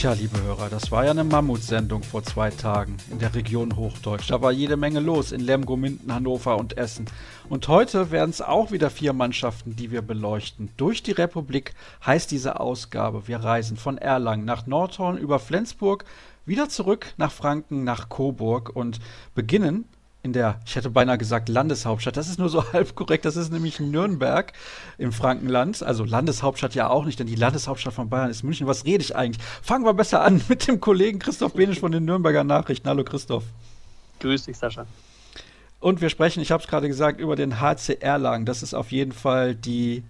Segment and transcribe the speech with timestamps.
[0.00, 4.30] Tja, liebe Hörer, das war ja eine Mammutsendung vor zwei Tagen in der Region Hochdeutsch.
[4.30, 7.04] Da war jede Menge los in Lemgo, Minden, Hannover und Essen.
[7.50, 10.70] Und heute werden es auch wieder vier Mannschaften, die wir beleuchten.
[10.78, 11.74] Durch die Republik
[12.06, 13.28] heißt diese Ausgabe.
[13.28, 16.06] Wir reisen von Erlangen nach Nordhorn über Flensburg,
[16.46, 19.00] wieder zurück nach Franken, nach Coburg und
[19.34, 19.84] beginnen
[20.22, 22.16] in der, ich hätte beinahe gesagt Landeshauptstadt.
[22.16, 23.24] Das ist nur so halb korrekt.
[23.24, 24.52] Das ist nämlich Nürnberg
[24.98, 25.82] im Frankenland.
[25.82, 28.66] Also Landeshauptstadt ja auch nicht, denn die Landeshauptstadt von Bayern ist München.
[28.66, 29.44] Was rede ich eigentlich?
[29.62, 32.88] Fangen wir besser an mit dem Kollegen Christoph Benisch von den Nürnberger Nachrichten.
[32.88, 33.44] Hallo Christoph.
[34.20, 34.86] Grüß dich, Sascha.
[35.80, 38.44] Und wir sprechen, ich habe es gerade gesagt, über den HC Erlangen.
[38.44, 40.02] Das ist auf jeden Fall die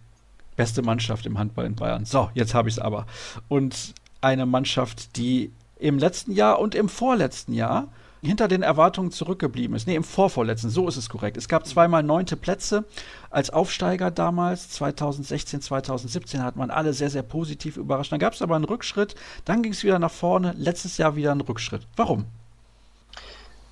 [0.56, 2.04] beste Mannschaft im Handball in Bayern.
[2.04, 3.06] So, jetzt habe ich es aber.
[3.48, 7.86] Und eine Mannschaft, die im letzten Jahr und im vorletzten Jahr
[8.22, 9.86] hinter den Erwartungen zurückgeblieben ist.
[9.86, 11.36] Nee, im Vorvorletzten, so ist es korrekt.
[11.36, 12.84] Es gab zweimal neunte Plätze
[13.30, 14.70] als Aufsteiger damals.
[14.70, 18.12] 2016, 2017 hat man alle sehr, sehr positiv überrascht.
[18.12, 20.54] Dann gab es aber einen Rückschritt, dann ging es wieder nach vorne.
[20.56, 21.86] Letztes Jahr wieder ein Rückschritt.
[21.96, 22.26] Warum?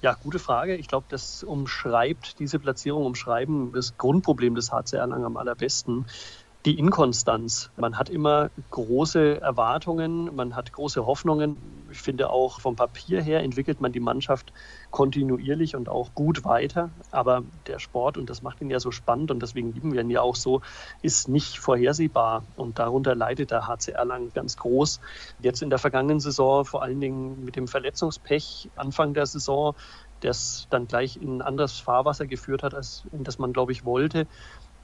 [0.00, 0.76] Ja, gute Frage.
[0.76, 6.06] Ich glaube, das umschreibt, diese Platzierung umschreiben das Grundproblem des HCR lang am allerbesten
[6.66, 7.70] die Inkonstanz.
[7.76, 11.56] Man hat immer große Erwartungen, man hat große Hoffnungen.
[11.90, 14.52] Ich finde auch vom Papier her entwickelt man die Mannschaft
[14.90, 16.90] kontinuierlich und auch gut weiter.
[17.12, 20.10] Aber der Sport, und das macht ihn ja so spannend und deswegen lieben wir ihn
[20.10, 20.60] ja auch so,
[21.00, 22.42] ist nicht vorhersehbar.
[22.56, 25.00] Und darunter leidet der HCR lang ganz groß.
[25.40, 29.74] Jetzt in der vergangenen Saison, vor allen Dingen mit dem Verletzungspech Anfang der Saison,
[30.20, 33.84] das dann gleich in ein anderes Fahrwasser geführt hat, als in das man, glaube ich,
[33.84, 34.26] wollte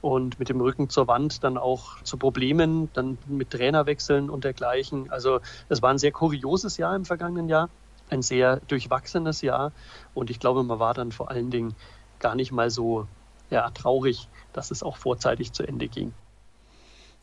[0.05, 5.09] und mit dem Rücken zur Wand dann auch zu Problemen, dann mit Trainerwechseln und dergleichen.
[5.09, 7.69] Also es war ein sehr kurioses Jahr im vergangenen Jahr,
[8.11, 9.71] ein sehr durchwachsenes Jahr
[10.13, 11.73] und ich glaube, man war dann vor allen Dingen
[12.19, 13.07] gar nicht mal so
[13.49, 16.13] ja, traurig, dass es auch vorzeitig zu Ende ging.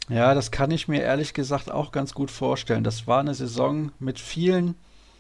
[0.09, 2.83] Ja, das kann ich mir ehrlich gesagt auch ganz gut vorstellen.
[2.83, 4.75] Das war eine Saison mit vielen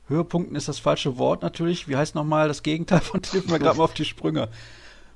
[0.08, 1.86] Höhepunkten, ist das falsche Wort natürlich.
[1.86, 4.48] Wie heißt nochmal das Gegenteil von Hilf mir gerade mal auf die Sprünge?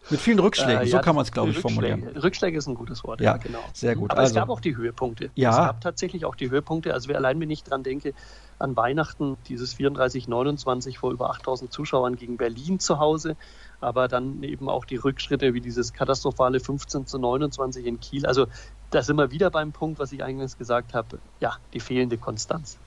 [0.09, 2.05] Mit vielen Rückschlägen, äh, ja, so kann man es, glaube ich, formulieren.
[2.17, 3.59] Rückschläge ist ein gutes Wort, ja, ja genau.
[3.72, 4.11] Sehr gut.
[4.11, 5.31] Aber also, es gab auch die Höhepunkte.
[5.34, 5.50] Ja.
[5.50, 6.94] Es gab tatsächlich auch die Höhepunkte.
[6.94, 8.15] Also allein, wenn ich dran denke,
[8.59, 13.37] an Weihnachten, dieses 34-29 vor über 8000 Zuschauern gegen Berlin zu Hause,
[13.81, 18.27] aber dann eben auch die Rückschritte wie dieses katastrophale 15 zu 29 in Kiel.
[18.27, 18.47] Also
[18.91, 22.78] da sind wir wieder beim Punkt, was ich eingangs gesagt habe, ja, die fehlende Konstanz.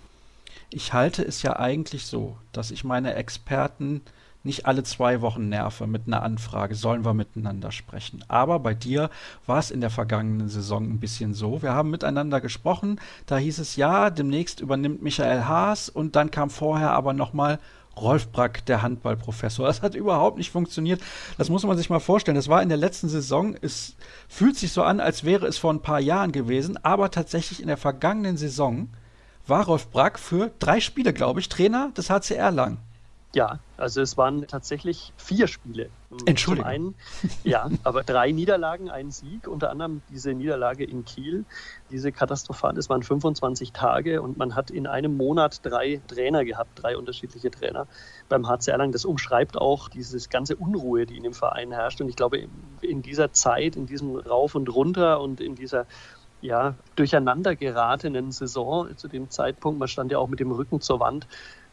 [0.69, 4.01] Ich halte es ja eigentlich so, dass ich meine Experten
[4.44, 8.23] nicht alle zwei Wochen nerve mit einer Anfrage, sollen wir miteinander sprechen.
[8.27, 9.09] Aber bei dir
[9.45, 11.61] war es in der vergangenen Saison ein bisschen so.
[11.61, 16.50] Wir haben miteinander gesprochen, da hieß es ja, demnächst übernimmt Michael Haas und dann kam
[16.50, 17.59] vorher aber nochmal
[18.00, 19.67] Rolf Brack, der Handballprofessor.
[19.67, 21.01] Das hat überhaupt nicht funktioniert.
[21.38, 22.35] Das muss man sich mal vorstellen.
[22.35, 23.56] Das war in der letzten Saison.
[23.61, 23.95] Es
[24.29, 27.67] fühlt sich so an, als wäre es vor ein paar Jahren gewesen, aber tatsächlich in
[27.67, 28.89] der vergangenen Saison
[29.47, 32.77] war Rolf Brack für drei Spiele, glaube ich, Trainer des HCR lang.
[33.35, 35.91] Ja, also es waren tatsächlich vier Spiele.
[36.25, 36.66] Entschuldigung.
[36.66, 36.95] Zum einen,
[37.44, 41.45] ja, aber drei Niederlagen, ein Sieg, unter anderem diese Niederlage in Kiel,
[41.91, 46.72] diese katastrophal, es waren 25 Tage und man hat in einem Monat drei Trainer gehabt,
[46.81, 47.85] drei unterschiedliche Trainer
[48.29, 48.94] beim HC Erlangen.
[48.94, 52.01] Das umschreibt auch dieses ganze Unruhe, die in dem Verein herrscht.
[52.01, 52.47] Und ich glaube,
[52.81, 55.85] in dieser Zeit, in diesem Rauf und Runter und in dieser
[56.41, 61.00] ja, durcheinander geratenen Saison zu dem Zeitpunkt, man stand ja auch mit dem Rücken zur
[61.00, 61.28] Wand,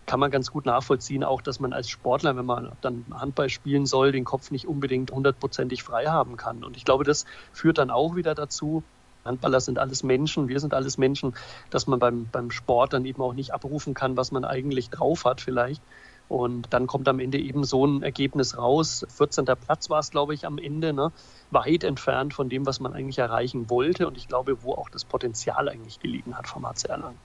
[0.07, 3.87] kann man ganz gut nachvollziehen, auch dass man als Sportler, wenn man dann Handball spielen
[3.87, 6.65] soll, den Kopf nicht unbedingt hundertprozentig frei haben kann.
[6.65, 8.83] Und ich glaube, das führt dann auch wieder dazu,
[9.25, 11.35] Handballer sind alles Menschen, wir sind alles Menschen,
[11.71, 15.25] dass man beim, beim Sport dann eben auch nicht abrufen kann, was man eigentlich drauf
[15.25, 15.83] hat vielleicht.
[16.29, 19.07] Und dann kommt am Ende eben so ein Ergebnis raus.
[19.17, 19.45] 14.
[19.45, 21.13] Platz war es, glaube ich, am Ende, ne?
[21.51, 24.09] weit entfernt von dem, was man eigentlich erreichen wollte.
[24.09, 27.19] Und ich glaube, wo auch das Potenzial eigentlich gelegen hat vom HC Erlangen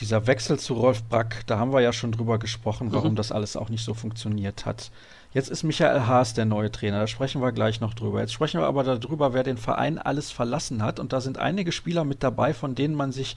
[0.00, 3.16] dieser Wechsel zu Rolf Brack, da haben wir ja schon drüber gesprochen, warum mhm.
[3.16, 4.90] das alles auch nicht so funktioniert hat.
[5.32, 8.20] Jetzt ist Michael Haas der neue Trainer, da sprechen wir gleich noch drüber.
[8.20, 10.98] Jetzt sprechen wir aber darüber, wer den Verein alles verlassen hat.
[10.98, 13.36] Und da sind einige Spieler mit dabei, von denen man sich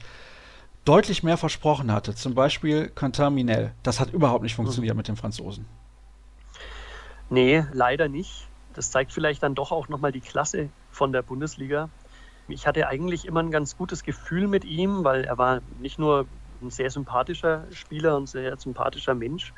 [0.84, 2.14] deutlich mehr versprochen hatte.
[2.14, 3.72] Zum Beispiel Quentin Minel.
[3.82, 4.98] Das hat überhaupt nicht funktioniert mhm.
[4.98, 5.66] mit den Franzosen.
[7.28, 8.48] Nee, leider nicht.
[8.74, 11.90] Das zeigt vielleicht dann doch auch nochmal die Klasse von der Bundesliga.
[12.48, 16.26] Ich hatte eigentlich immer ein ganz gutes Gefühl mit ihm, weil er war nicht nur
[16.62, 19.52] ein sehr sympathischer Spieler und sehr sympathischer Mensch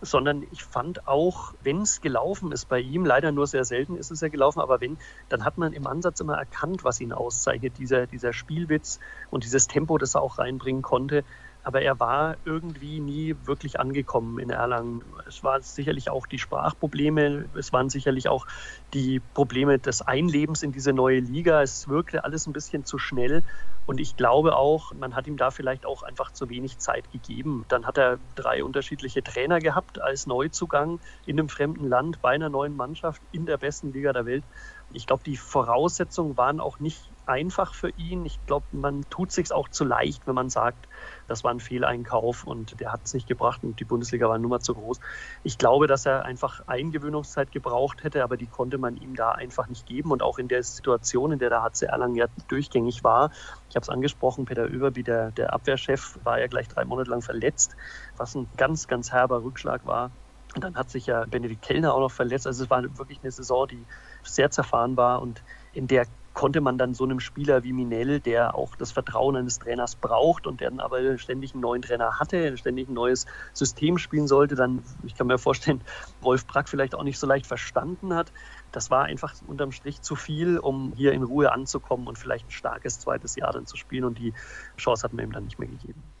[0.00, 4.10] sondern ich fand auch, wenn es gelaufen ist bei ihm, leider nur sehr selten ist
[4.10, 4.98] es ja gelaufen, aber wenn,
[5.28, 8.98] dann hat man im Ansatz immer erkannt, was ihn auszeichnet, dieser, dieser Spielwitz
[9.30, 11.24] und dieses Tempo, das er auch reinbringen konnte
[11.64, 15.02] aber er war irgendwie nie wirklich angekommen in Erlangen.
[15.26, 18.46] Es waren sicherlich auch die Sprachprobleme, es waren sicherlich auch
[18.92, 21.62] die Probleme des Einlebens in diese neue Liga.
[21.62, 23.42] Es wirkte alles ein bisschen zu schnell
[23.86, 27.64] und ich glaube auch, man hat ihm da vielleicht auch einfach zu wenig Zeit gegeben.
[27.68, 32.48] Dann hat er drei unterschiedliche Trainer gehabt als Neuzugang in einem fremden Land bei einer
[32.48, 34.44] neuen Mannschaft in der besten Liga der Welt.
[34.90, 38.24] Ich glaube, die Voraussetzungen waren auch nicht einfach für ihn.
[38.26, 40.88] Ich glaube, man tut sich auch zu leicht, wenn man sagt,
[41.28, 44.60] das war ein Fehleinkauf und der hat es nicht gebracht und die Bundesliga war nur
[44.60, 45.00] zu groß.
[45.42, 49.68] Ich glaube, dass er einfach Eingewöhnungszeit gebraucht hätte, aber die konnte man ihm da einfach
[49.68, 50.10] nicht geben.
[50.10, 53.30] Und auch in der Situation, in der der HC Erlangen ja durchgängig war,
[53.68, 57.22] ich habe es angesprochen, Peter Oeberby, der, der Abwehrchef, war ja gleich drei Monate lang
[57.22, 57.76] verletzt,
[58.16, 60.10] was ein ganz, ganz herber Rückschlag war.
[60.54, 62.46] Und dann hat sich ja Benedikt Kellner auch noch verletzt.
[62.46, 63.84] Also es war wirklich eine Saison, die
[64.22, 65.42] sehr zerfahren war und
[65.72, 69.58] in der konnte man dann so einem Spieler wie Minell, der auch das Vertrauen eines
[69.58, 73.98] Trainers braucht und der dann aber ständig einen neuen Trainer hatte, ständig ein neues System
[73.98, 75.84] spielen sollte, dann, ich kann mir vorstellen,
[76.20, 78.32] Wolf Brack vielleicht auch nicht so leicht verstanden hat.
[78.72, 82.50] Das war einfach unterm Strich zu viel, um hier in Ruhe anzukommen und vielleicht ein
[82.50, 84.34] starkes zweites Jahr dann zu spielen und die
[84.76, 86.13] Chance hat man ihm dann nicht mehr gegeben.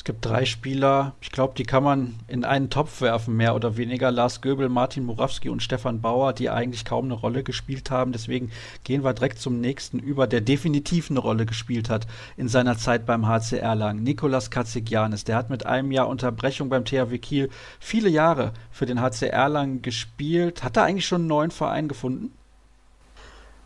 [0.00, 3.76] Es gibt drei Spieler, ich glaube, die kann man in einen Topf werfen, mehr oder
[3.76, 4.10] weniger.
[4.10, 8.12] Lars Göbel, Martin Murawski und Stefan Bauer, die eigentlich kaum eine Rolle gespielt haben.
[8.12, 8.50] Deswegen
[8.82, 12.06] gehen wir direkt zum nächsten über, der definitiv eine Rolle gespielt hat
[12.38, 14.02] in seiner Zeit beim HC Erlangen.
[14.02, 19.02] Nikolas Katzigianis, der hat mit einem Jahr Unterbrechung beim THW Kiel viele Jahre für den
[19.02, 20.64] HC Erlangen gespielt.
[20.64, 22.32] Hat er eigentlich schon einen neuen Verein gefunden?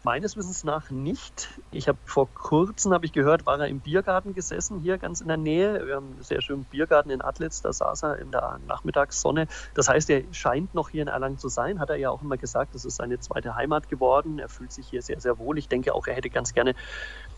[0.05, 1.49] Meines Wissens nach nicht.
[1.73, 5.29] Ich habe vor kurzem, habe ich gehört, war er im Biergarten gesessen, hier ganz in
[5.29, 5.87] der Nähe.
[5.87, 9.47] Wir haben einen sehr schönen Biergarten in Atlitz, da saß er in der Nachmittagssonne.
[9.73, 12.37] Das heißt, er scheint noch hier in Erlangen zu sein, hat er ja auch immer
[12.37, 12.75] gesagt.
[12.75, 14.39] Das ist seine zweite Heimat geworden.
[14.39, 15.57] Er fühlt sich hier sehr, sehr wohl.
[15.57, 16.75] Ich denke auch, er hätte ganz gerne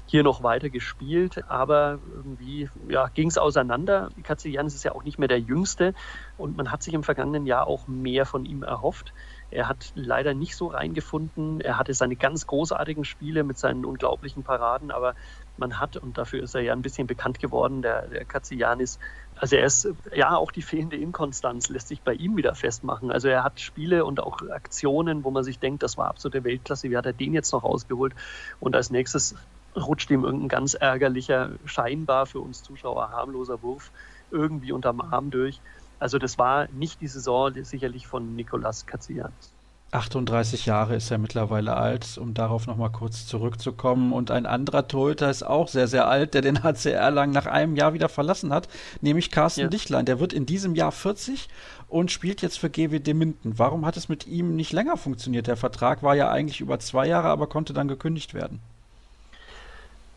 [0.07, 4.11] hier noch weiter gespielt, aber irgendwie ja, ging es auseinander.
[4.25, 5.95] Katzianis ist ja auch nicht mehr der Jüngste
[6.37, 9.13] und man hat sich im vergangenen Jahr auch mehr von ihm erhofft.
[9.51, 11.61] Er hat leider nicht so reingefunden.
[11.61, 15.15] Er hatte seine ganz großartigen Spiele mit seinen unglaublichen Paraden, aber
[15.57, 18.99] man hat, und dafür ist er ja ein bisschen bekannt geworden, der, der Katzianis,
[19.35, 23.11] also er ist, ja, auch die fehlende Inkonstanz lässt sich bei ihm wieder festmachen.
[23.11, 26.91] Also er hat Spiele und auch Aktionen, wo man sich denkt, das war absolute Weltklasse,
[26.91, 28.15] wie hat er den jetzt noch ausgeholt?
[28.59, 29.35] Und als nächstes
[29.77, 33.93] rutscht ihm irgendein ganz ärgerlicher, scheinbar für uns Zuschauer harmloser Wurf
[34.31, 35.63] irgendwie unterm Arm durch.
[35.99, 39.57] Also das war nicht die Saison sicherlich von Nicolas Katzianis.
[39.93, 44.13] 38 Jahre ist er mittlerweile alt, um darauf nochmal kurz zurückzukommen.
[44.13, 47.77] Und ein anderer Torhüter ist auch sehr, sehr alt, der den HCR lang nach einem
[47.77, 48.69] Jahr wieder verlassen hat,
[49.01, 49.69] nämlich Carsten ja.
[49.69, 50.05] Dichtlein.
[50.05, 51.49] Der wird in diesem Jahr 40
[51.89, 53.59] und spielt jetzt für GWD Minden.
[53.59, 55.47] Warum hat es mit ihm nicht länger funktioniert?
[55.47, 58.61] Der Vertrag war ja eigentlich über zwei Jahre, aber konnte dann gekündigt werden.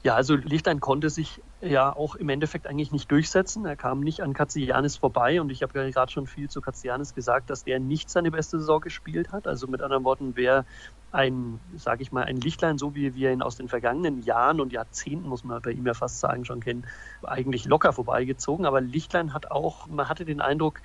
[0.02, 3.66] Ja, also Lichtenstein konnte sich ja auch im Endeffekt eigentlich nicht durchsetzen.
[3.66, 7.50] Er kam nicht an Katzianis vorbei und ich habe gerade schon viel zu Katzianis gesagt,
[7.50, 9.46] dass der nicht seine beste Saison gespielt hat.
[9.46, 10.66] Also mit anderen Worten, wer
[11.12, 14.72] ein, sage ich mal, ein Lichtlein, so wie wir ihn aus den vergangenen Jahren und
[14.72, 16.88] Jahrzehnten, muss man bei ihm ja fast sagen, schon kennen,
[17.22, 18.66] eigentlich locker vorbeigezogen.
[18.66, 20.80] Aber Lichtlein hat auch, man hatte den Eindruck,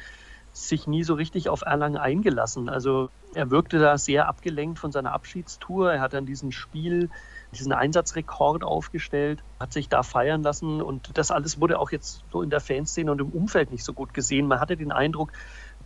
[0.51, 2.69] sich nie so richtig auf Erlangen eingelassen.
[2.69, 5.93] Also er wirkte da sehr abgelenkt von seiner Abschiedstour.
[5.93, 7.11] Er hat dann diesen Spiel
[7.55, 12.43] diesen Einsatzrekord aufgestellt, hat sich da feiern lassen und das alles wurde auch jetzt so
[12.43, 14.47] in der Fanszene und im Umfeld nicht so gut gesehen.
[14.47, 15.33] Man hatte den Eindruck,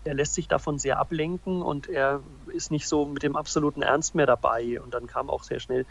[0.05, 2.21] er lässt sich davon sehr ablenken und er
[2.53, 4.81] ist nicht so mit dem absoluten Ernst mehr dabei.
[4.81, 5.87] Und dann kam auch sehr schnell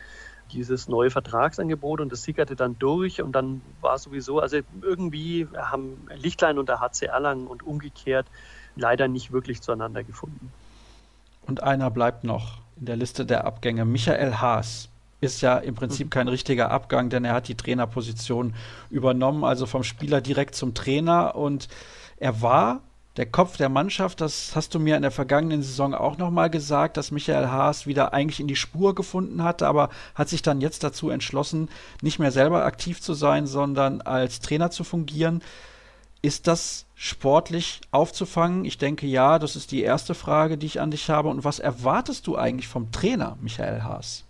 [0.51, 6.07] dieses neue Vertragsangebot und das sickerte dann durch und dann war sowieso, also irgendwie haben
[6.15, 8.27] Lichtlein und der HC Erlangen und umgekehrt
[8.75, 10.51] leider nicht wirklich zueinander gefunden.
[11.45, 16.07] Und einer bleibt noch in der Liste der Abgänge, Michael Haas ist ja im Prinzip
[16.07, 16.11] mhm.
[16.11, 18.53] kein richtiger Abgang, denn er hat die Trainerposition
[18.89, 21.67] übernommen, also vom Spieler direkt zum Trainer und
[22.17, 22.81] er war
[23.17, 26.97] der Kopf der Mannschaft, das hast du mir in der vergangenen Saison auch nochmal gesagt,
[26.97, 30.83] dass Michael Haas wieder eigentlich in die Spur gefunden hatte, aber hat sich dann jetzt
[30.83, 31.67] dazu entschlossen,
[32.03, 35.41] nicht mehr selber aktiv zu sein, sondern als Trainer zu fungieren.
[36.21, 38.65] Ist das sportlich aufzufangen?
[38.65, 41.29] Ich denke ja, das ist die erste Frage, die ich an dich habe.
[41.29, 44.26] Und was erwartest du eigentlich vom Trainer, Michael Haas?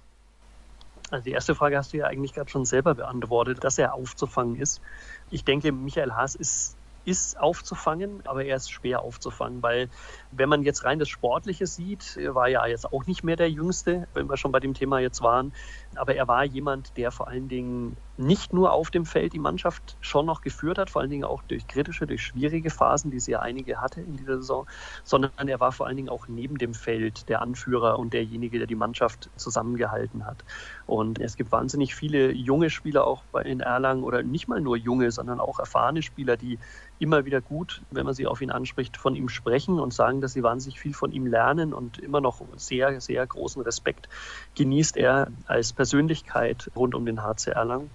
[1.10, 4.56] Also die erste Frage hast du ja eigentlich gerade schon selber beantwortet, dass er aufzufangen
[4.56, 4.82] ist.
[5.30, 9.90] Ich denke, Michael Haas ist, ist aufzufangen, aber er ist schwer aufzufangen, weil
[10.38, 14.08] wenn man jetzt rein das Sportliche sieht, war ja jetzt auch nicht mehr der Jüngste,
[14.14, 15.54] wenn wir schon bei dem Thema jetzt waren,
[15.96, 19.96] aber er war jemand, der vor allen Dingen nicht nur auf dem Feld die Mannschaft
[20.02, 23.32] schon noch geführt hat, vor allen Dingen auch durch kritische, durch schwierige Phasen, die sie
[23.32, 24.68] ja einige hatte in dieser Saison,
[25.04, 28.68] sondern er war vor allen Dingen auch neben dem Feld der Anführer und derjenige, der
[28.68, 30.44] die Mannschaft zusammengehalten hat.
[30.88, 35.12] Und es gibt wahnsinnig viele junge Spieler auch in Erlangen oder nicht mal nur junge,
[35.12, 36.58] sondern auch erfahrene Spieler, die
[37.00, 40.27] immer wieder gut, wenn man sie auf ihn anspricht, von ihm sprechen und sagen, dass
[40.34, 44.10] sie wahnsinnig viel von ihm lernen und immer noch sehr, sehr großen Respekt
[44.56, 47.90] genießt er als Persönlichkeit rund um den HC Erlangen.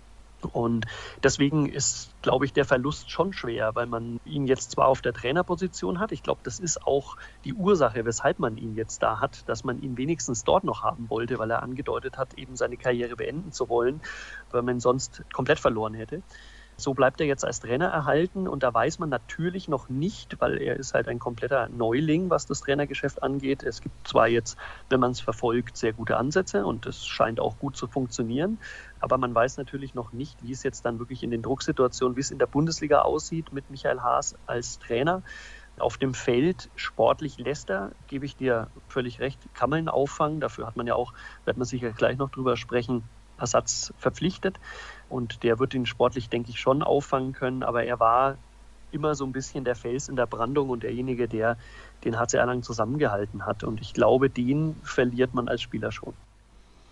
[0.50, 0.86] Und
[1.22, 5.12] deswegen ist, glaube ich, der Verlust schon schwer, weil man ihn jetzt zwar auf der
[5.12, 6.12] Trainerposition hat.
[6.12, 9.80] Ich glaube, das ist auch die Ursache, weshalb man ihn jetzt da hat, dass man
[9.80, 13.68] ihn wenigstens dort noch haben wollte, weil er angedeutet hat, eben seine Karriere beenden zu
[13.68, 14.00] wollen,
[14.50, 16.22] weil man ihn sonst komplett verloren hätte.
[16.82, 20.60] So bleibt er jetzt als Trainer erhalten und da weiß man natürlich noch nicht, weil
[20.60, 23.62] er ist halt ein kompletter Neuling, was das Trainergeschäft angeht.
[23.62, 24.58] Es gibt zwar jetzt,
[24.90, 28.60] wenn man es verfolgt, sehr gute Ansätze und es scheint auch gut zu funktionieren,
[28.98, 32.20] aber man weiß natürlich noch nicht, wie es jetzt dann wirklich in den Drucksituationen, wie
[32.20, 35.22] es in der Bundesliga aussieht mit Michael Haas als Trainer.
[35.78, 40.40] Auf dem Feld sportlich lässt er, gebe ich dir völlig recht, kann man auffangen.
[40.40, 41.12] Dafür hat man ja auch,
[41.44, 43.08] wird man sicher gleich noch drüber sprechen,
[43.38, 44.60] Ersatz verpflichtet.
[45.12, 47.62] Und der wird ihn sportlich, denke ich, schon auffangen können.
[47.62, 48.36] Aber er war
[48.90, 51.56] immer so ein bisschen der Fels in der Brandung und derjenige, der
[52.04, 53.64] den HC Erlangen zusammengehalten hat.
[53.64, 56.14] Und ich glaube, den verliert man als Spieler schon.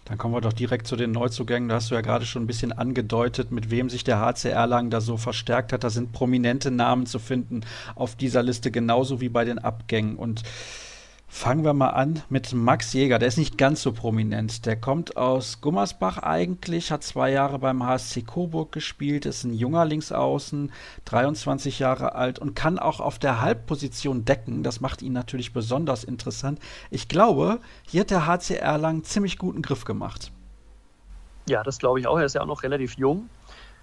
[0.04, 1.68] Dann kommen wir doch direkt zu den Neuzugängen.
[1.68, 4.90] Da hast du ja gerade schon ein bisschen angedeutet, mit wem sich der HC Erlangen
[4.90, 5.84] da so verstärkt hat.
[5.84, 7.60] Da sind prominente Namen zu finden
[7.94, 10.16] auf dieser Liste, genauso wie bei den Abgängen.
[10.16, 10.42] Und
[11.32, 13.20] Fangen wir mal an mit Max Jäger.
[13.20, 14.66] Der ist nicht ganz so prominent.
[14.66, 19.84] Der kommt aus Gummersbach eigentlich, hat zwei Jahre beim HSC Coburg gespielt, ist ein junger
[19.84, 20.72] Linksaußen,
[21.04, 24.64] 23 Jahre alt und kann auch auf der Halbposition decken.
[24.64, 26.58] Das macht ihn natürlich besonders interessant.
[26.90, 30.32] Ich glaube, hier hat der HC Erlangen ziemlich guten Griff gemacht.
[31.48, 32.18] Ja, das glaube ich auch.
[32.18, 33.30] Er ist ja auch noch relativ jung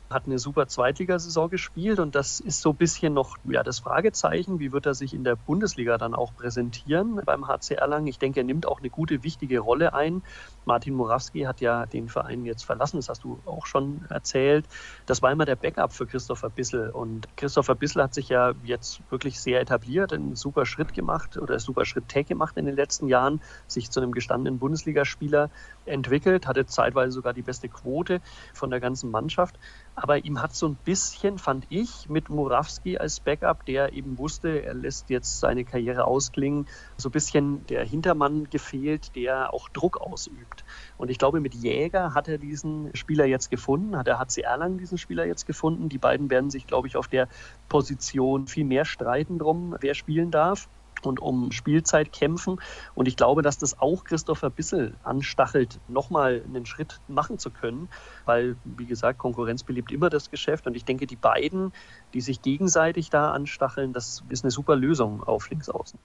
[0.10, 4.60] hat eine super Zweitligasaison gespielt und das ist so ein bisschen noch ja, das Fragezeichen,
[4.60, 8.08] wie wird er sich in der Bundesliga dann auch präsentieren beim HC Erlangen.
[8.08, 10.24] Ich denke, er nimmt auch eine gute, wichtige Rolle ein.
[10.66, 14.66] Martin Morawski hat ja den Verein jetzt verlassen, das hast du auch schon erzählt.
[15.06, 19.02] Das war immer der Backup für Christopher Bissel und Christopher Bissel hat sich ja jetzt
[19.10, 22.76] wirklich sehr etabliert, einen super Schritt gemacht oder einen super Schritt Tag gemacht in den
[22.76, 25.50] letzten Jahren, sich zu einem gestandenen Bundesligaspieler
[25.88, 28.22] entwickelt, hatte zeitweise sogar die beste Quote
[28.54, 29.58] von der ganzen Mannschaft.
[29.96, 34.64] Aber ihm hat so ein bisschen, fand ich, mit Murawski als Backup, der eben wusste,
[34.64, 36.68] er lässt jetzt seine Karriere ausklingen,
[36.98, 40.64] so ein bisschen der Hintermann gefehlt, der auch Druck ausübt.
[40.98, 44.78] Und ich glaube, mit Jäger hat er diesen Spieler jetzt gefunden, hat der HC Erlangen
[44.78, 45.90] diesen Spieler jetzt gefunden.
[45.90, 47.28] Die beiden werden sich, glaube ich, auf der
[47.70, 50.70] Position viel mehr streiten drum, wer spielen darf
[51.06, 52.60] und um Spielzeit kämpfen.
[52.96, 57.90] Und ich glaube, dass das auch Christopher Bissel anstachelt, nochmal einen Schritt machen zu können,
[58.26, 60.66] weil, wie gesagt, Konkurrenz beliebt immer das Geschäft.
[60.66, 61.74] Und ich denke, die beiden,
[62.14, 66.00] die sich gegenseitig da anstacheln, das ist eine super Lösung auf Linksaußen.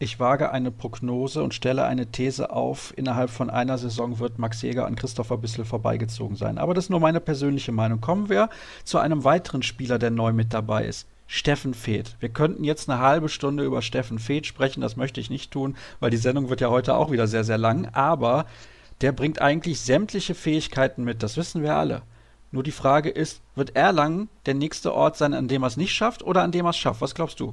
[0.00, 2.92] Ich wage eine Prognose und stelle eine These auf.
[2.96, 6.58] Innerhalb von einer Saison wird Max Jäger an Christopher Bissel vorbeigezogen sein.
[6.58, 8.00] Aber das ist nur meine persönliche Meinung.
[8.00, 8.48] Kommen wir
[8.82, 11.06] zu einem weiteren Spieler, der neu mit dabei ist.
[11.34, 12.14] Steffen Feeth.
[12.20, 15.76] Wir könnten jetzt eine halbe Stunde über Steffen Feeth sprechen, das möchte ich nicht tun,
[15.98, 18.46] weil die Sendung wird ja heute auch wieder sehr, sehr lang, aber
[19.00, 22.02] der bringt eigentlich sämtliche Fähigkeiten mit, das wissen wir alle.
[22.52, 25.92] Nur die Frage ist, wird Erlangen der nächste Ort sein, an dem er es nicht
[25.92, 27.00] schafft oder an dem er es schafft?
[27.00, 27.52] Was glaubst du?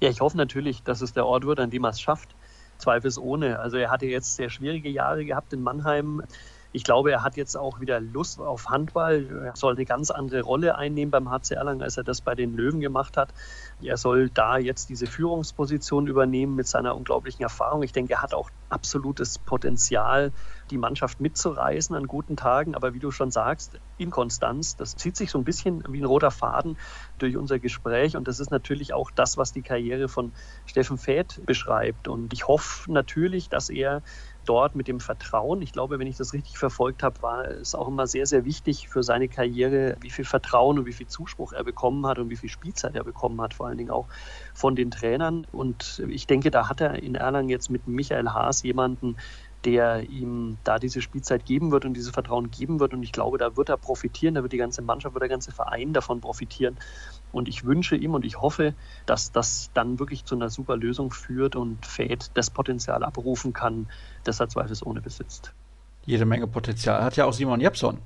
[0.00, 2.34] Ja, ich hoffe natürlich, dass es der Ort wird, an dem er es schafft.
[2.78, 3.60] Zweifelsohne.
[3.60, 6.24] Also er hatte jetzt sehr schwierige Jahre gehabt in Mannheim.
[6.72, 9.26] Ich glaube, er hat jetzt auch wieder Lust auf Handball.
[9.44, 12.54] Er soll eine ganz andere Rolle einnehmen beim HC Erlangen, als er das bei den
[12.54, 13.34] Löwen gemacht hat.
[13.82, 17.82] Er soll da jetzt diese Führungsposition übernehmen mit seiner unglaublichen Erfahrung.
[17.82, 20.32] Ich denke, er hat auch absolutes Potenzial,
[20.70, 22.76] die Mannschaft mitzureißen an guten Tagen.
[22.76, 26.30] Aber wie du schon sagst, Inkonstanz, das zieht sich so ein bisschen wie ein roter
[26.30, 26.76] Faden
[27.18, 28.16] durch unser Gespräch.
[28.16, 30.32] Und das ist natürlich auch das, was die Karriere von
[30.66, 32.06] Steffen Fäth beschreibt.
[32.06, 34.02] Und ich hoffe natürlich, dass er
[34.44, 35.62] dort mit dem Vertrauen.
[35.62, 38.88] Ich glaube, wenn ich das richtig verfolgt habe, war es auch immer sehr, sehr wichtig
[38.88, 42.36] für seine Karriere, wie viel Vertrauen und wie viel Zuspruch er bekommen hat und wie
[42.36, 44.08] viel Spielzeit er bekommen hat, vor allen Dingen auch
[44.54, 45.46] von den Trainern.
[45.52, 49.16] Und ich denke, da hat er in Erlangen jetzt mit Michael Haas jemanden,
[49.64, 52.94] der ihm da diese Spielzeit geben wird und dieses Vertrauen geben wird.
[52.94, 55.52] Und ich glaube, da wird er profitieren, da wird die ganze Mannschaft, wird der ganze
[55.52, 56.78] Verein davon profitieren.
[57.32, 58.74] Und ich wünsche ihm und ich hoffe,
[59.06, 63.88] dass das dann wirklich zu einer super Lösung führt und Fäd das Potenzial abrufen kann,
[64.24, 65.52] das er zweifelsohne besitzt.
[66.06, 67.04] Jede Menge Potenzial.
[67.04, 67.98] Hat ja auch Simon Jepson.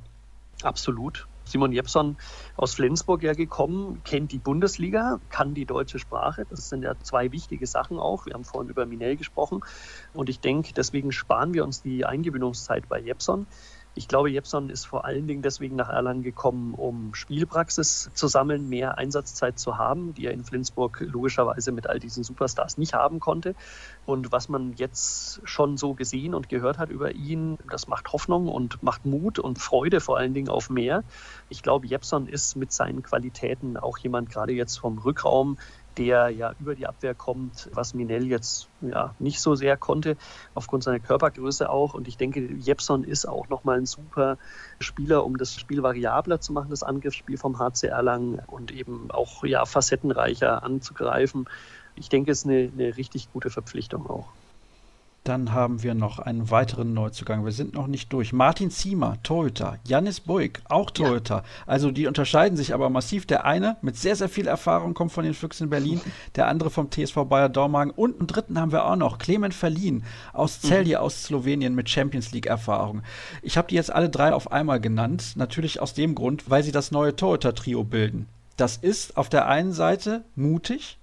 [0.62, 1.26] Absolut.
[1.44, 2.16] Simon Jepson
[2.56, 6.46] aus Flensburg ja gekommen, kennt die Bundesliga, kann die deutsche Sprache.
[6.48, 8.26] Das sind ja zwei wichtige Sachen auch.
[8.26, 9.60] Wir haben vorhin über Minel gesprochen.
[10.14, 13.46] Und ich denke, deswegen sparen wir uns die Eingewöhnungszeit bei Jepson.
[13.96, 18.68] Ich glaube, Jepson ist vor allen Dingen deswegen nach Erlangen gekommen, um Spielpraxis zu sammeln,
[18.68, 23.20] mehr Einsatzzeit zu haben, die er in Flensburg logischerweise mit all diesen Superstars nicht haben
[23.20, 23.54] konnte.
[24.04, 28.48] Und was man jetzt schon so gesehen und gehört hat über ihn, das macht Hoffnung
[28.48, 31.04] und macht Mut und Freude vor allen Dingen auf mehr.
[31.48, 35.56] Ich glaube, Jepson ist mit seinen Qualitäten auch jemand gerade jetzt vom Rückraum,
[35.96, 40.16] der ja über die Abwehr kommt, was Minell jetzt ja nicht so sehr konnte,
[40.54, 41.94] aufgrund seiner Körpergröße auch.
[41.94, 44.38] Und ich denke, Jepson ist auch nochmal ein super
[44.80, 49.44] Spieler, um das Spiel variabler zu machen, das Angriffsspiel vom HC Erlangen und eben auch
[49.44, 51.48] ja facettenreicher anzugreifen.
[51.96, 54.28] Ich denke, es ist eine, eine richtig gute Verpflichtung auch.
[55.24, 57.46] Dann haben wir noch einen weiteren Neuzugang.
[57.46, 58.34] Wir sind noch nicht durch.
[58.34, 59.78] Martin Ziemer, Torhüter.
[59.86, 61.36] Janis Boig, auch Torhüter.
[61.36, 61.44] Ja.
[61.66, 63.24] Also die unterscheiden sich aber massiv.
[63.24, 66.02] Der eine mit sehr, sehr viel Erfahrung kommt von den Füchsen Berlin,
[66.36, 67.90] der andere vom TSV Bayer Dormagen.
[67.90, 69.16] Und einen dritten haben wir auch noch.
[69.16, 70.04] Clement Verlin
[70.34, 71.02] aus Celje mhm.
[71.02, 73.00] aus Slowenien mit Champions League Erfahrung.
[73.40, 75.36] Ich habe die jetzt alle drei auf einmal genannt.
[75.36, 78.28] Natürlich aus dem Grund, weil sie das neue Torhüter-Trio bilden.
[78.58, 80.98] Das ist auf der einen Seite mutig,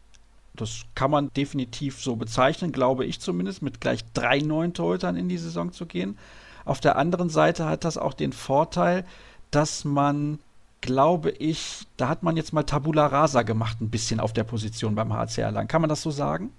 [0.53, 5.29] das kann man definitiv so bezeichnen, glaube ich zumindest, mit gleich drei neuen Torhütern in
[5.29, 6.17] die Saison zu gehen.
[6.65, 9.05] Auf der anderen Seite hat das auch den Vorteil,
[9.49, 10.39] dass man,
[10.81, 14.95] glaube ich, da hat man jetzt mal Tabula Rasa gemacht, ein bisschen auf der Position
[14.95, 15.67] beim HCR lang.
[15.67, 16.51] Kann man das so sagen?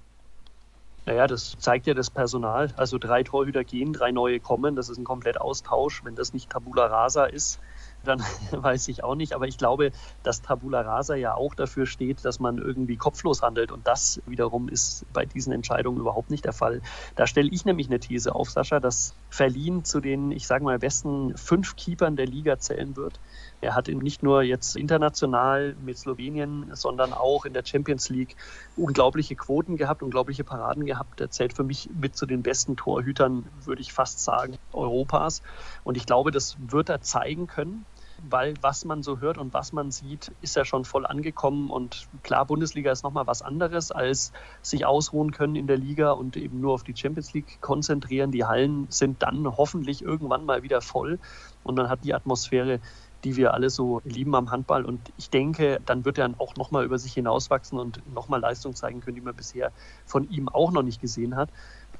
[1.04, 2.72] Naja, das zeigt ja das Personal.
[2.76, 4.76] Also drei Torhüter gehen, drei neue kommen.
[4.76, 6.04] Das ist ein komplett Austausch.
[6.04, 7.58] Wenn das nicht Tabula Rasa ist,
[8.04, 9.34] dann weiß ich auch nicht.
[9.34, 9.92] Aber ich glaube,
[10.22, 13.72] dass Tabula Rasa ja auch dafür steht, dass man irgendwie kopflos handelt.
[13.72, 16.80] Und das wiederum ist bei diesen Entscheidungen überhaupt nicht der Fall.
[17.16, 20.78] Da stelle ich nämlich eine These auf, Sascha, dass Verlien zu den, ich sage mal,
[20.78, 23.20] besten fünf Keepern der Liga zählen wird.
[23.60, 28.36] Er hat nicht nur jetzt international mit Slowenien, sondern auch in der Champions League
[28.76, 31.20] unglaubliche Quoten gehabt, unglaubliche Paraden gehabt.
[31.20, 35.42] Er zählt für mich mit zu den besten Torhütern, würde ich fast sagen, Europas.
[35.84, 37.86] Und ich glaube, das wird er zeigen können
[38.28, 41.70] weil was man so hört und was man sieht, ist ja schon voll angekommen.
[41.70, 46.36] Und klar, Bundesliga ist nochmal was anderes, als sich ausruhen können in der Liga und
[46.36, 48.30] eben nur auf die Champions League konzentrieren.
[48.30, 51.18] Die Hallen sind dann hoffentlich irgendwann mal wieder voll
[51.62, 52.80] und man hat die Atmosphäre,
[53.24, 54.84] die wir alle so lieben am Handball.
[54.84, 59.00] Und ich denke, dann wird er auch nochmal über sich hinauswachsen und nochmal Leistung zeigen
[59.00, 59.72] können, die man bisher
[60.04, 61.50] von ihm auch noch nicht gesehen hat.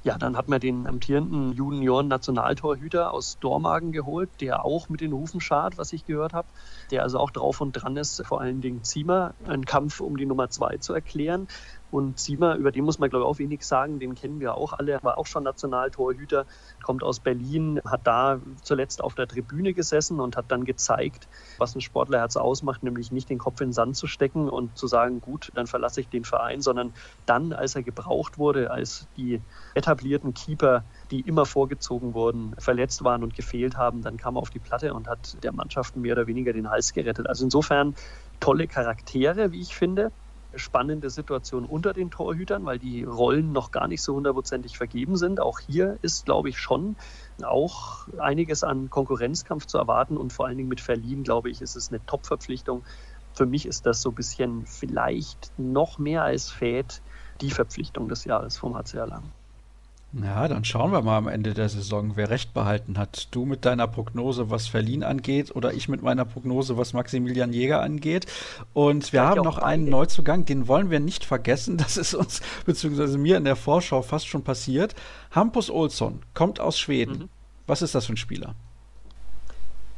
[0.05, 5.41] Ja, dann hat man den amtierenden Junioren-Nationaltorhüter aus Dormagen geholt, der auch mit den Hufen
[5.41, 6.49] schart, was ich gehört habe,
[6.91, 10.27] der also auch drauf und dran ist, vor allen Dingen Ziemer einen Kampf um die
[10.27, 11.47] Nummer zwei zu erklären.
[11.92, 14.72] Und Ziemer, über den muss man glaube ich auch wenig sagen, den kennen wir auch
[14.72, 16.46] alle, war auch schon Nationaltorhüter,
[16.83, 21.28] kommt aus Berlin, hat da zuletzt auf der Tribüne gesessen und hat dann gezeigt,
[21.59, 24.87] was ein Sportlerherz ausmacht, nämlich nicht den Kopf in den Sand zu stecken und zu
[24.87, 26.94] sagen, gut, dann verlasse ich den Verein, sondern
[27.26, 29.42] dann, als er gebraucht wurde, als die
[29.74, 34.50] etablierten Keeper, die immer vorgezogen wurden, verletzt waren und gefehlt haben, dann kam er auf
[34.50, 37.28] die Platte und hat der Mannschaft mehr oder weniger den Hals gerettet.
[37.28, 37.94] Also insofern
[38.40, 40.11] tolle Charaktere, wie ich finde
[40.55, 45.41] spannende Situation unter den Torhütern, weil die Rollen noch gar nicht so hundertprozentig vergeben sind.
[45.41, 46.97] Auch hier ist, glaube ich, schon
[47.43, 51.77] auch einiges an Konkurrenzkampf zu erwarten und vor allen Dingen mit Verliehen, glaube ich, ist
[51.77, 52.85] es eine Top-Verpflichtung.
[53.35, 57.03] Für mich ist das so ein bisschen vielleicht noch mehr als Fät
[57.41, 59.33] die Verpflichtung des Jahres vom HCR Lang.
[60.12, 63.29] Ja, dann schauen wir mal am Ende der Saison, wer recht behalten hat.
[63.31, 67.81] Du mit deiner Prognose, was Verlien angeht, oder ich mit meiner Prognose, was Maximilian Jäger
[67.81, 68.27] angeht.
[68.75, 71.79] Und wir haben noch einen Neuzugang, den wollen wir nicht vergessen.
[71.83, 74.94] Das ist uns, beziehungsweise mir in der Vorschau fast schon passiert.
[75.31, 77.18] Hampus Olsson kommt aus Schweden.
[77.18, 77.29] Mhm.
[77.66, 78.55] Was ist das für ein Spieler?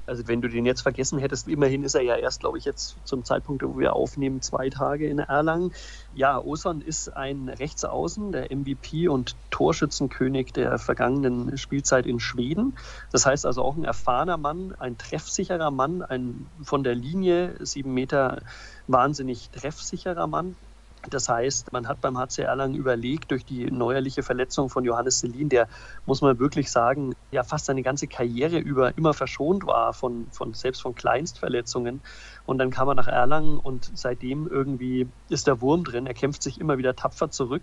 [0.06, 2.96] Also wenn du den jetzt vergessen hättest, immerhin ist er ja erst, glaube ich, jetzt
[3.04, 5.72] zum Zeitpunkt, wo wir aufnehmen, zwei Tage in Erlangen.
[6.14, 12.76] Ja, Oson ist ein Rechtsaußen, der MVP und Torschützenkönig der vergangenen Spielzeit in Schweden.
[13.12, 17.94] Das heißt also auch ein erfahrener Mann, ein treffsicherer Mann, ein von der Linie sieben
[17.94, 18.42] Meter
[18.86, 20.56] wahnsinnig treffsicherer Mann.
[21.10, 25.48] Das heißt, man hat beim HC Erlangen überlegt, durch die neuerliche Verletzung von Johannes Selin,
[25.48, 25.68] der,
[26.06, 30.54] muss man wirklich sagen, ja fast seine ganze Karriere über immer verschont war, von, von
[30.54, 32.00] selbst von Kleinstverletzungen.
[32.46, 36.06] Und dann kam er nach Erlangen und seitdem irgendwie ist der Wurm drin.
[36.06, 37.62] Er kämpft sich immer wieder tapfer zurück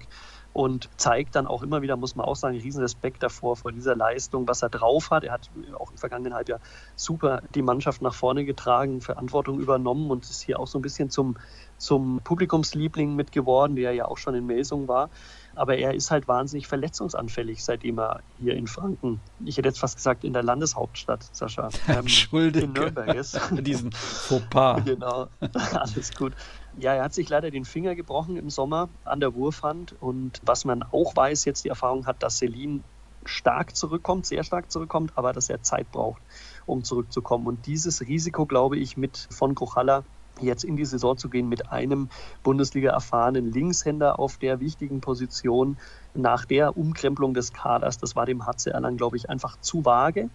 [0.54, 3.96] und zeigt dann auch immer wieder, muss man auch sagen, riesen Respekt davor, vor dieser
[3.96, 5.24] Leistung, was er drauf hat.
[5.24, 6.60] Er hat auch im vergangenen Halbjahr
[6.96, 11.10] super die Mannschaft nach vorne getragen, Verantwortung übernommen und ist hier auch so ein bisschen
[11.10, 11.38] zum,
[11.78, 15.10] zum Publikumsliebling mitgeworden, der ja auch schon in Melsung war.
[15.56, 19.98] Aber er ist halt wahnsinnig verletzungsanfällig, seitdem er hier in Franken, ich hätte jetzt fast
[19.98, 23.40] gesagt in der Landeshauptstadt, Sascha, ähm, in Nürnberg ist.
[23.52, 24.82] Diesen Fauxpas.
[24.86, 25.28] genau,
[25.74, 26.34] alles gut.
[26.78, 29.94] Ja, er hat sich leider den Finger gebrochen im Sommer an der Wurfhand.
[30.02, 32.84] Und was man auch weiß, jetzt die Erfahrung hat, dass Selin
[33.24, 36.24] stark zurückkommt, sehr stark zurückkommt, aber dass er Zeit braucht
[36.72, 37.48] Vorsprung zurückzukommen.
[37.48, 40.04] Und dieses Risiko, glaube ich, mit von Kochalla
[40.40, 42.10] jetzt in die Saison zu gehen mit einem
[42.44, 45.78] Bundesliga-erfahrenen Linkshänder auf der wichtigen Position
[46.14, 50.30] nach der Umkrempelung des Kaders, das war dem HC Erlangen, glaube ich, einfach zu vage.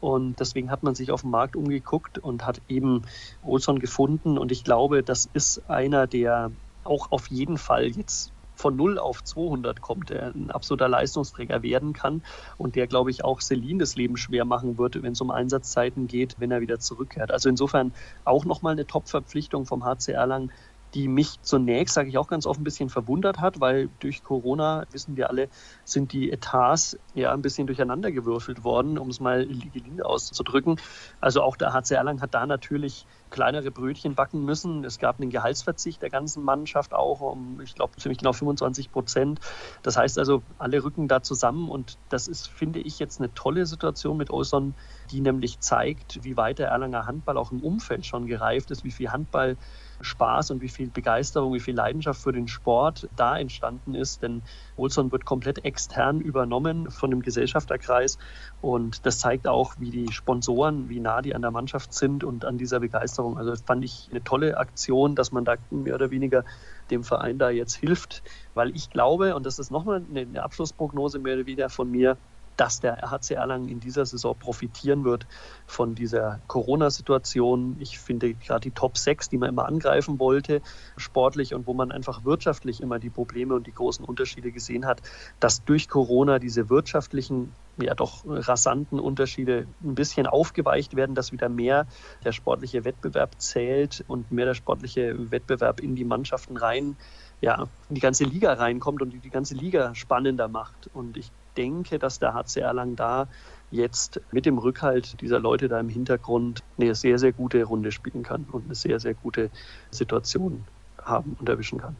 [0.00, 3.02] Und deswegen hat man sich auf dem Markt umgeguckt und hat eben
[3.42, 4.38] Olson gefunden.
[4.38, 6.50] Und ich glaube, das ist einer, der
[6.84, 11.92] auch auf jeden Fall jetzt von 0 auf 200 kommt, der ein absoluter Leistungsträger werden
[11.92, 12.22] kann
[12.56, 16.06] und der, glaube ich, auch Celine das Leben schwer machen wird, wenn es um Einsatzzeiten
[16.06, 17.30] geht, wenn er wieder zurückkehrt.
[17.30, 17.92] Also insofern
[18.24, 20.52] auch nochmal eine Top-Verpflichtung vom HC Erlangen,
[20.96, 24.86] die mich zunächst, sage ich auch ganz offen, ein bisschen verwundert hat, weil durch Corona,
[24.92, 25.50] wissen wir alle,
[25.84, 30.80] sind die Etats ja ein bisschen durcheinandergewürfelt worden, um es mal gelinde auszudrücken.
[31.20, 34.84] Also auch der HC Erlangen hat da natürlich kleinere Brötchen backen müssen.
[34.84, 39.40] Es gab einen Gehaltsverzicht der ganzen Mannschaft auch um, ich glaube, ziemlich genau 25 Prozent.
[39.82, 43.66] Das heißt also, alle rücken da zusammen und das ist, finde ich, jetzt eine tolle
[43.66, 44.74] Situation mit Olson,
[45.10, 48.92] die nämlich zeigt, wie weit der Erlanger Handball auch im Umfeld schon gereift ist, wie
[48.92, 49.58] viel Handball
[50.00, 54.22] Spaß und wie viel Begeisterung, wie viel Leidenschaft für den Sport da entstanden ist.
[54.22, 54.42] Denn
[54.76, 58.18] Olson wird komplett extern übernommen von dem Gesellschafterkreis.
[58.60, 62.44] Und das zeigt auch, wie die Sponsoren, wie nah die an der Mannschaft sind und
[62.44, 63.38] an dieser Begeisterung.
[63.38, 66.44] Also das fand ich eine tolle Aktion, dass man da mehr oder weniger
[66.90, 68.22] dem Verein da jetzt hilft.
[68.54, 72.16] Weil ich glaube, und das ist nochmal eine Abschlussprognose mehr oder weniger von mir,
[72.56, 75.26] dass der HC Erlangen in dieser Saison profitieren wird
[75.66, 77.76] von dieser Corona-Situation.
[77.80, 80.62] Ich finde gerade die Top 6, die man immer angreifen wollte,
[80.96, 85.02] sportlich und wo man einfach wirtschaftlich immer die Probleme und die großen Unterschiede gesehen hat,
[85.40, 91.48] dass durch Corona diese wirtschaftlichen ja doch rasanten Unterschiede ein bisschen aufgeweicht werden, dass wieder
[91.48, 91.86] mehr
[92.24, 96.96] der sportliche Wettbewerb zählt und mehr der sportliche Wettbewerb in die Mannschaften rein,
[97.40, 100.88] ja, in die ganze Liga reinkommt und die ganze Liga spannender macht.
[100.94, 103.28] Und ich denke, dass der HC Erlangen da
[103.70, 108.22] jetzt mit dem Rückhalt dieser Leute da im Hintergrund eine sehr, sehr gute Runde spielen
[108.22, 109.50] kann und eine sehr, sehr gute
[109.90, 110.64] Situation
[111.02, 111.96] haben und erwischen kann.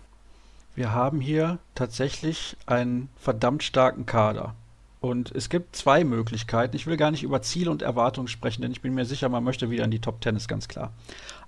[0.75, 4.55] Wir haben hier tatsächlich einen verdammt starken Kader.
[5.01, 6.75] Und es gibt zwei Möglichkeiten.
[6.75, 9.45] Ich will gar nicht über Ziele und Erwartungen sprechen, denn ich bin mir sicher, man
[9.45, 10.93] möchte wieder in die Top Ten, ist ganz klar.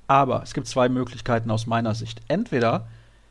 [0.07, 2.21] Aber es gibt zwei Möglichkeiten aus meiner Sicht.
[2.29, 2.87] Entweder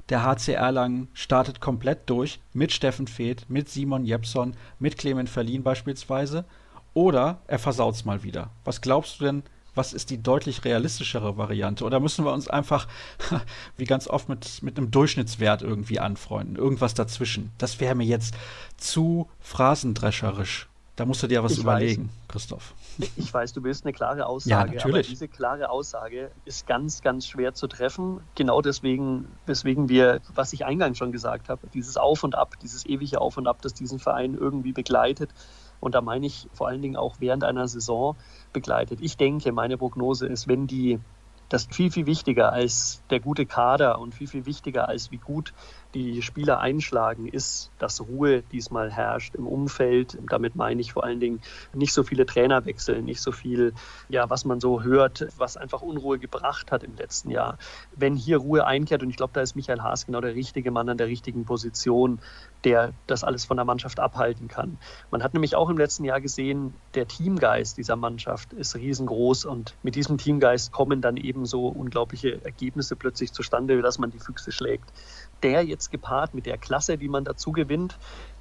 [0.10, 5.64] der HC Erlangen startet komplett durch mit Steffen Feeth, mit Simon Jepson, mit Clement Verlin
[5.64, 6.46] beispielsweise.
[6.94, 8.50] Oder er versaut es mal wieder.
[8.64, 9.44] Was glaubst du denn,
[9.76, 11.84] was ist die deutlich realistischere Variante?
[11.84, 12.88] Oder müssen wir uns einfach,
[13.78, 16.56] wie ganz oft, mit, mit einem Durchschnittswert irgendwie anfreunden?
[16.56, 17.52] Irgendwas dazwischen.
[17.58, 18.36] Das wäre mir jetzt
[18.78, 20.68] zu phrasendrescherisch.
[20.98, 22.28] Da musst du dir was ich überlegen, weiß.
[22.28, 22.74] Christoph.
[23.18, 24.84] Ich weiß, du willst eine klare Aussage, ja, natürlich.
[24.84, 28.22] aber diese klare Aussage ist ganz, ganz schwer zu treffen.
[28.34, 32.84] Genau deswegen, weswegen wir, was ich eingangs schon gesagt habe, dieses Auf und Ab, dieses
[32.88, 35.30] ewige Auf und Ab, das diesen Verein irgendwie begleitet.
[35.80, 38.16] Und da meine ich vor allen Dingen auch während einer Saison
[38.52, 38.98] begleitet.
[39.00, 41.00] Ich denke, meine Prognose ist, wenn die
[41.50, 45.54] das viel, viel wichtiger als der gute Kader und viel, viel wichtiger als wie gut
[45.94, 50.18] die Spieler einschlagen, ist, dass Ruhe diesmal herrscht im Umfeld.
[50.30, 51.42] Damit meine ich vor allen Dingen
[51.74, 53.74] nicht so viele Trainerwechsel, nicht so viel,
[54.10, 57.58] ja, was man so hört, was einfach Unruhe gebracht hat im letzten Jahr.
[57.96, 60.90] Wenn hier Ruhe einkehrt, und ich glaube, da ist Michael Haas genau der richtige Mann
[60.90, 62.20] an der richtigen Position,
[62.64, 64.78] der das alles von der Mannschaft abhalten kann.
[65.12, 69.76] Man hat nämlich auch im letzten Jahr gesehen, der Teamgeist dieser Mannschaft ist riesengroß und
[69.84, 74.52] mit diesem Teamgeist kommen dann eben so unglaubliche Ergebnisse plötzlich zustande, dass man die Füchse
[74.52, 74.92] schlägt
[75.44, 77.98] der jetzt gepaart mit der Klasse, die man dazu gewinnt,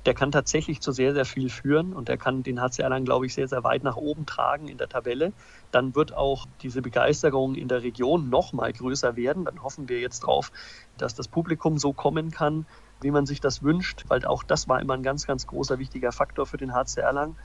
[0.07, 3.27] der kann tatsächlich zu sehr, sehr viel führen und der kann den HC Erlangen, glaube
[3.27, 5.33] ich, sehr, sehr weit nach oben tragen in der Tabelle.
[5.73, 9.45] Dann wird auch diese Begeisterung in der Region noch mal größer werden.
[9.45, 10.53] Dann hoffen wir jetzt drauf,
[10.97, 12.67] dass das Publikum so kommen kann,
[13.01, 16.13] wie man sich das wünscht, weil auch das war immer ein ganz, ganz großer, wichtiger
[16.13, 17.37] Faktor für den HC Erlangen.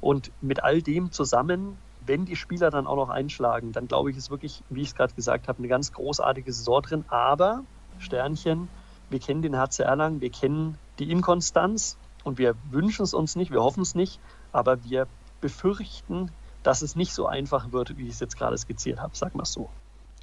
[0.00, 4.16] Und mit all dem zusammen wenn die Spieler dann auch noch einschlagen, dann glaube ich,
[4.16, 7.04] ist wirklich, wie ich es gerade gesagt habe, eine ganz großartige Saison drin.
[7.08, 7.64] Aber,
[7.98, 8.68] Sternchen,
[9.10, 13.50] wir kennen den HC Erlangen, wir kennen die Inkonstanz und wir wünschen es uns nicht,
[13.50, 14.20] wir hoffen es nicht,
[14.52, 15.06] aber wir
[15.40, 16.30] befürchten,
[16.62, 19.52] dass es nicht so einfach wird, wie ich es jetzt gerade skizziert habe, wir es
[19.52, 19.68] so.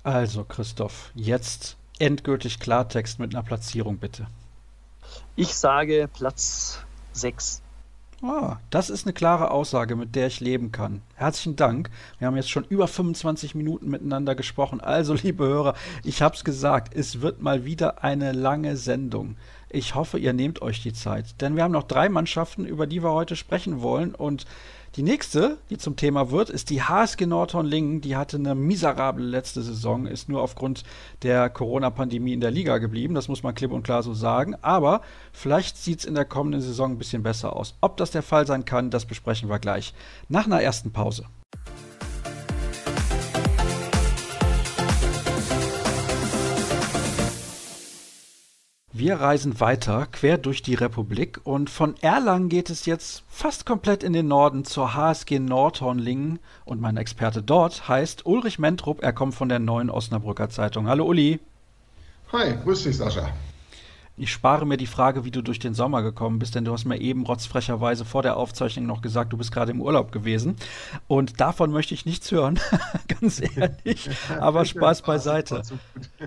[0.03, 4.27] Also, Christoph, jetzt endgültig Klartext mit einer Platzierung, bitte.
[5.35, 6.79] Ich sage Platz
[7.13, 7.61] 6.
[8.25, 11.01] Ah, das ist eine klare Aussage, mit der ich leben kann.
[11.15, 11.89] Herzlichen Dank.
[12.19, 14.79] Wir haben jetzt schon über 25 Minuten miteinander gesprochen.
[14.79, 19.35] Also, liebe Hörer, ich habe es gesagt, es wird mal wieder eine lange Sendung.
[19.69, 23.03] Ich hoffe, ihr nehmt euch die Zeit, denn wir haben noch drei Mannschaften, über die
[23.03, 24.45] wir heute sprechen wollen und
[24.95, 28.01] die nächste, die zum Thema wird, ist die HSG Nordhorn-Lingen.
[28.01, 30.83] Die hatte eine miserable letzte Saison, ist nur aufgrund
[31.23, 33.15] der Corona-Pandemie in der Liga geblieben.
[33.15, 34.55] Das muss man klipp und klar so sagen.
[34.61, 35.01] Aber
[35.31, 37.75] vielleicht sieht es in der kommenden Saison ein bisschen besser aus.
[37.81, 39.95] Ob das der Fall sein kann, das besprechen wir gleich
[40.29, 41.25] nach einer ersten Pause.
[48.95, 54.03] Wir reisen weiter quer durch die Republik und von Erlangen geht es jetzt fast komplett
[54.03, 59.33] in den Norden zur HSG Nordhornlingen und mein Experte dort heißt Ulrich Mentrup, er kommt
[59.33, 60.87] von der Neuen Osnabrücker Zeitung.
[60.87, 61.39] Hallo Uli.
[62.31, 63.29] Hi, grüß dich Sascha.
[64.15, 66.85] Ich spare mir die Frage, wie du durch den Sommer gekommen bist, denn du hast
[66.85, 70.55] mir eben rotzfrecherweise vor der Aufzeichnung noch gesagt, du bist gerade im Urlaub gewesen.
[71.07, 72.59] Und davon möchte ich nichts hören,
[73.19, 74.09] ganz ehrlich.
[74.39, 75.63] Aber Spaß beiseite.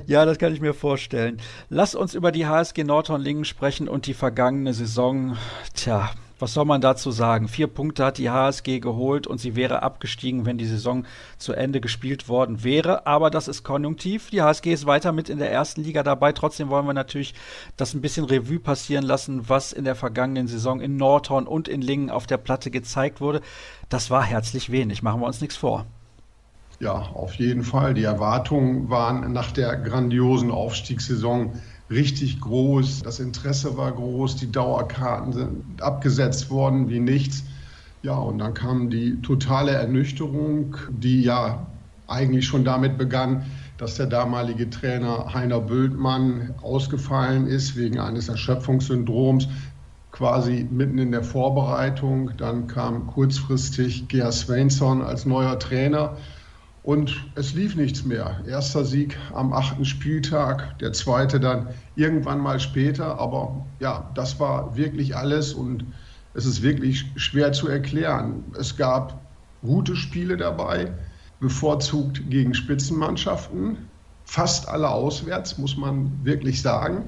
[0.07, 1.40] Ja, das kann ich mir vorstellen.
[1.68, 5.37] Lass uns über die HSG Nordhornlingen sprechen und die vergangene Saison.
[5.72, 7.49] Tja, was soll man dazu sagen?
[7.49, 11.07] Vier Punkte hat die HSG geholt und sie wäre abgestiegen, wenn die Saison
[11.38, 13.07] zu Ende gespielt worden wäre.
[13.07, 14.31] Aber das ist konjunktiv.
[14.31, 16.33] Die HSG ist weiter mit in der ersten Liga dabei.
[16.33, 17.35] Trotzdem wollen wir natürlich
[17.77, 21.81] das ein bisschen Revue passieren lassen, was in der vergangenen Saison in Nordhorn und in
[21.81, 23.40] Lingen auf der Platte gezeigt wurde.
[23.88, 25.03] Das war herzlich wenig.
[25.03, 25.87] Machen wir uns nichts vor.
[26.79, 27.94] Ja, auf jeden Fall.
[27.94, 31.55] Die Erwartungen waren nach der grandiosen Aufstiegssaison
[31.90, 33.03] richtig groß.
[33.03, 37.44] Das Interesse war groß, die Dauerkarten sind abgesetzt worden wie nichts.
[38.03, 41.66] Ja, und dann kam die totale Ernüchterung, die ja
[42.07, 43.46] eigentlich schon damit begann,
[43.79, 49.49] dass der damalige Trainer Heiner Bültmann ausgefallen ist wegen eines Erschöpfungssyndroms,
[50.12, 52.31] quasi mitten in der Vorbereitung.
[52.38, 56.16] Dann kam kurzfristig Gerd Svensson als neuer Trainer.
[56.87, 58.44] Und es lief nichts mehr.
[58.46, 63.18] Erster Sieg am achten Spieltag, der zweite dann irgendwann mal später.
[63.18, 65.85] Aber ja, das war wirklich alles und
[66.35, 68.44] es ist wirklich schwer zu erklären.
[68.57, 69.20] Es gab
[69.62, 70.92] gute Spiele dabei,
[71.40, 73.88] bevorzugt gegen Spitzenmannschaften,
[74.25, 77.07] fast alle auswärts, muss man wirklich sagen.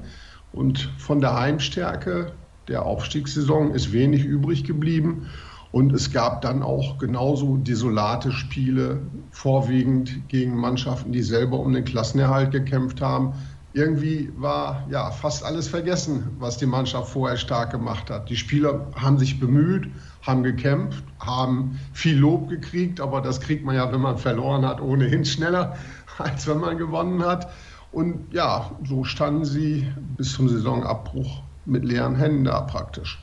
[0.51, 2.33] Und von der Heimstärke
[2.67, 5.29] der Aufstiegssaison ist wenig übrig geblieben.
[5.71, 11.85] Und es gab dann auch genauso desolate Spiele, vorwiegend gegen Mannschaften, die selber um den
[11.85, 13.35] Klassenerhalt gekämpft haben.
[13.75, 18.31] Irgendwie war ja fast alles vergessen, was die Mannschaft vorher stark gemacht hat.
[18.31, 19.91] Die Spieler haben sich bemüht,
[20.23, 24.81] haben gekämpft, haben viel Lob gekriegt, aber das kriegt man ja, wenn man verloren hat,
[24.81, 25.77] ohnehin schneller,
[26.19, 27.51] als wenn man gewonnen hat.
[27.93, 33.23] Und ja, so standen sie bis zum Saisonabbruch mit leeren Händen da praktisch.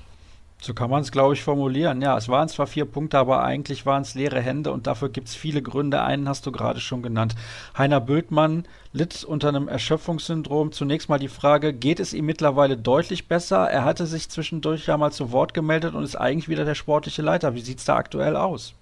[0.65, 2.01] So kann man es, glaube ich, formulieren.
[2.01, 5.28] Ja, es waren zwar vier Punkte, aber eigentlich waren es leere Hände und dafür gibt
[5.28, 6.01] es viele Gründe.
[6.01, 7.36] Einen hast du gerade schon genannt.
[7.78, 10.71] Heiner Bültmann litt unter einem Erschöpfungssyndrom.
[10.71, 13.69] Zunächst mal die Frage, geht es ihm mittlerweile deutlich besser?
[13.69, 17.21] Er hatte sich zwischendurch ja mal zu Wort gemeldet und ist eigentlich wieder der sportliche
[17.21, 17.54] Leiter.
[17.54, 18.73] Wie sieht es da aktuell aus?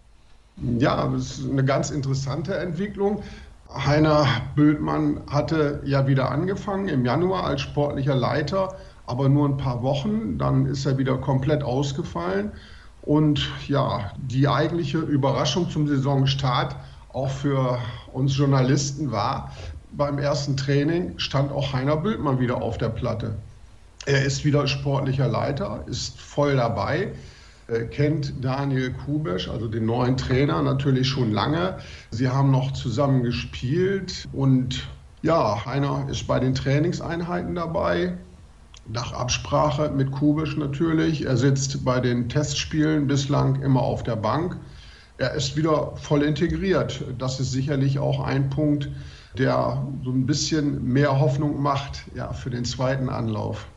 [0.79, 3.23] Ja, das ist eine ganz interessante Entwicklung.
[3.69, 8.73] Heiner Bültmann hatte ja wieder angefangen im Januar als sportlicher Leiter
[9.05, 10.37] aber nur ein paar Wochen.
[10.37, 12.51] Dann ist er wieder komplett ausgefallen.
[13.01, 16.75] Und ja, die eigentliche Überraschung zum Saisonstart
[17.11, 17.77] auch für
[18.13, 19.51] uns Journalisten war,
[19.91, 23.35] beim ersten Training stand auch Heiner Bültmann wieder auf der Platte.
[24.05, 27.13] Er ist wieder sportlicher Leiter, ist voll dabei,
[27.91, 31.77] kennt Daniel Kubesch, also den neuen Trainer, natürlich schon lange.
[32.09, 34.87] Sie haben noch zusammen gespielt und
[35.21, 38.17] ja, Heiner ist bei den Trainingseinheiten dabei,
[38.87, 41.25] nach Absprache mit Kubisch natürlich.
[41.25, 44.57] Er sitzt bei den Testspielen bislang immer auf der Bank.
[45.17, 47.03] Er ist wieder voll integriert.
[47.17, 48.89] Das ist sicherlich auch ein Punkt,
[49.37, 53.67] der so ein bisschen mehr Hoffnung macht ja, für den zweiten Anlauf.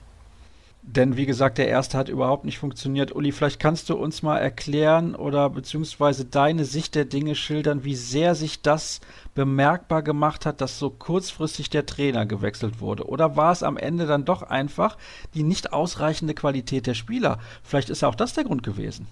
[0.89, 3.15] Denn wie gesagt, der erste hat überhaupt nicht funktioniert.
[3.15, 7.97] Uli, vielleicht kannst du uns mal erklären oder beziehungsweise deine Sicht der Dinge schildern, wie
[7.97, 9.01] sehr sich das
[9.35, 13.09] bemerkbar gemacht hat, dass so kurzfristig der Trainer gewechselt wurde.
[13.09, 14.97] Oder war es am Ende dann doch einfach
[15.35, 17.41] die nicht ausreichende Qualität der Spieler?
[17.65, 19.09] Vielleicht ist auch das der Grund gewesen.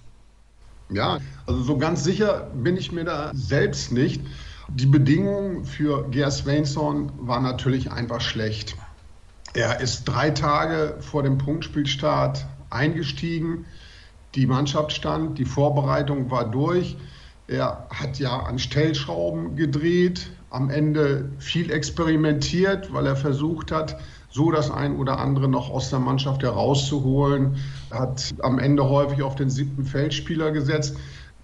[0.91, 4.23] Ja, also so ganz sicher bin ich mir da selbst nicht.
[4.69, 8.77] Die Bedingungen für Gerd Svensson waren natürlich einfach schlecht.
[9.55, 13.67] Er ist drei Tage vor dem Punktspielstart eingestiegen.
[14.35, 16.97] Die Mannschaft stand, die Vorbereitung war durch.
[17.47, 23.97] Er hat ja an Stellschrauben gedreht, am Ende viel experimentiert, weil er versucht hat,
[24.29, 27.57] so das ein oder andere noch aus der Mannschaft herauszuholen.
[27.91, 30.97] Er hat am Ende häufig auf den siebten Feldspieler gesetzt.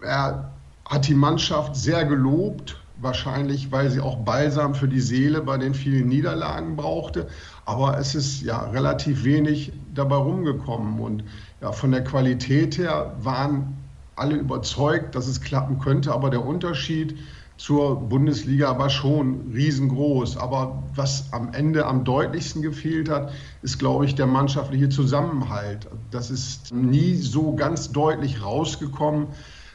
[0.03, 0.51] Er
[0.85, 5.75] hat die Mannschaft sehr gelobt, wahrscheinlich weil sie auch Balsam für die Seele bei den
[5.75, 7.29] vielen Niederlagen brauchte.
[7.71, 10.99] Aber es ist ja relativ wenig dabei rumgekommen.
[10.99, 11.23] Und
[11.61, 13.77] ja, von der Qualität her waren
[14.17, 16.13] alle überzeugt, dass es klappen könnte.
[16.13, 17.17] Aber der Unterschied
[17.59, 20.37] zur Bundesliga war schon riesengroß.
[20.37, 23.31] Aber was am Ende am deutlichsten gefehlt hat,
[23.63, 25.87] ist, glaube ich, der mannschaftliche Zusammenhalt.
[26.11, 29.29] Das ist nie so ganz deutlich rausgekommen.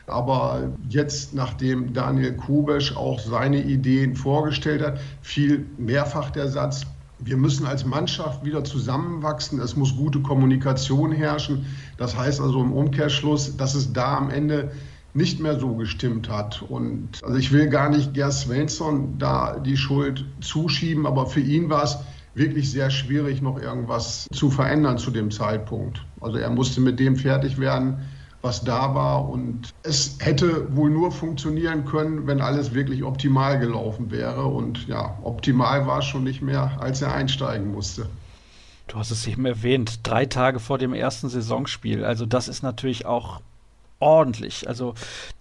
[0.06, 6.86] Aber jetzt, nachdem Daniel Kubesch auch seine Ideen vorgestellt hat, fiel mehrfach der Satz,
[7.20, 9.60] wir müssen als Mannschaft wieder zusammenwachsen.
[9.60, 11.66] Es muss gute Kommunikation herrschen.
[11.98, 14.72] Das heißt also im Umkehrschluss, dass es da am Ende
[15.14, 16.62] nicht mehr so gestimmt hat.
[16.62, 21.70] Und also ich will gar nicht Gerd Svensson da die Schuld zuschieben, aber für ihn
[21.70, 21.98] war es
[22.34, 26.06] wirklich sehr schwierig, noch irgendwas zu verändern zu dem Zeitpunkt.
[26.20, 28.00] Also er musste mit dem fertig werden,
[28.46, 29.28] was da war.
[29.28, 34.46] Und es hätte wohl nur funktionieren können, wenn alles wirklich optimal gelaufen wäre.
[34.46, 38.08] Und ja, optimal war es schon nicht mehr, als er einsteigen musste.
[38.88, 42.06] Du hast es eben erwähnt, drei Tage vor dem ersten Saisonspiel.
[42.06, 43.42] Also das ist natürlich auch
[44.00, 44.68] ordentlich.
[44.68, 44.94] Also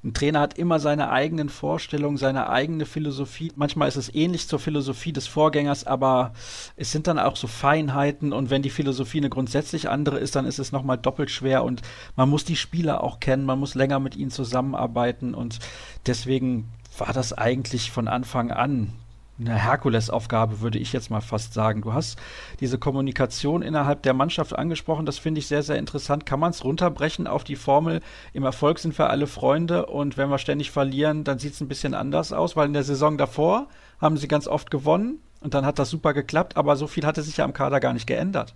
[0.03, 3.53] ein Trainer hat immer seine eigenen Vorstellungen, seine eigene Philosophie.
[3.57, 6.33] Manchmal ist es ähnlich zur Philosophie des Vorgängers, aber
[6.77, 10.47] es sind dann auch so Feinheiten und wenn die Philosophie eine grundsätzlich andere ist, dann
[10.47, 11.83] ist es nochmal doppelt schwer und
[12.17, 15.59] man muss die Spieler auch kennen, man muss länger mit ihnen zusammenarbeiten und
[16.07, 18.93] deswegen war das eigentlich von Anfang an
[19.39, 21.83] eine Herkulesaufgabe, würde ich jetzt mal fast sagen.
[21.83, 22.19] Du hast
[22.61, 26.25] diese Kommunikation innerhalb der Mannschaft angesprochen, das finde ich sehr, sehr interessant.
[26.27, 28.01] Kann man es runterbrechen auf die Formel,
[28.33, 31.69] im Erfolg sind wir alle Freunde und wenn wir ständig verlieren, dann sieht es ein
[31.69, 33.69] bisschen anders aus, weil in der Saison davor
[34.01, 37.23] haben sie ganz oft gewonnen und dann hat das super geklappt, aber so viel hatte
[37.23, 38.55] sich ja am Kader gar nicht geändert.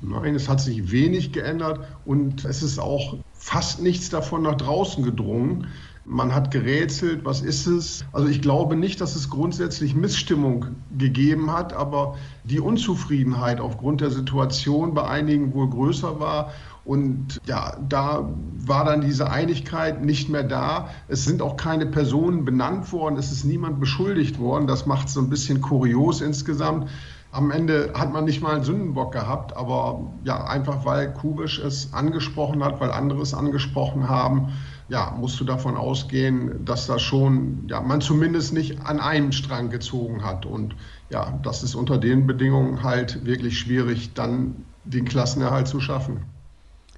[0.00, 5.02] Nein, es hat sich wenig geändert und es ist auch fast nichts davon nach draußen
[5.02, 5.66] gedrungen.
[6.10, 8.06] Man hat gerätselt, was ist es?
[8.12, 14.10] Also ich glaube nicht, dass es grundsätzlich Missstimmung gegeben hat, aber die Unzufriedenheit aufgrund der
[14.10, 16.52] Situation bei einigen wohl größer war.
[16.86, 20.88] Und ja, da war dann diese Einigkeit nicht mehr da.
[21.08, 24.66] Es sind auch keine Personen benannt worden, es ist niemand beschuldigt worden.
[24.66, 26.88] Das macht es so ein bisschen kurios insgesamt.
[27.30, 31.92] Am Ende hat man nicht mal einen Sündenbock gehabt, aber ja, einfach weil Kubisch es
[31.92, 34.48] angesprochen hat, weil andere es angesprochen haben
[34.88, 39.70] ja, musst du davon ausgehen, dass da schon, ja, man zumindest nicht an einem Strang
[39.70, 40.46] gezogen hat.
[40.46, 40.74] Und
[41.10, 46.24] ja, das ist unter den Bedingungen halt wirklich schwierig, dann den Klassenerhalt zu schaffen.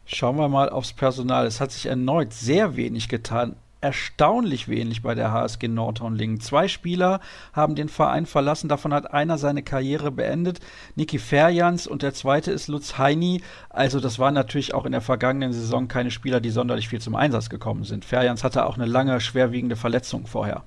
[0.06, 1.46] Schauen wir mal aufs Personal.
[1.46, 6.40] Es hat sich erneut sehr wenig getan erstaunlich wenig bei der HSG Nordhornlingen.
[6.40, 7.20] Zwei Spieler
[7.52, 10.60] haben den Verein verlassen, davon hat einer seine Karriere beendet,
[10.96, 13.42] Niki Ferjans und der zweite ist Lutz Heini.
[13.70, 17.14] Also das waren natürlich auch in der vergangenen Saison keine Spieler, die sonderlich viel zum
[17.14, 18.04] Einsatz gekommen sind.
[18.04, 20.62] Ferjans hatte auch eine lange, schwerwiegende Verletzung vorher.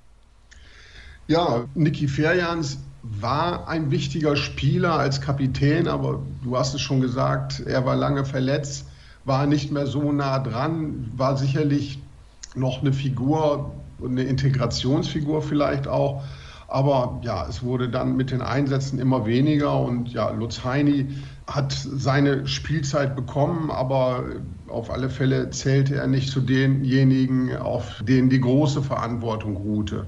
[1.28, 7.62] Ja, Niki Ferjans war ein wichtiger Spieler als Kapitän, aber du hast es schon gesagt,
[7.62, 8.88] er war lange verletzt,
[9.26, 12.00] war nicht mehr so nah dran, war sicherlich
[12.56, 13.72] noch eine Figur,
[14.04, 16.24] eine Integrationsfigur vielleicht auch.
[16.68, 21.08] Aber ja, es wurde dann mit den Einsätzen immer weniger und ja, Lutz Heini
[21.46, 24.24] hat seine Spielzeit bekommen, aber
[24.70, 30.08] auf alle Fälle zählte er nicht zu denjenigen, auf denen die große Verantwortung ruhte.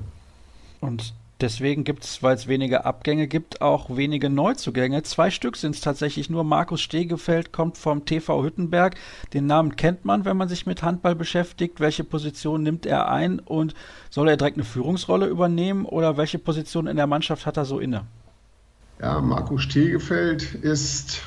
[0.80, 5.04] Und Deswegen gibt es, weil es weniger Abgänge gibt, auch wenige Neuzugänge.
[5.04, 6.46] Zwei Stück sind es tatsächlich nur.
[6.46, 8.96] Markus Stegefeld kommt vom TV Hüttenberg.
[9.34, 11.82] Den Namen kennt man, wenn man sich mit Handball beschäftigt.
[11.82, 13.74] Welche Position nimmt er ein und
[14.10, 17.80] soll er direkt eine Führungsrolle übernehmen oder welche Position in der Mannschaft hat er so
[17.80, 18.06] inne?
[19.02, 21.22] Ja, Markus Stegefeld ist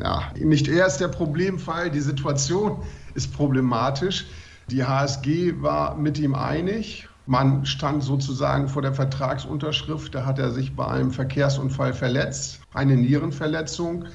[0.00, 1.90] ja, nicht er ist der Problemfall.
[1.90, 2.78] Die Situation
[3.14, 4.26] ist problematisch.
[4.70, 10.14] Die HSG war mit ihm einig man stand sozusagen vor der Vertragsunterschrift.
[10.14, 14.06] Da hat er sich bei einem Verkehrsunfall verletzt, eine Nierenverletzung.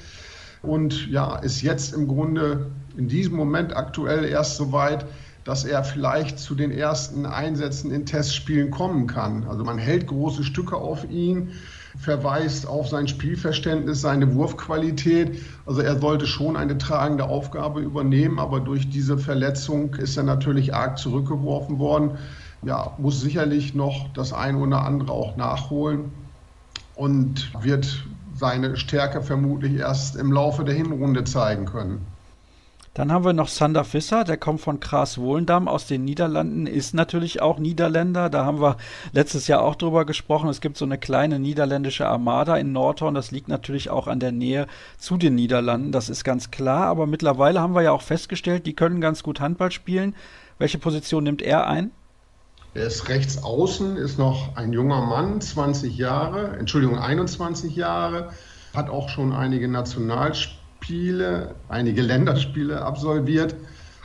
[0.62, 5.04] Und ja, ist jetzt im Grunde in diesem Moment aktuell erst so weit,
[5.44, 9.44] dass er vielleicht zu den ersten Einsätzen in Testspielen kommen kann.
[9.48, 11.50] Also man hält große Stücke auf ihn,
[11.98, 15.42] verweist auf sein Spielverständnis, seine Wurfqualität.
[15.66, 20.74] Also er sollte schon eine tragende Aufgabe übernehmen, aber durch diese Verletzung ist er natürlich
[20.74, 22.18] arg zurückgeworfen worden
[22.62, 26.12] ja, muss sicherlich noch das eine oder andere auch nachholen
[26.94, 32.06] und wird seine Stärke vermutlich erst im Laufe der Hinrunde zeigen können.
[32.94, 36.92] Dann haben wir noch Sander Visser, der kommt von Kras Wohlendam aus den Niederlanden, ist
[36.92, 38.28] natürlich auch Niederländer.
[38.28, 38.76] Da haben wir
[39.12, 40.50] letztes Jahr auch drüber gesprochen.
[40.50, 43.14] Es gibt so eine kleine niederländische Armada in Nordhorn.
[43.14, 44.66] Das liegt natürlich auch an der Nähe
[44.98, 45.90] zu den Niederlanden.
[45.90, 46.84] Das ist ganz klar.
[46.84, 50.14] Aber mittlerweile haben wir ja auch festgestellt, die können ganz gut Handball spielen.
[50.58, 51.92] Welche Position nimmt er ein?
[52.74, 58.30] Er ist rechts außen, ist noch ein junger Mann, 20 Jahre, Entschuldigung, 21 Jahre,
[58.74, 63.54] hat auch schon einige Nationalspiele, einige Länderspiele absolviert.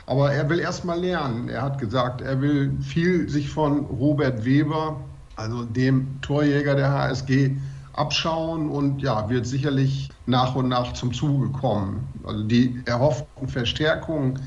[0.04, 1.48] Aber er will erst mal lernen.
[1.48, 5.00] Er hat gesagt, er will viel sich von Robert Weber,
[5.36, 7.56] also dem Torjäger der HSG,
[7.94, 12.06] abschauen und ja, wird sicherlich nach und nach zum Zuge kommen.
[12.22, 14.38] Also die erhofften Verstärkungen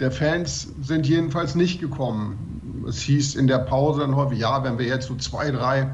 [0.00, 2.63] der Fans sind jedenfalls nicht gekommen.
[2.88, 5.88] Es hieß in der Pause dann häufig, ja, wenn wir jetzt so zwei, drei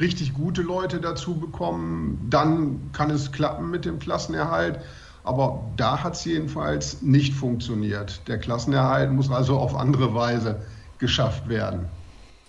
[0.00, 4.80] richtig gute Leute dazu bekommen, dann kann es klappen mit dem Klassenerhalt.
[5.24, 8.26] Aber da hat es jedenfalls nicht funktioniert.
[8.28, 10.62] Der Klassenerhalt muss also auf andere Weise
[10.98, 11.86] geschafft werden.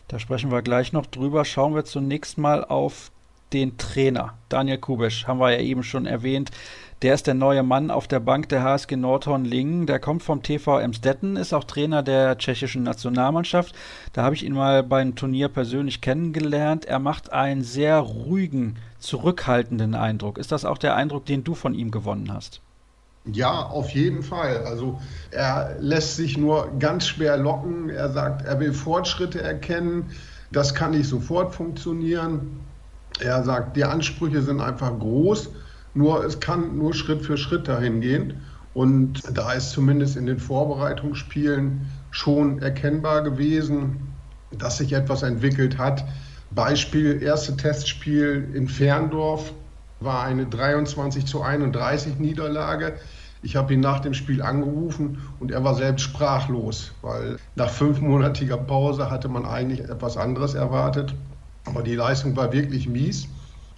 [0.07, 1.45] Da sprechen wir gleich noch drüber.
[1.45, 3.11] Schauen wir zunächst mal auf
[3.53, 4.35] den Trainer.
[4.47, 6.51] Daniel Kubisch, haben wir ja eben schon erwähnt.
[7.01, 9.85] Der ist der neue Mann auf der Bank der HSG Nordhorn-Lingen.
[9.85, 13.73] Der kommt vom TV Emstetten, ist auch Trainer der tschechischen Nationalmannschaft.
[14.11, 16.83] Da habe ich ihn mal beim Turnier persönlich kennengelernt.
[16.83, 20.37] Er macht einen sehr ruhigen, zurückhaltenden Eindruck.
[20.37, 22.59] Ist das auch der Eindruck, den du von ihm gewonnen hast?
[23.31, 24.65] Ja, auf jeden Fall.
[24.65, 24.99] Also
[25.31, 27.89] er lässt sich nur ganz schwer locken.
[27.89, 30.11] Er sagt, er will Fortschritte erkennen.
[30.51, 32.59] Das kann nicht sofort funktionieren.
[33.21, 35.49] Er sagt, die Ansprüche sind einfach groß,
[35.93, 38.41] nur es kann nur Schritt für Schritt dahin gehen.
[38.73, 41.81] Und da ist zumindest in den Vorbereitungsspielen
[42.11, 44.13] schon erkennbar gewesen,
[44.57, 46.05] dass sich etwas entwickelt hat.
[46.51, 49.53] Beispiel, erste Testspiel in Ferndorf
[49.99, 52.93] war eine 23 zu 31 Niederlage.
[53.41, 58.57] Ich habe ihn nach dem Spiel angerufen und er war selbst sprachlos, weil nach fünfmonatiger
[58.57, 61.13] Pause hatte man eigentlich etwas anderes erwartet.
[61.65, 63.27] Aber die Leistung war wirklich mies.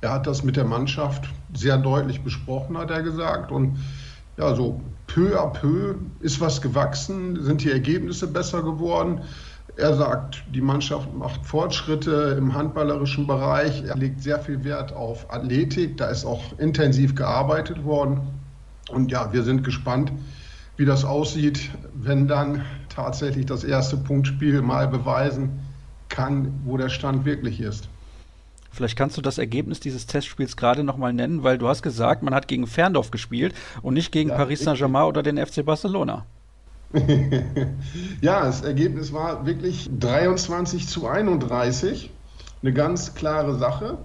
[0.01, 3.51] Er hat das mit der Mannschaft sehr deutlich besprochen, hat er gesagt.
[3.51, 3.77] Und
[4.37, 9.21] ja, so peu à peu ist was gewachsen, sind die Ergebnisse besser geworden.
[9.77, 13.83] Er sagt, die Mannschaft macht Fortschritte im handballerischen Bereich.
[13.83, 15.97] Er legt sehr viel Wert auf Athletik.
[15.97, 18.21] Da ist auch intensiv gearbeitet worden.
[18.89, 20.11] Und ja, wir sind gespannt,
[20.77, 25.59] wie das aussieht, wenn dann tatsächlich das erste Punktspiel mal beweisen
[26.09, 27.87] kann, wo der Stand wirklich ist.
[28.71, 32.33] Vielleicht kannst du das Ergebnis dieses Testspiels gerade nochmal nennen, weil du hast gesagt, man
[32.33, 36.25] hat gegen Ferndorf gespielt und nicht gegen ja, Paris Saint-Germain oder den FC Barcelona.
[38.21, 42.11] ja, das Ergebnis war wirklich 23 zu 31.
[42.61, 43.97] Eine ganz klare Sache.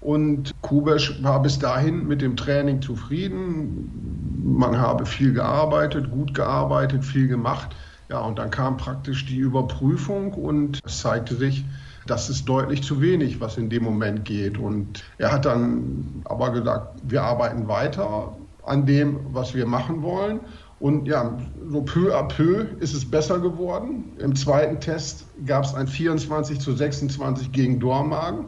[0.00, 4.42] Und Kubesch war bis dahin mit dem Training zufrieden.
[4.44, 7.74] Man habe viel gearbeitet, gut gearbeitet, viel gemacht.
[8.10, 11.64] Ja, und dann kam praktisch die Überprüfung und es zeigte sich,
[12.06, 14.58] das ist deutlich zu wenig, was in dem Moment geht.
[14.58, 20.40] Und er hat dann aber gesagt, wir arbeiten weiter an dem, was wir machen wollen.
[20.80, 24.12] Und ja, so peu à peu ist es besser geworden.
[24.18, 28.46] Im zweiten Test gab es ein 24 zu 26 gegen Dormagen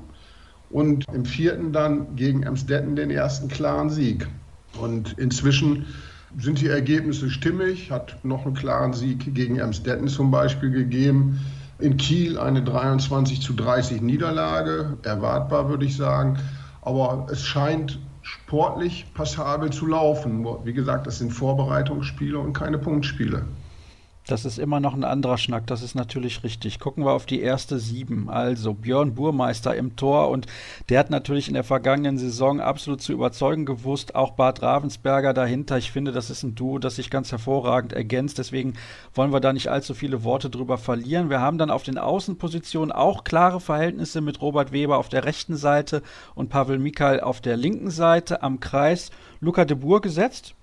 [0.70, 4.26] und im vierten dann gegen Emstetten den ersten klaren Sieg.
[4.78, 5.86] Und inzwischen
[6.38, 11.40] sind die Ergebnisse stimmig, hat noch einen klaren Sieg gegen Emstetten zum Beispiel gegeben.
[11.78, 16.38] In Kiel eine 23 zu 30 Niederlage, erwartbar würde ich sagen.
[16.80, 20.46] Aber es scheint sportlich passabel zu laufen.
[20.64, 23.44] Wie gesagt, das sind Vorbereitungsspiele und keine Punktspiele.
[24.26, 26.80] Das ist immer noch ein anderer Schnack, das ist natürlich richtig.
[26.80, 28.28] Gucken wir auf die erste sieben.
[28.28, 30.46] Also Björn Burmeister im Tor und
[30.88, 34.16] der hat natürlich in der vergangenen Saison absolut zu überzeugen gewusst.
[34.16, 35.78] Auch Bart Ravensberger dahinter.
[35.78, 38.38] Ich finde, das ist ein Duo, das sich ganz hervorragend ergänzt.
[38.38, 38.74] Deswegen
[39.14, 41.30] wollen wir da nicht allzu viele Worte drüber verlieren.
[41.30, 45.54] Wir haben dann auf den Außenpositionen auch klare Verhältnisse mit Robert Weber auf der rechten
[45.54, 46.02] Seite
[46.34, 49.10] und Pavel Mikal auf der linken Seite am Kreis.
[49.38, 50.56] Luca de Boer gesetzt.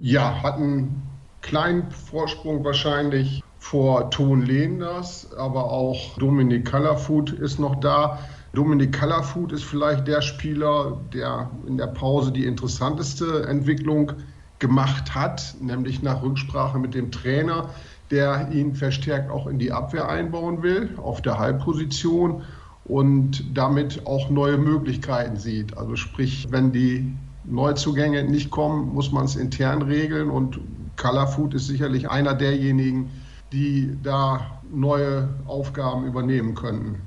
[0.00, 1.02] Ja, hatten
[1.42, 8.18] kleinen Vorsprung wahrscheinlich vor Ton Lehners, aber auch Dominik Callerfoot ist noch da.
[8.52, 14.12] Dominik Callerfoot ist vielleicht der Spieler, der in der Pause die interessanteste Entwicklung
[14.58, 17.70] gemacht hat, nämlich nach Rücksprache mit dem Trainer,
[18.10, 22.42] der ihn verstärkt auch in die Abwehr einbauen will, auf der Halbposition
[22.84, 25.76] und damit auch neue Möglichkeiten sieht.
[25.76, 27.14] Also sprich, wenn die
[27.44, 30.58] Neuzugänge nicht kommen, muss man es intern regeln und
[30.98, 33.10] Colorfood ist sicherlich einer derjenigen,
[33.52, 37.00] die da neue Aufgaben übernehmen könnten.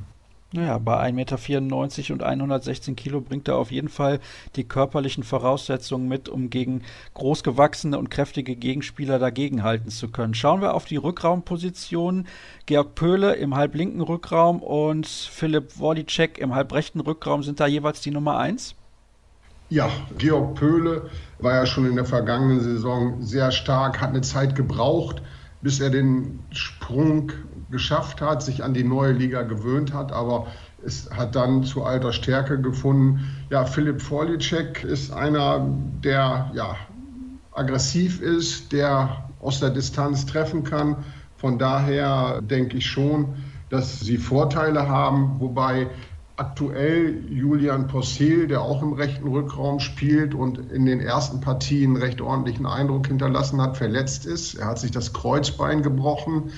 [0.54, 4.20] Naja, bei 1,94 Meter und 116 Kilo bringt er auf jeden Fall
[4.58, 6.82] die körperlichen Voraussetzungen mit, um gegen
[7.14, 10.34] großgewachsene und kräftige Gegenspieler dagegenhalten zu können.
[10.34, 12.28] Schauen wir auf die Rückraumpositionen.
[12.66, 18.12] Georg Pöhle im halblinken Rückraum und Philipp Wodicek im halbrechten Rückraum sind da jeweils die
[18.12, 18.76] Nummer 1?
[19.72, 21.04] Ja, Georg Pöhle
[21.40, 25.22] war ja schon in der vergangenen Saison sehr stark, hat eine Zeit gebraucht,
[25.62, 27.32] bis er den Sprung
[27.70, 30.48] geschafft hat, sich an die neue Liga gewöhnt hat, aber
[30.86, 33.22] es hat dann zu alter Stärke gefunden.
[33.50, 35.66] Ja, Philipp Vorlicek ist einer,
[36.04, 36.76] der ja,
[37.54, 40.98] aggressiv ist, der aus der Distanz treffen kann.
[41.38, 43.36] Von daher denke ich schon,
[43.70, 45.88] dass sie Vorteile haben, wobei
[46.42, 52.20] aktuell Julian Possil, der auch im rechten Rückraum spielt und in den ersten Partien recht
[52.20, 54.56] ordentlichen Eindruck hinterlassen hat, verletzt ist.
[54.56, 56.52] Er hat sich das Kreuzbein gebrochen,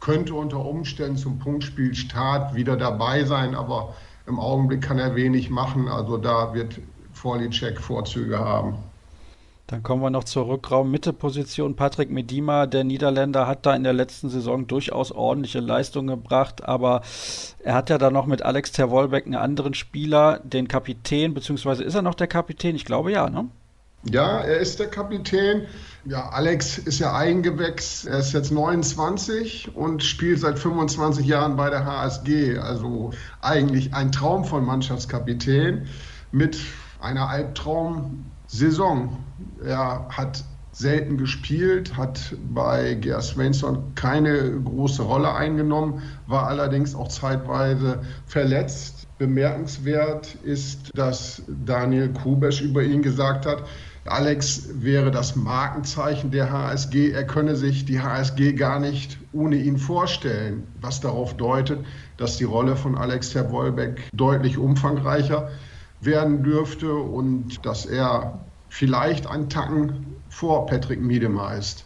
[0.00, 3.94] könnte unter Umständen zum Punktspielstart wieder dabei sein, aber
[4.28, 6.80] Im Augenblick kann er wenig machen, also da wird
[7.12, 8.76] Vorlicek Vorzüge haben.
[9.68, 11.76] Dann kommen wir noch zur Rückraum-Mitte-Position.
[11.76, 17.02] Patrick Medima, der Niederländer, hat da in der letzten Saison durchaus ordentliche Leistungen gebracht, aber
[17.62, 21.94] er hat ja da noch mit Alex Terwolbeck einen anderen Spieler, den Kapitän, beziehungsweise ist
[21.94, 22.76] er noch der Kapitän?
[22.76, 23.46] Ich glaube ja, ne?
[24.04, 25.66] Ja, er ist der Kapitän.
[26.06, 28.06] Ja, Alex ist ja eingewächst.
[28.06, 32.56] Er ist jetzt 29 und spielt seit 25 Jahren bei der HSG.
[32.56, 33.10] Also
[33.42, 35.88] eigentlich ein Traum von Mannschaftskapitän
[36.32, 36.58] mit
[37.00, 39.18] einer Albtraum Saison.
[39.62, 40.42] Er hat
[40.72, 49.06] selten gespielt, hat bei Ger Svensson keine große Rolle eingenommen, war allerdings auch zeitweise verletzt.
[49.18, 53.64] Bemerkenswert ist, dass Daniel Kubesch über ihn gesagt hat,
[54.04, 57.10] Alex wäre das Markenzeichen der HSG.
[57.10, 61.80] Er könne sich die HSG gar nicht ohne ihn vorstellen, was darauf deutet,
[62.16, 65.67] dass die Rolle von Alex Terwolbeck deutlich umfangreicher ist
[66.00, 71.84] werden dürfte und dass er vielleicht einen Tacken vor Patrick Miedema ist.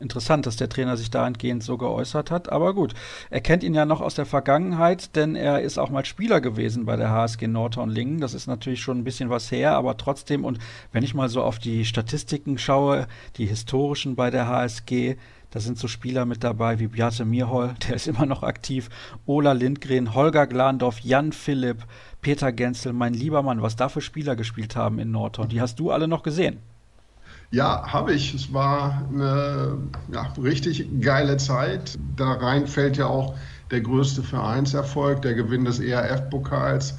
[0.00, 2.50] Interessant, dass der Trainer sich dahingehend so geäußert hat.
[2.50, 2.94] Aber gut,
[3.28, 6.86] er kennt ihn ja noch aus der Vergangenheit, denn er ist auch mal Spieler gewesen
[6.86, 8.18] bei der HSG Nordhorn-Lingen.
[8.18, 10.46] Das ist natürlich schon ein bisschen was her, aber trotzdem.
[10.46, 10.58] Und
[10.90, 15.16] wenn ich mal so auf die Statistiken schaue, die historischen bei der HSG,
[15.50, 18.88] da sind so Spieler mit dabei wie Beate Mierhol, der ist immer noch aktiv,
[19.26, 21.84] Ola Lindgren, Holger Glandorf, Jan Philipp,
[22.22, 25.48] Peter Genzel, mein lieber Mann, was da für Spieler gespielt haben in Nordhorn.
[25.48, 26.58] Die hast du alle noch gesehen.
[27.50, 28.34] Ja, habe ich.
[28.34, 29.78] Es war eine
[30.12, 31.98] ja, richtig geile Zeit.
[32.16, 33.34] Da rein fällt ja auch
[33.70, 36.98] der größte Vereinserfolg, der Gewinn des ERF-Pokals.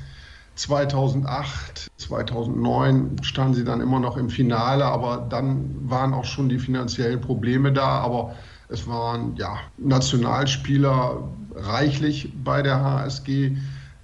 [0.55, 6.59] 2008, 2009 standen sie dann immer noch im Finale, aber dann waren auch schon die
[6.59, 8.01] finanziellen Probleme da.
[8.01, 8.36] Aber
[8.67, 11.24] es waren ja Nationalspieler
[11.55, 13.55] reichlich bei der HSG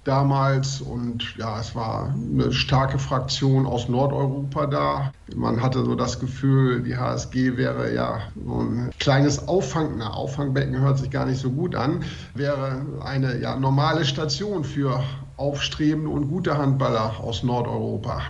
[0.08, 5.12] damals und ja, es war eine starke Fraktion aus Nordeuropa da.
[5.36, 10.80] Man hatte so das Gefühl, die HSG wäre ja so ein kleines Auffang, na, Auffangbecken
[10.80, 12.02] hört sich gar nicht so gut an,
[12.34, 15.02] wäre eine ja, normale Station für
[15.36, 18.22] aufstrebende und gute Handballer aus Nordeuropa.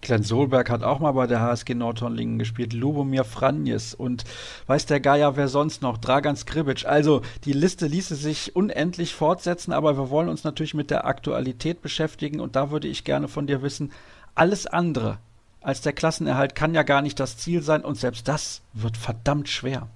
[0.00, 4.24] Glenn Solberg hat auch mal bei der HSG Nordhornlingen gespielt, Lubomir Franjes und
[4.66, 6.86] weiß der Geier wer sonst noch, Dragan Skribic.
[6.86, 11.82] Also die Liste ließe sich unendlich fortsetzen, aber wir wollen uns natürlich mit der Aktualität
[11.82, 13.90] beschäftigen und da würde ich gerne von dir wissen,
[14.34, 15.18] alles andere
[15.60, 19.48] als der Klassenerhalt kann ja gar nicht das Ziel sein und selbst das wird verdammt
[19.48, 19.88] schwer.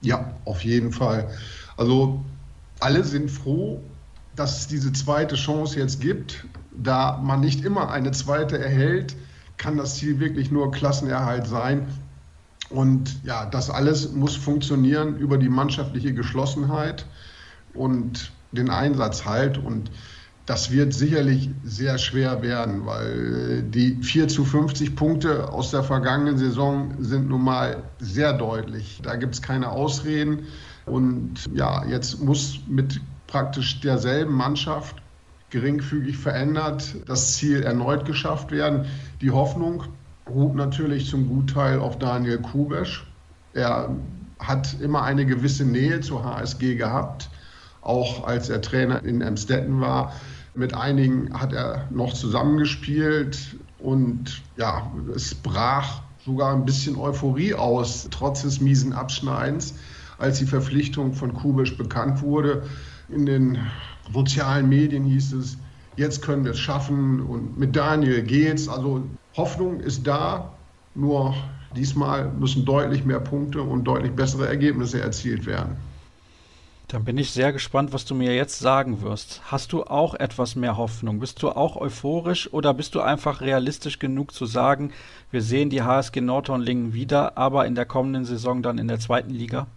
[0.00, 1.30] Ja, auf jeden Fall.
[1.76, 2.22] Also
[2.80, 3.80] alle sind froh,
[4.34, 6.44] dass es diese zweite Chance jetzt gibt.
[6.76, 9.16] Da man nicht immer eine zweite erhält,
[9.56, 11.86] kann das Ziel wirklich nur Klassenerhalt sein.
[12.70, 17.06] Und ja, das alles muss funktionieren über die mannschaftliche Geschlossenheit
[17.74, 19.58] und den Einsatz halt.
[19.58, 19.90] Und
[20.46, 26.38] das wird sicherlich sehr schwer werden, weil die 4 zu 50 Punkte aus der vergangenen
[26.38, 29.00] Saison sind nun mal sehr deutlich.
[29.02, 30.46] Da gibt es keine Ausreden.
[30.86, 35.01] Und ja, jetzt muss mit praktisch derselben Mannschaft
[35.52, 38.86] geringfügig verändert, das Ziel erneut geschafft werden.
[39.20, 39.84] Die Hoffnung
[40.28, 43.06] ruht natürlich zum Gutteil auf Daniel Kubesch.
[43.52, 43.94] Er
[44.38, 47.30] hat immer eine gewisse Nähe zur HSG gehabt,
[47.82, 50.12] auch als er Trainer in Emstetten war.
[50.54, 58.08] Mit einigen hat er noch zusammengespielt und ja, es brach sogar ein bisschen Euphorie aus,
[58.10, 59.74] trotz des miesen Abschneidens,
[60.18, 62.62] als die Verpflichtung von Kubisch bekannt wurde
[63.08, 63.58] in den
[64.12, 65.58] sozialen Medien hieß es,
[65.96, 68.68] jetzt können wir es schaffen und mit Daniel geht's.
[68.68, 69.02] Also
[69.36, 70.52] Hoffnung ist da,
[70.94, 71.34] nur
[71.76, 75.76] diesmal müssen deutlich mehr Punkte und deutlich bessere Ergebnisse erzielt werden.
[76.88, 79.40] Dann bin ich sehr gespannt, was du mir jetzt sagen wirst.
[79.46, 81.20] Hast du auch etwas mehr Hoffnung?
[81.20, 84.92] Bist du auch euphorisch oder bist du einfach realistisch genug zu sagen,
[85.30, 89.30] wir sehen die HSG Nordhornlingen wieder, aber in der kommenden Saison dann in der zweiten
[89.30, 89.68] Liga?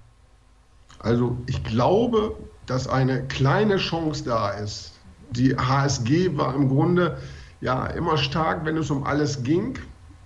[0.99, 2.35] Also ich glaube,
[2.65, 4.93] dass eine kleine Chance da ist.
[5.31, 7.17] Die HSG war im Grunde
[7.61, 9.77] ja immer stark, wenn es um alles ging.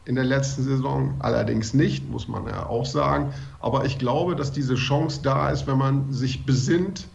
[0.06, 3.34] In der letzten Saison allerdings nicht, muss man ja auch sagen.
[3.60, 7.08] Aber ich glaube, dass diese Chance da ist, wenn man sich besinnt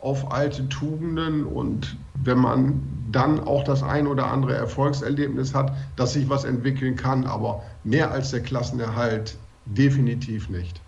[0.00, 6.14] auf alte Tugenden und wenn man dann auch das ein oder andere Erfolgserlebnis hat, dass
[6.14, 7.26] sich was entwickeln kann.
[7.26, 10.80] Aber mehr als der Klassenerhalt definitiv nicht.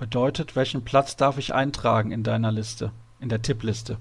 [0.00, 2.90] Bedeutet, welchen Platz darf ich eintragen in deiner Liste,
[3.20, 3.98] in der Tippliste?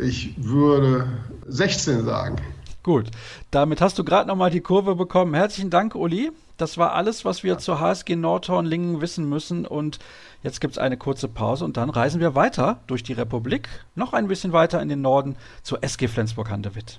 [0.00, 1.06] Ich würde
[1.46, 2.38] 16 sagen.
[2.82, 3.12] Gut,
[3.52, 5.32] damit hast du gerade nochmal die Kurve bekommen.
[5.34, 6.32] Herzlichen Dank, Uli.
[6.56, 7.58] Das war alles, was wir ja.
[7.58, 9.66] zur HSG Nordhorn-Lingen wissen müssen.
[9.68, 10.00] Und
[10.42, 14.14] jetzt gibt es eine kurze Pause und dann reisen wir weiter durch die Republik, noch
[14.14, 16.98] ein bisschen weiter in den Norden zur SG Flensburg-Handewitt.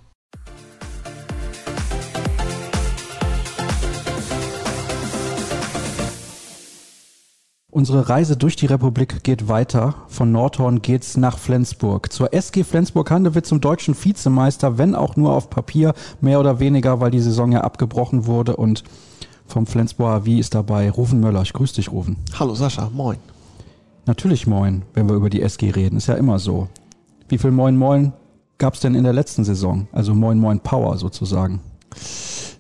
[7.76, 9.96] Unsere Reise durch die Republik geht weiter.
[10.08, 12.10] Von Nordhorn geht's nach Flensburg.
[12.10, 17.12] Zur SG Flensburg-Handewitt zum deutschen Vizemeister, wenn auch nur auf Papier, mehr oder weniger, weil
[17.12, 18.56] die Saison ja abgebrochen wurde.
[18.56, 18.86] Und
[19.46, 21.42] vom Flensburger Wie ist dabei Rufen Möller.
[21.42, 22.16] Ich grüße dich, Rufen.
[22.40, 23.18] Hallo Sascha, moin.
[24.06, 25.98] Natürlich moin, wenn wir über die SG reden.
[25.98, 26.70] Ist ja immer so.
[27.28, 28.14] Wie viel Moin Moin
[28.58, 29.90] gab's denn in der letzten Saison?
[29.92, 31.60] Also Moin Moin Power sozusagen.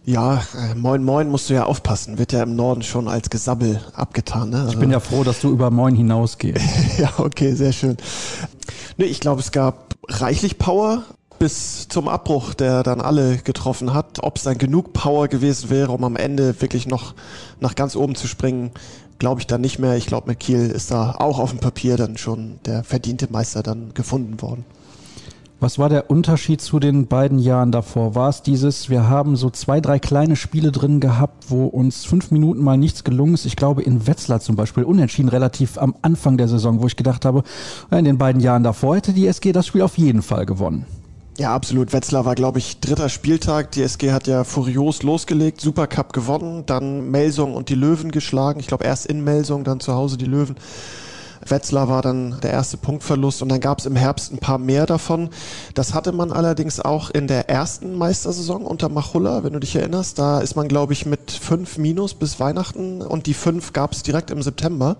[0.05, 2.19] Ja, äh, Moin Moin musst du ja aufpassen.
[2.19, 4.51] Wird ja im Norden schon als Gesabbel abgetan.
[4.51, 4.59] Ne?
[4.59, 6.63] Also ich bin ja froh, dass du über Moin hinausgehst.
[6.99, 7.97] ja, okay, sehr schön.
[8.97, 11.03] Nee, ich glaube, es gab reichlich Power
[11.39, 14.19] bis zum Abbruch, der dann alle getroffen hat.
[14.21, 17.15] Ob es dann genug Power gewesen wäre, um am Ende wirklich noch
[17.59, 18.71] nach ganz oben zu springen,
[19.17, 19.97] glaube ich dann nicht mehr.
[19.97, 23.63] Ich glaube, mit Kiel ist da auch auf dem Papier dann schon der verdiente Meister
[23.63, 24.65] dann gefunden worden.
[25.61, 28.13] Was war der Unterschied zu den beiden Jahren davor?
[28.13, 32.29] War es dieses, wir haben so zwei, drei kleine Spiele drin gehabt, wo uns fünf
[32.29, 33.45] Minuten mal nichts gelungen ist.
[33.45, 37.23] Ich glaube in Wetzlar zum Beispiel unentschieden relativ am Anfang der Saison, wo ich gedacht
[37.23, 37.43] habe,
[37.89, 40.85] in den beiden Jahren davor hätte die SG das Spiel auf jeden Fall gewonnen.
[41.37, 41.93] Ja, absolut.
[41.93, 43.71] Wetzlar war, glaube ich, dritter Spieltag.
[43.71, 48.59] Die SG hat ja furios losgelegt, Supercup gewonnen, dann Melsung und die Löwen geschlagen.
[48.59, 50.55] Ich glaube erst in Melsung, dann zu Hause die Löwen.
[51.47, 54.85] Wetzlar war dann der erste Punktverlust und dann gab es im Herbst ein paar mehr
[54.85, 55.29] davon.
[55.73, 60.17] Das hatte man allerdings auch in der ersten Meistersaison unter Machulla, wenn du dich erinnerst.
[60.17, 64.03] Da ist man, glaube ich, mit fünf Minus bis Weihnachten und die fünf gab es
[64.03, 64.97] direkt im September.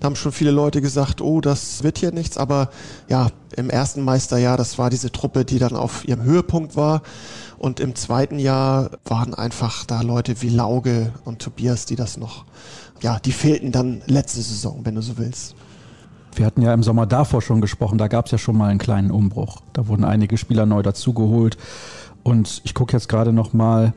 [0.00, 2.36] Da haben schon viele Leute gesagt, oh, das wird hier nichts.
[2.38, 2.70] Aber
[3.08, 7.02] ja, im ersten Meisterjahr, das war diese Truppe, die dann auf ihrem Höhepunkt war.
[7.58, 12.44] Und im zweiten Jahr waren einfach da Leute wie Lauge und Tobias, die das noch,
[13.00, 15.54] ja, die fehlten dann letzte Saison, wenn du so willst.
[16.36, 18.78] Wir hatten ja im Sommer davor schon gesprochen, da gab es ja schon mal einen
[18.78, 19.62] kleinen Umbruch.
[19.72, 21.56] Da wurden einige Spieler neu dazugeholt.
[22.22, 23.92] Und ich gucke jetzt gerade noch mal,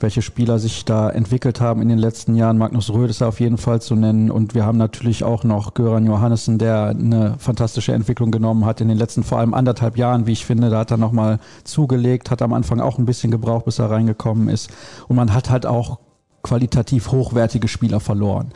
[0.00, 2.58] welche Spieler sich da entwickelt haben in den letzten Jahren.
[2.58, 4.30] Magnus Röth ist ja auf jeden Fall zu nennen.
[4.30, 8.88] Und wir haben natürlich auch noch Göran Johannessen, der eine fantastische Entwicklung genommen hat in
[8.88, 10.70] den letzten vor allem anderthalb Jahren, wie ich finde.
[10.70, 14.48] Da hat er nochmal zugelegt, hat am Anfang auch ein bisschen gebraucht, bis er reingekommen
[14.48, 14.70] ist.
[15.08, 15.98] Und man hat halt auch
[16.42, 18.50] qualitativ hochwertige Spieler verloren.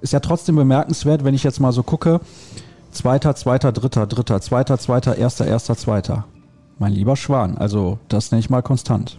[0.00, 2.20] Ist ja trotzdem bemerkenswert, wenn ich jetzt mal so gucke,
[2.94, 6.26] Zweiter, zweiter, dritter, dritter, zweiter, zweiter, erster, erster, zweiter.
[6.78, 9.18] Mein lieber Schwan, also das nenne ich mal konstant.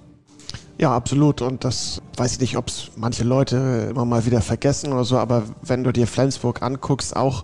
[0.77, 1.41] Ja, absolut.
[1.41, 5.17] Und das weiß ich nicht, ob es manche Leute immer mal wieder vergessen oder so,
[5.17, 7.43] aber wenn du dir Flensburg anguckst, auch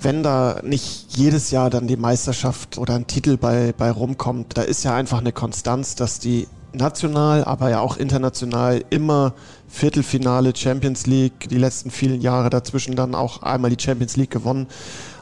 [0.00, 4.62] wenn da nicht jedes Jahr dann die Meisterschaft oder ein Titel bei, bei rumkommt, da
[4.62, 9.34] ist ja einfach eine Konstanz, dass die national, aber ja auch international immer
[9.68, 14.66] Viertelfinale Champions League, die letzten vielen Jahre dazwischen dann auch einmal die Champions League gewonnen.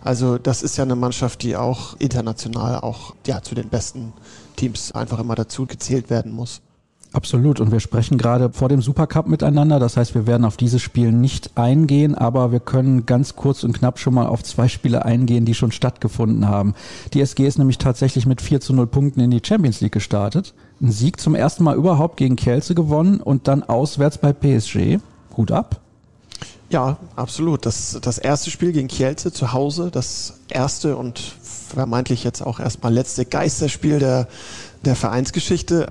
[0.05, 4.13] Also das ist ja eine Mannschaft, die auch international auch ja, zu den besten
[4.57, 6.61] Teams einfach immer dazu gezählt werden muss.
[7.13, 7.61] Absolut.
[7.61, 9.79] Und wir sprechen gerade vor dem Supercup miteinander.
[9.79, 13.75] Das heißt, wir werden auf dieses Spiel nicht eingehen, aber wir können ganz kurz und
[13.75, 16.75] knapp schon mal auf zwei Spiele eingehen, die schon stattgefunden haben.
[17.13, 20.55] Die SG ist nämlich tatsächlich mit 4 zu 0 Punkten in die Champions League gestartet.
[20.83, 24.99] Ein Sieg zum ersten Mal überhaupt gegen Kielce gewonnen und dann auswärts bei PSG.
[25.37, 25.81] Hut ab.
[26.71, 27.67] Ja, absolut.
[27.67, 32.93] Das, das erste Spiel gegen Kielce zu Hause, das erste und vermeintlich jetzt auch erstmal
[32.93, 34.27] letzte Geisterspiel der,
[34.85, 35.89] der Vereinsgeschichte.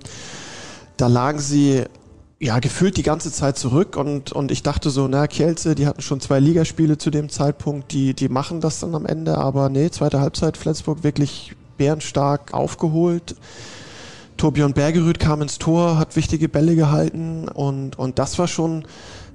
[0.98, 1.86] Da lagen sie
[2.42, 6.02] ja gefühlt die ganze Zeit zurück und, und ich dachte so, na, Kielce, die hatten
[6.02, 9.90] schon zwei Ligaspiele zu dem Zeitpunkt, die, die machen das dann am Ende, aber nee,
[9.90, 13.36] zweite Halbzeit Flensburg wirklich bärenstark aufgeholt.
[14.42, 18.86] Torbjörn Bergerüth kam ins Tor, hat wichtige Bälle gehalten und, und das war schon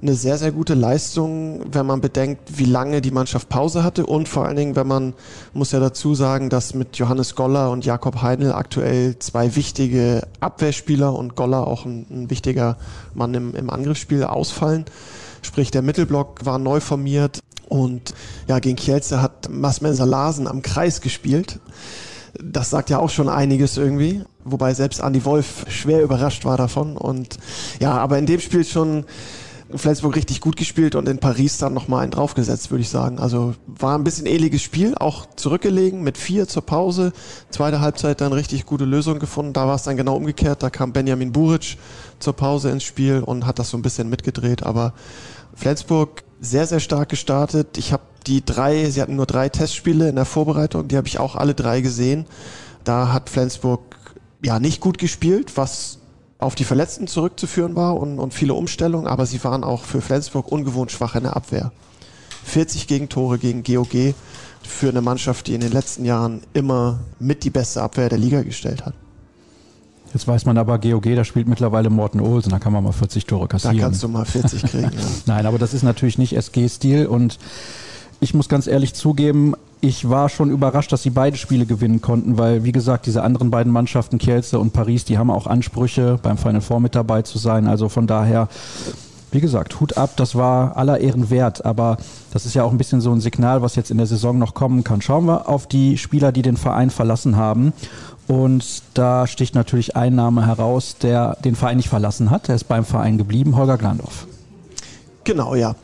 [0.01, 4.27] eine sehr, sehr gute Leistung, wenn man bedenkt, wie lange die Mannschaft Pause hatte und
[4.27, 5.13] vor allen Dingen, wenn man,
[5.53, 11.15] muss ja dazu sagen, dass mit Johannes Goller und Jakob Heinl aktuell zwei wichtige Abwehrspieler
[11.15, 12.75] und Goller auch ein, ein wichtiger
[13.13, 14.83] Mann im, im Angriffsspiel ausfallen.
[15.41, 17.39] Sprich, der Mittelblock war neu formiert
[17.69, 18.13] und
[18.49, 21.61] ja, gegen Kielce hat Masmensa Larsen am Kreis gespielt.
[22.33, 24.23] Das sagt ja auch schon einiges irgendwie.
[24.43, 26.97] Wobei selbst Andy Wolf schwer überrascht war davon.
[26.97, 27.37] Und
[27.79, 29.05] ja, aber in dem Spiel schon
[29.75, 33.19] Flensburg richtig gut gespielt und in Paris dann nochmal einen draufgesetzt, würde ich sagen.
[33.19, 37.11] Also war ein bisschen ähnliches Spiel, auch zurückgelegen mit vier zur Pause.
[37.49, 39.53] Zweite Halbzeit dann richtig gute Lösung gefunden.
[39.53, 40.63] Da war es dann genau umgekehrt.
[40.63, 41.77] Da kam Benjamin Buric
[42.19, 44.63] zur Pause ins Spiel und hat das so ein bisschen mitgedreht.
[44.63, 44.93] Aber
[45.53, 47.77] Flensburg sehr, sehr stark gestartet.
[47.77, 51.19] Ich habe die drei, sie hatten nur drei Testspiele in der Vorbereitung, die habe ich
[51.19, 52.25] auch alle drei gesehen.
[52.83, 53.81] Da hat Flensburg
[54.43, 55.99] ja nicht gut gespielt, was
[56.39, 60.51] auf die Verletzten zurückzuführen war und, und viele Umstellungen, aber sie waren auch für Flensburg
[60.51, 61.71] ungewohnt schwach in der Abwehr.
[62.43, 64.13] 40 Gegentore gegen GOG
[64.61, 68.43] für eine Mannschaft, die in den letzten Jahren immer mit die beste Abwehr der Liga
[68.43, 68.93] gestellt hat.
[70.13, 73.25] Jetzt weiß man aber, GOG, da spielt mittlerweile Morten Olsen, da kann man mal 40
[73.25, 73.77] Tore kassieren.
[73.77, 74.83] Da kannst du mal 40 kriegen.
[74.93, 75.05] ja.
[75.25, 77.39] Nein, aber das ist natürlich nicht SG-Stil und
[78.19, 82.37] ich muss ganz ehrlich zugeben, ich war schon überrascht, dass sie beide Spiele gewinnen konnten,
[82.37, 86.37] weil, wie gesagt, diese anderen beiden Mannschaften, Kielce und Paris, die haben auch Ansprüche, beim
[86.37, 87.67] Final Four mit dabei zu sein.
[87.67, 88.47] Also von daher,
[89.31, 91.63] wie gesagt, Hut ab, das war aller Ehren wert.
[91.63, 91.97] Aber
[92.33, 94.55] das ist ja auch ein bisschen so ein Signal, was jetzt in der Saison noch
[94.55, 95.01] kommen kann.
[95.01, 97.73] Schauen wir auf die Spieler, die den Verein verlassen haben.
[98.27, 102.49] Und da sticht natürlich ein Name heraus, der den Verein nicht verlassen hat.
[102.49, 104.27] Er ist beim Verein geblieben, Holger Glandorf.
[105.23, 105.75] Genau, ja.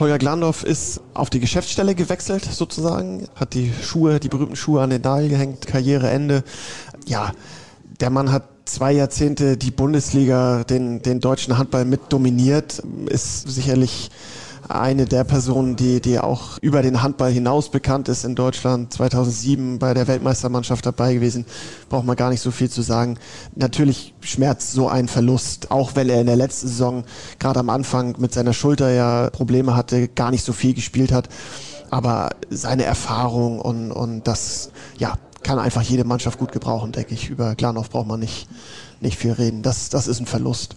[0.00, 4.88] Holger Glandorf ist auf die Geschäftsstelle gewechselt sozusagen, hat die Schuhe, die berühmten Schuhe an
[4.88, 6.42] den Nagel gehängt, Karriereende.
[7.06, 7.32] Ja,
[8.00, 14.10] der Mann hat zwei Jahrzehnte die Bundesliga, den, den deutschen Handball mit dominiert, ist sicherlich
[14.74, 19.78] eine der Personen, die, die auch über den Handball hinaus bekannt ist in Deutschland, 2007
[19.78, 21.44] bei der Weltmeistermannschaft dabei gewesen,
[21.88, 23.18] braucht man gar nicht so viel zu sagen.
[23.54, 27.04] Natürlich schmerzt so ein Verlust, auch wenn er in der letzten Saison
[27.38, 31.28] gerade am Anfang mit seiner Schulter ja Probleme hatte, gar nicht so viel gespielt hat.
[31.90, 37.30] Aber seine Erfahrung und, und das, ja, kann einfach jede Mannschaft gut gebrauchen, denke ich.
[37.30, 38.48] Über Glanov braucht man nicht,
[39.00, 39.62] nicht viel reden.
[39.62, 40.76] Das, das ist ein Verlust.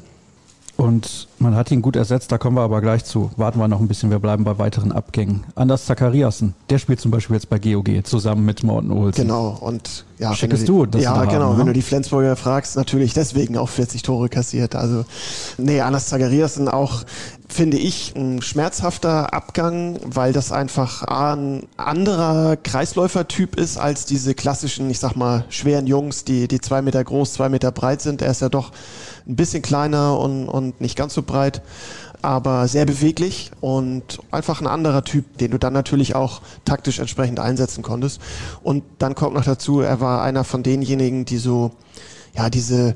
[0.75, 3.31] Und man hat ihn gut ersetzt, da kommen wir aber gleich zu.
[3.37, 5.43] Warten wir noch ein bisschen, wir bleiben bei weiteren Abgängen.
[5.55, 9.21] Anders Zachariasen, der spielt zum Beispiel jetzt bei GOG zusammen mit Morten Olsen.
[9.21, 11.71] Genau, und ja, Schickest du, das Ja, genau, haben, wenn ne?
[11.71, 14.73] du die Flensburger fragst, natürlich deswegen auch 40 Tore kassiert.
[14.73, 15.03] Also,
[15.57, 17.03] nee, Anders Zachariasen auch,
[17.49, 24.89] finde ich, ein schmerzhafter Abgang, weil das einfach ein anderer Kreisläufertyp ist als diese klassischen,
[24.89, 28.21] ich sag mal, schweren Jungs, die, die zwei Meter groß, zwei Meter breit sind.
[28.21, 28.71] Er ist ja doch
[29.27, 31.61] ein bisschen kleiner und, und nicht ganz so breit,
[32.23, 37.39] aber sehr beweglich und einfach ein anderer Typ, den du dann natürlich auch taktisch entsprechend
[37.39, 38.21] einsetzen konntest.
[38.63, 41.71] Und dann kommt noch dazu, er war einer von denjenigen, die so,
[42.35, 42.95] ja, diese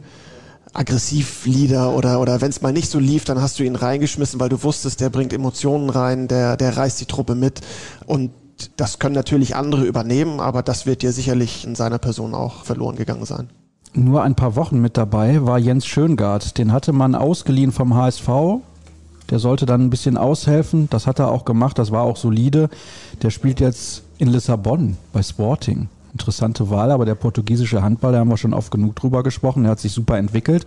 [0.74, 4.50] Aggressivlieder oder, oder wenn es mal nicht so lief, dann hast du ihn reingeschmissen, weil
[4.50, 7.62] du wusstest, der bringt Emotionen rein, der, der reißt die Truppe mit
[8.06, 8.32] und
[8.76, 12.96] das können natürlich andere übernehmen, aber das wird dir sicherlich in seiner Person auch verloren
[12.96, 13.50] gegangen sein
[13.98, 16.58] nur ein paar Wochen mit dabei war Jens Schöngard.
[16.58, 18.30] Den hatte man ausgeliehen vom HSV.
[19.30, 20.90] Der sollte dann ein bisschen aushelfen.
[20.90, 21.78] Das hat er auch gemacht.
[21.78, 22.70] Das war auch solide.
[23.22, 25.90] Der spielt jetzt in Lissabon bei Sporting.
[26.14, 29.64] Interessante Wahl, aber der portugiesische Handball, da haben wir schon oft genug drüber gesprochen.
[29.64, 30.66] Der hat sich super entwickelt.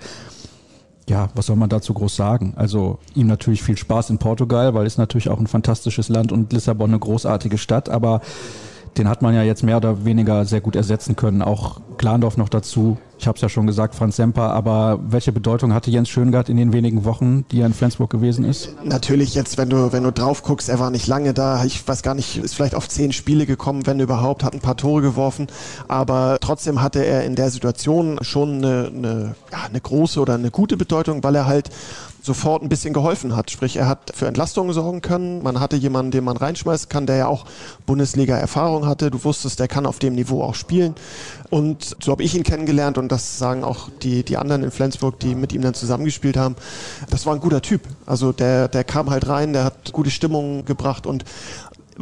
[1.09, 2.53] Ja, was soll man dazu groß sagen?
[2.57, 6.53] Also ihm natürlich viel Spaß in Portugal, weil es natürlich auch ein fantastisches Land und
[6.53, 7.89] Lissabon eine großartige Stadt.
[7.89, 8.21] Aber
[8.97, 11.43] den hat man ja jetzt mehr oder weniger sehr gut ersetzen können.
[11.43, 12.99] Auch Glandorf noch dazu.
[13.21, 14.51] Ich habe es ja schon gesagt, Franz Semper.
[14.55, 18.47] Aber welche Bedeutung hatte Jens Schöngard in den wenigen Wochen, die er in Flensburg gewesen
[18.47, 18.75] ist?
[18.83, 21.63] Natürlich jetzt, wenn du, wenn du drauf guckst, er war nicht lange da.
[21.67, 24.79] Ich weiß gar nicht, ist vielleicht auf zehn Spiele gekommen, wenn überhaupt, hat ein paar
[24.79, 25.49] Tore geworfen.
[25.87, 30.51] Aber trotzdem hatte er in der Situation schon eine, eine, ja, eine große oder eine
[30.51, 31.69] gute Bedeutung, weil er halt
[32.23, 33.51] sofort ein bisschen geholfen hat.
[33.51, 35.43] Sprich, er hat für Entlastungen sorgen können.
[35.43, 37.47] Man hatte jemanden, den man reinschmeißen kann, der ja auch
[37.87, 39.11] Bundesliga-Erfahrung hatte.
[39.11, 40.95] Du wusstest, der kann auf dem Niveau auch spielen.
[41.49, 45.19] Und so habe ich ihn kennengelernt und das sagen auch die, die anderen in Flensburg,
[45.21, 46.57] die mit ihm dann zusammengespielt haben.
[47.11, 47.83] Das war ein guter Typ.
[48.07, 51.25] Also der, der kam halt rein, der hat gute Stimmung gebracht und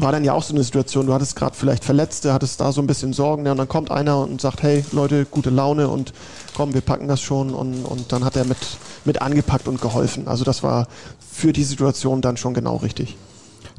[0.01, 2.81] war dann ja auch so eine Situation, du hattest gerade vielleicht Verletzte, hattest da so
[2.81, 6.13] ein bisschen Sorgen, ja, und dann kommt einer und sagt, hey Leute, gute Laune und
[6.59, 8.59] komm, wir packen das schon und, und dann hat er mit,
[9.05, 10.27] mit angepackt und geholfen.
[10.27, 10.89] Also das war
[11.21, 13.17] für die Situation dann schon genau richtig.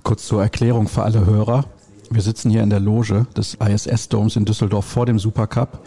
[0.03, 1.65] Kurz zur Erklärung für alle Hörer.
[2.09, 5.79] Wir sitzen hier in der Loge des ISS-Domes in Düsseldorf vor dem Supercup.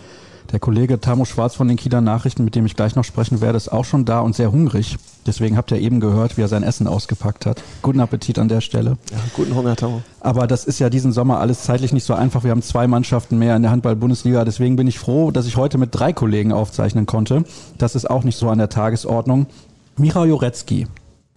[0.51, 3.57] Der Kollege Tamo Schwarz von den Kieler Nachrichten, mit dem ich gleich noch sprechen werde,
[3.57, 4.97] ist auch schon da und sehr hungrig.
[5.27, 7.63] Deswegen habt ihr eben gehört, wie er sein Essen ausgepackt hat.
[7.81, 8.99] Guten Appetit an der Stelle.
[9.11, 10.03] Ja, guten Hunger, Tamo.
[10.21, 12.45] Aber das ist ja diesen Sommer alles zeitlich nicht so einfach.
[12.45, 14.45] Wir haben zwei Mannschaften mehr in der Handball-Bundesliga.
[14.45, 17.45] Deswegen bin ich froh, dass ich heute mit drei Kollegen aufzeichnen konnte.
[17.79, 19.47] Das ist auch nicht so an der Tagesordnung.
[19.97, 20.87] Michał Jurecki,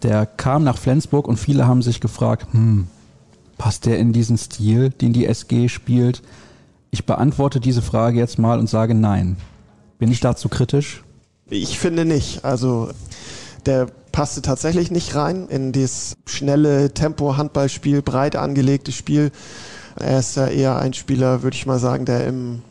[0.01, 2.87] der kam nach Flensburg und viele haben sich gefragt, hm,
[3.57, 6.21] passt der in diesen Stil, den die SG spielt?
[6.91, 9.37] Ich beantworte diese Frage jetzt mal und sage nein.
[9.99, 11.03] Bin ich dazu kritisch?
[11.49, 12.43] Ich finde nicht.
[12.43, 12.89] Also
[13.65, 19.31] der passte tatsächlich nicht rein in das schnelle Tempo-Handballspiel, breit angelegte Spiel.
[19.97, 22.61] Er ist ja eher ein Spieler, würde ich mal sagen, der im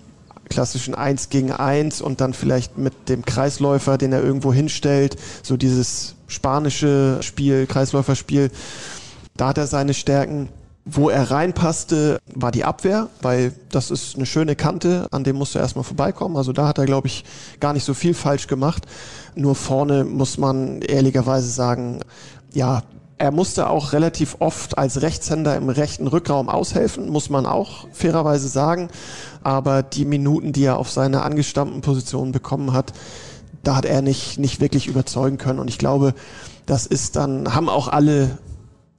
[0.49, 5.57] klassischen 1 gegen 1 und dann vielleicht mit dem Kreisläufer, den er irgendwo hinstellt, so
[5.57, 8.51] dieses spanische Spiel, Kreisläuferspiel,
[9.37, 10.49] da hat er seine Stärken.
[10.87, 15.55] Wo er reinpasste, war die Abwehr, weil das ist eine schöne Kante, an dem musst
[15.55, 16.37] du erstmal vorbeikommen.
[16.37, 17.25] Also da hat er, glaube ich,
[17.59, 18.85] gar nicht so viel falsch gemacht.
[19.35, 22.01] Nur vorne muss man ehrlicherweise sagen,
[22.53, 22.83] ja,
[23.17, 28.49] er musste auch relativ oft als Rechtshänder im rechten Rückraum aushelfen, muss man auch fairerweise
[28.49, 28.89] sagen.
[29.43, 32.93] Aber die Minuten, die er auf seine angestammten Positionen bekommen hat,
[33.63, 35.61] da hat er nicht, nicht wirklich überzeugen können.
[35.61, 36.13] Und ich glaube,
[36.67, 38.39] das ist dann, haben auch alle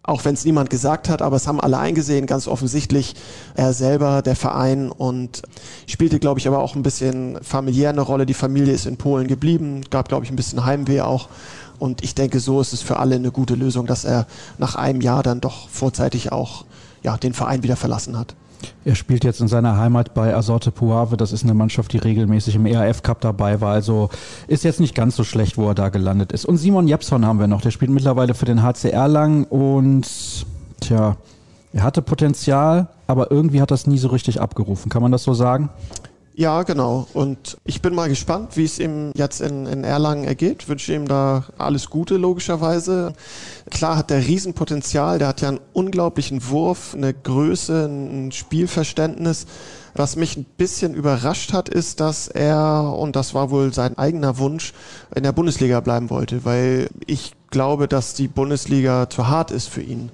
[0.08, 3.16] auch wenn es niemand gesagt hat, aber es haben alle eingesehen, ganz offensichtlich
[3.56, 5.42] er selber, der Verein und
[5.88, 8.26] spielte, glaube ich, aber auch ein bisschen familiär eine Rolle.
[8.26, 11.30] Die Familie ist in Polen geblieben, gab, glaube ich, ein bisschen Heimweh auch.
[11.80, 14.28] Und ich denke, so ist es für alle eine gute Lösung, dass er
[14.58, 16.66] nach einem Jahr dann doch vorzeitig auch
[17.04, 18.36] ja, den Verein wieder verlassen hat.
[18.84, 21.18] Er spielt jetzt in seiner Heimat bei Azorte Puave.
[21.18, 23.74] Das ist eine Mannschaft, die regelmäßig im ERF Cup dabei war.
[23.74, 24.10] Also
[24.48, 26.46] ist jetzt nicht ganz so schlecht, wo er da gelandet ist.
[26.46, 27.62] Und Simon Jepson haben wir noch.
[27.62, 30.08] Der spielt mittlerweile für den HCR lang und
[30.82, 31.18] tja,
[31.74, 34.90] er hatte Potenzial, aber irgendwie hat das nie so richtig abgerufen.
[34.90, 35.70] Kann man das so sagen?
[36.38, 37.08] Ja, genau.
[37.14, 40.68] Und ich bin mal gespannt, wie es ihm jetzt in, in Erlangen ergeht.
[40.68, 43.14] Wünsche ihm da alles Gute, logischerweise.
[43.72, 49.48] Klar hat der Riesenpotenzial, der hat ja einen unglaublichen Wurf, eine Größe, ein Spielverständnis.
[49.96, 54.38] Was mich ein bisschen überrascht hat, ist, dass er, und das war wohl sein eigener
[54.38, 54.74] Wunsch,
[55.16, 59.82] in der Bundesliga bleiben wollte, weil ich glaube, dass die Bundesliga zu hart ist für
[59.82, 60.12] ihn.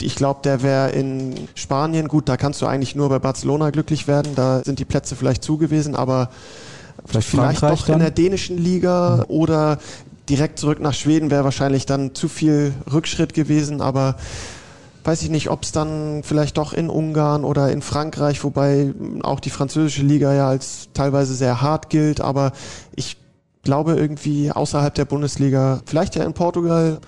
[0.00, 4.06] Ich glaube, der wäre in Spanien gut, da kannst du eigentlich nur bei Barcelona glücklich
[4.06, 4.34] werden.
[4.36, 6.30] Da sind die Plätze vielleicht zu gewesen, aber
[7.04, 9.34] vielleicht, vielleicht doch in der dänischen Liga mhm.
[9.34, 9.78] oder
[10.28, 14.16] direkt zurück nach Schweden wäre wahrscheinlich dann zu viel Rückschritt gewesen, aber
[15.04, 19.38] weiß ich nicht, ob es dann vielleicht doch in Ungarn oder in Frankreich, wobei auch
[19.38, 22.52] die französische Liga ja als teilweise sehr hart gilt, aber
[22.96, 23.16] ich
[23.62, 26.98] glaube irgendwie außerhalb der Bundesliga, vielleicht ja in Portugal,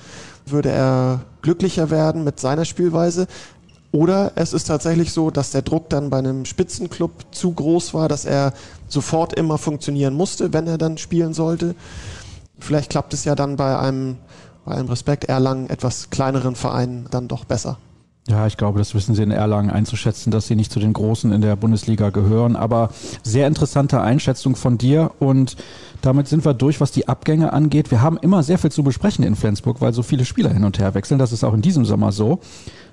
[0.47, 3.27] würde er glücklicher werden mit seiner Spielweise.
[3.91, 8.09] Oder es ist tatsächlich so, dass der Druck dann bei einem Spitzenclub zu groß war,
[8.09, 8.53] dass er
[8.87, 11.75] sofort immer funktionieren musste, wenn er dann spielen sollte.
[12.59, 14.17] Vielleicht klappt es ja dann bei einem,
[14.65, 17.79] bei einem Respekt Erlangen etwas kleineren Verein dann doch besser.
[18.29, 21.33] Ja, ich glaube, das wissen sie in Erlangen einzuschätzen, dass sie nicht zu den Großen
[21.33, 22.57] in der Bundesliga gehören.
[22.57, 22.91] Aber
[23.23, 25.57] sehr interessante Einschätzung von dir und
[26.03, 27.91] damit sind wir durch, was die Abgänge angeht.
[27.91, 30.79] Wir haben immer sehr viel zu besprechen in Flensburg, weil so viele Spieler hin und
[30.79, 31.19] her wechseln.
[31.19, 32.41] Das ist auch in diesem Sommer so.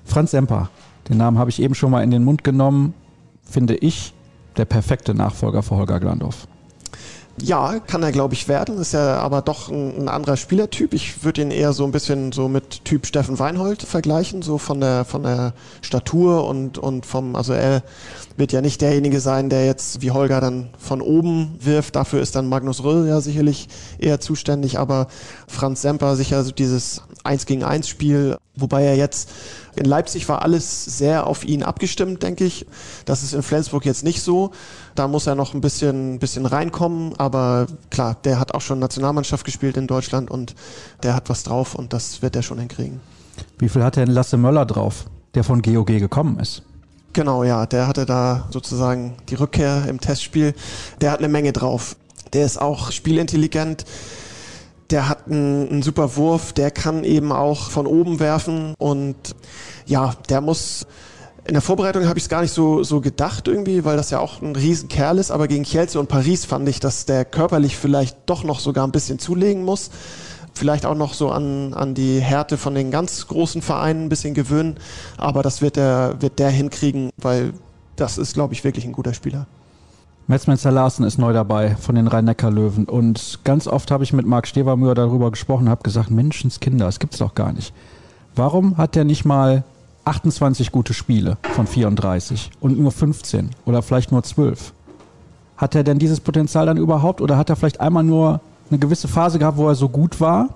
[0.04, 0.70] Franz Semper,
[1.10, 2.94] den Namen habe ich eben schon mal in den Mund genommen,
[3.42, 4.14] finde ich
[4.56, 6.48] der perfekte Nachfolger für Holger Glandorf.
[7.42, 8.78] Ja, kann er, glaube ich, werden.
[8.78, 10.94] Ist ja aber doch ein, ein anderer Spielertyp.
[10.94, 14.80] Ich würde ihn eher so ein bisschen so mit Typ Steffen Weinhold vergleichen, so von
[14.80, 17.82] der, von der Statur und, und vom, also er
[18.38, 21.96] wird ja nicht derjenige sein, der jetzt wie Holger dann von oben wirft.
[21.96, 23.68] Dafür ist dann Magnus Röll ja sicherlich
[23.98, 25.08] eher zuständig, aber
[25.46, 29.28] Franz Semper sicher so dieses Eins gegen Eins Spiel, wobei er jetzt
[29.74, 32.66] in Leipzig war alles sehr auf ihn abgestimmt, denke ich.
[33.04, 34.52] Das ist in Flensburg jetzt nicht so.
[34.96, 39.44] Da muss er noch ein bisschen, bisschen reinkommen, aber klar, der hat auch schon Nationalmannschaft
[39.44, 40.54] gespielt in Deutschland und
[41.02, 43.00] der hat was drauf und das wird er schon hinkriegen.
[43.58, 46.62] Wie viel hat denn Lasse Möller drauf, der von GOG gekommen ist?
[47.12, 50.54] Genau, ja, der hatte da sozusagen die Rückkehr im Testspiel.
[51.00, 51.96] Der hat eine Menge drauf.
[52.32, 53.84] Der ist auch spielintelligent
[54.90, 59.16] der hat einen, einen super Wurf, der kann eben auch von oben werfen und
[59.86, 60.86] ja, der muss
[61.46, 64.18] in der Vorbereitung habe ich es gar nicht so, so gedacht irgendwie, weil das ja
[64.18, 68.16] auch ein Riesenkerl ist, aber gegen Kielce und Paris fand ich, dass der körperlich vielleicht
[68.26, 69.90] doch noch sogar ein bisschen zulegen muss.
[70.54, 74.32] Vielleicht auch noch so an, an die Härte von den ganz großen Vereinen ein bisschen
[74.34, 74.76] gewöhnen,
[75.18, 77.52] aber das wird der, wird der hinkriegen, weil
[77.96, 79.46] das ist, glaube ich, wirklich ein guter Spieler.
[80.28, 82.86] Metzmenzer Larsen ist neu dabei von den Rhein-Neckar-Löwen.
[82.86, 87.18] Und ganz oft habe ich mit Marc Stevermüher darüber gesprochen, habe gesagt, Menschenskinder, das gibt's
[87.18, 87.72] doch gar nicht.
[88.34, 89.62] Warum hat der nicht mal
[90.06, 94.72] 28 gute Spiele von 34 und nur 15 oder vielleicht nur 12?
[95.56, 98.40] Hat er denn dieses Potenzial dann überhaupt oder hat er vielleicht einmal nur
[98.70, 100.50] eine gewisse Phase gehabt, wo er so gut war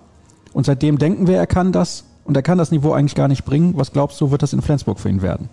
[0.52, 3.44] und seitdem denken wir, er kann das und er kann das Niveau eigentlich gar nicht
[3.44, 3.74] bringen?
[3.76, 5.48] Was glaubst du, wird das in Flensburg für ihn werden?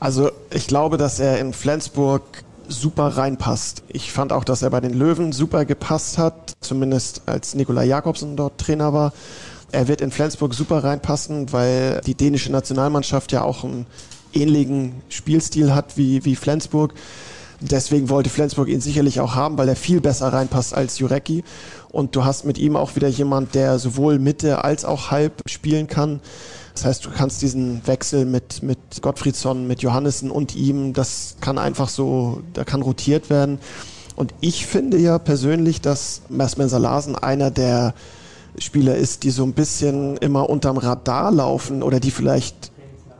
[0.00, 2.22] Also ich glaube, dass er in Flensburg
[2.68, 3.84] super reinpasst.
[3.88, 8.36] Ich fand auch, dass er bei den Löwen super gepasst hat, zumindest als Nikolai Jakobsen
[8.36, 9.12] dort Trainer war.
[9.72, 13.86] Er wird in Flensburg super reinpassen, weil die dänische Nationalmannschaft ja auch einen
[14.32, 16.94] ähnlichen Spielstil hat wie, wie Flensburg.
[17.60, 21.42] Deswegen wollte Flensburg ihn sicherlich auch haben, weil er viel besser reinpasst als Jurecki.
[21.90, 25.86] Und du hast mit ihm auch wieder jemand, der sowohl Mitte als auch Halb spielen
[25.86, 26.20] kann.
[26.74, 31.56] Das heißt, du kannst diesen Wechsel mit, mit Gottfriedsson, mit Johannessen und ihm, das kann
[31.56, 33.58] einfach so, da kann rotiert werden.
[34.14, 37.94] Und ich finde ja persönlich, dass Mesmenser Larsen einer der
[38.58, 42.72] Spieler ist, die so ein bisschen immer unterm Radar laufen oder die vielleicht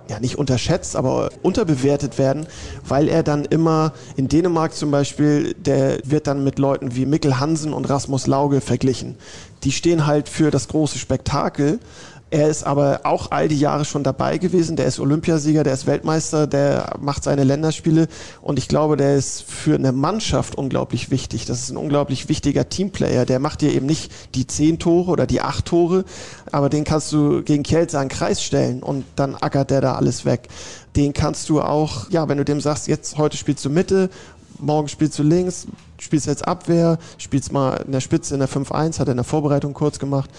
[0.09, 2.47] ja nicht unterschätzt, aber unterbewertet werden,
[2.87, 7.41] weil er dann immer in Dänemark zum Beispiel, der wird dann mit Leuten wie Mikkel
[7.41, 9.17] Hansen und Rasmus Lauge verglichen.
[9.65, 11.81] Die stehen halt für das große Spektakel,
[12.31, 14.75] er ist aber auch all die Jahre schon dabei gewesen.
[14.75, 18.09] Der ist Olympiasieger, der ist Weltmeister, der macht seine Länderspiele.
[18.43, 21.45] Und ich glaube, der ist für eine Mannschaft unglaublich wichtig.
[21.47, 23.27] Das ist ein unglaublich wichtiger Teamplayer.
[23.27, 26.05] Der macht dir eben nicht die zehn Tore oder die acht Tore,
[26.51, 30.25] aber den kannst du gegen Kielce einen Kreis stellen und dann ackert der da alles
[30.25, 30.49] weg.
[30.97, 34.11] Den kannst du auch, ja, wenn du dem sagst, jetzt heute spielst du Mitte,
[34.59, 35.67] morgen spielst du links,
[35.99, 39.25] spielst jetzt Abwehr, spielst mal in der Spitze in der 5-1, hat er in der
[39.25, 40.31] Vorbereitung kurz gemacht.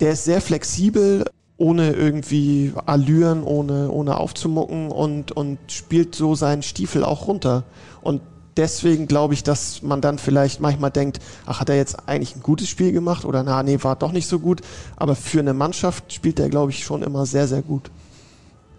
[0.00, 1.24] Der ist sehr flexibel,
[1.56, 7.64] ohne irgendwie Allüren, ohne, ohne aufzumucken und, und spielt so seinen Stiefel auch runter.
[8.00, 8.20] Und
[8.56, 12.42] deswegen glaube ich, dass man dann vielleicht manchmal denkt, ach, hat er jetzt eigentlich ein
[12.42, 14.60] gutes Spiel gemacht oder na, nee, war doch nicht so gut.
[14.96, 17.90] Aber für eine Mannschaft spielt er, glaube ich, schon immer sehr, sehr gut.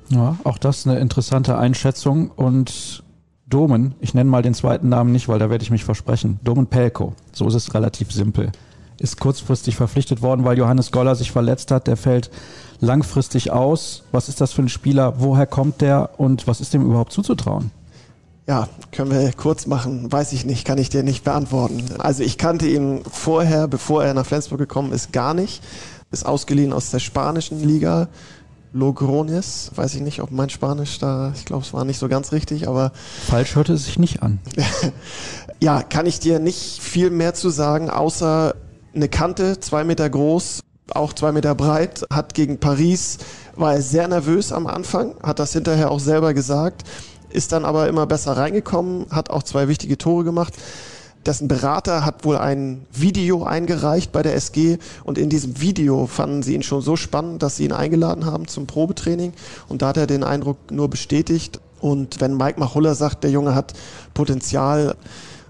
[0.09, 3.03] Ja, auch das eine interessante Einschätzung und
[3.47, 6.39] Domen, ich nenne mal den zweiten Namen nicht, weil da werde ich mich versprechen.
[6.43, 8.51] Domen Pelko, so ist es relativ simpel.
[9.03, 11.87] Ist kurzfristig verpflichtet worden, weil Johannes Goller sich verletzt hat.
[11.87, 12.31] Der fällt
[12.79, 14.03] langfristig aus.
[14.13, 15.15] Was ist das für ein Spieler?
[15.17, 17.71] Woher kommt der und was ist dem überhaupt zuzutrauen?
[18.47, 20.09] Ja, können wir kurz machen.
[20.09, 21.83] Weiß ich nicht, kann ich dir nicht beantworten.
[21.97, 25.61] Also ich kannte ihn vorher, bevor er nach Flensburg gekommen ist, gar nicht.
[26.11, 28.07] Ist ausgeliehen aus der spanischen Liga.
[28.71, 32.31] Logrones, weiß ich nicht, ob mein Spanisch da, ich glaube, es war nicht so ganz
[32.31, 32.93] richtig, aber.
[33.27, 34.39] Falsch hörte es sich nicht an.
[35.59, 38.55] ja, kann ich dir nicht viel mehr zu sagen, außer
[38.95, 43.17] eine Kante, zwei Meter groß, auch zwei Meter breit, hat gegen Paris,
[43.55, 46.83] war er sehr nervös am Anfang, hat das hinterher auch selber gesagt,
[47.29, 50.53] ist dann aber immer besser reingekommen, hat auch zwei wichtige Tore gemacht.
[51.25, 56.43] Dessen Berater hat wohl ein Video eingereicht bei der SG und in diesem Video fanden
[56.43, 59.31] sie ihn schon so spannend, dass sie ihn eingeladen haben zum Probetraining
[59.69, 61.61] und da hat er den Eindruck nur bestätigt.
[61.79, 63.73] Und wenn Mike Machulla sagt, der Junge hat
[64.13, 64.95] Potenzial,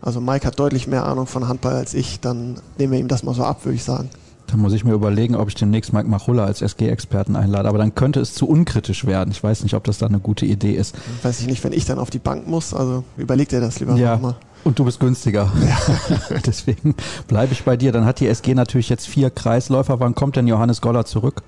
[0.03, 3.23] also Mike hat deutlich mehr Ahnung von Handball als ich, dann nehmen wir ihm das
[3.23, 4.09] mal so ab, würde ich sagen.
[4.47, 7.69] Dann muss ich mir überlegen, ob ich demnächst Mike Machulla als SG-Experten einlade.
[7.69, 9.31] Aber dann könnte es zu unkritisch werden.
[9.31, 10.95] Ich weiß nicht, ob das da eine gute Idee ist.
[11.23, 12.73] Weiß ich nicht, wenn ich dann auf die Bank muss.
[12.73, 14.17] Also überleg dir das lieber ja.
[14.17, 14.35] mal.
[14.65, 15.51] Und du bist günstiger.
[15.67, 16.37] Ja.
[16.45, 16.93] Deswegen
[17.27, 17.93] bleibe ich bei dir.
[17.93, 19.99] Dann hat die SG natürlich jetzt vier Kreisläufer.
[19.99, 21.41] Wann kommt denn Johannes Goller zurück?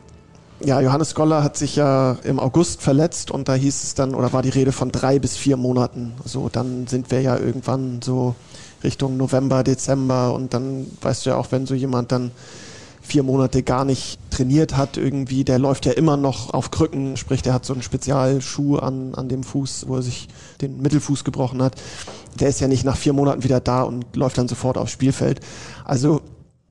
[0.62, 4.32] Ja, Johannes Goller hat sich ja im August verletzt und da hieß es dann, oder
[4.32, 6.14] war die Rede von drei bis vier Monaten.
[6.24, 8.36] So, dann sind wir ja irgendwann so
[8.84, 12.32] Richtung November, Dezember und dann weißt du ja auch, wenn so jemand dann
[13.01, 17.41] vier Monate gar nicht trainiert hat irgendwie, der läuft ja immer noch auf Krücken, sprich,
[17.41, 20.30] der hat so einen Spezialschuh an, an dem Fuß, wo er sich
[20.62, 21.76] den Mittelfuß gebrochen hat.
[22.39, 25.41] Der ist ja nicht nach vier Monaten wieder da und läuft dann sofort aufs Spielfeld.
[25.84, 26.22] Also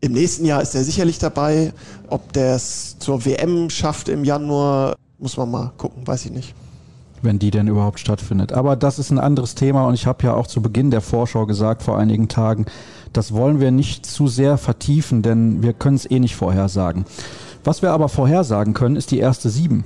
[0.05, 1.73] im nächsten Jahr ist er sicherlich dabei.
[2.09, 6.55] Ob der es zur WM schafft im Januar, muss man mal gucken, weiß ich nicht
[7.23, 8.53] wenn die denn überhaupt stattfindet.
[8.53, 11.47] Aber das ist ein anderes Thema und ich habe ja auch zu Beginn der Vorschau
[11.47, 12.67] gesagt vor einigen Tagen,
[13.15, 17.07] das wollen wir nicht zu sehr vertiefen, denn wir können es eh nicht vorhersagen.
[17.65, 19.85] Was wir aber vorhersagen können, ist die erste sieben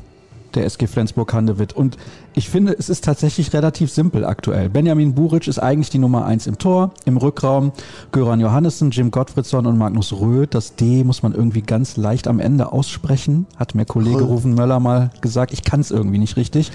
[0.54, 1.72] der SG Flensburg-Handewitt.
[1.72, 1.96] Und
[2.34, 4.68] ich finde, es ist tatsächlich relativ simpel aktuell.
[4.68, 7.72] Benjamin Buric ist eigentlich die Nummer eins im Tor, im Rückraum
[8.12, 10.54] Göran Johannessen, Jim Gottfriedson und Magnus Röth.
[10.54, 14.80] Das D muss man irgendwie ganz leicht am Ende aussprechen, hat mir Kollege Rufen Möller
[14.80, 15.52] mal gesagt.
[15.52, 16.70] Ich kann es irgendwie nicht richtig.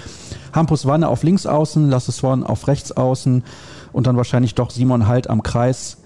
[0.54, 3.44] Hampus Wanne auf links außen, Lasse Swan auf rechts außen
[3.92, 5.98] und dann wahrscheinlich doch Simon Halt am Kreis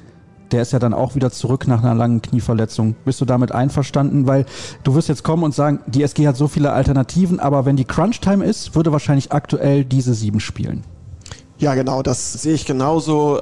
[0.52, 2.95] der ist ja dann auch wieder zurück nach einer langen Knieverletzung.
[3.06, 4.28] Bist du damit einverstanden?
[4.28, 4.45] Weil
[4.84, 7.86] du wirst jetzt kommen und sagen, die SG hat so viele Alternativen, aber wenn die
[7.86, 10.84] Crunch-Time ist, würde wahrscheinlich aktuell diese sieben spielen.
[11.60, 13.41] Ja, genau, das sehe ich genauso.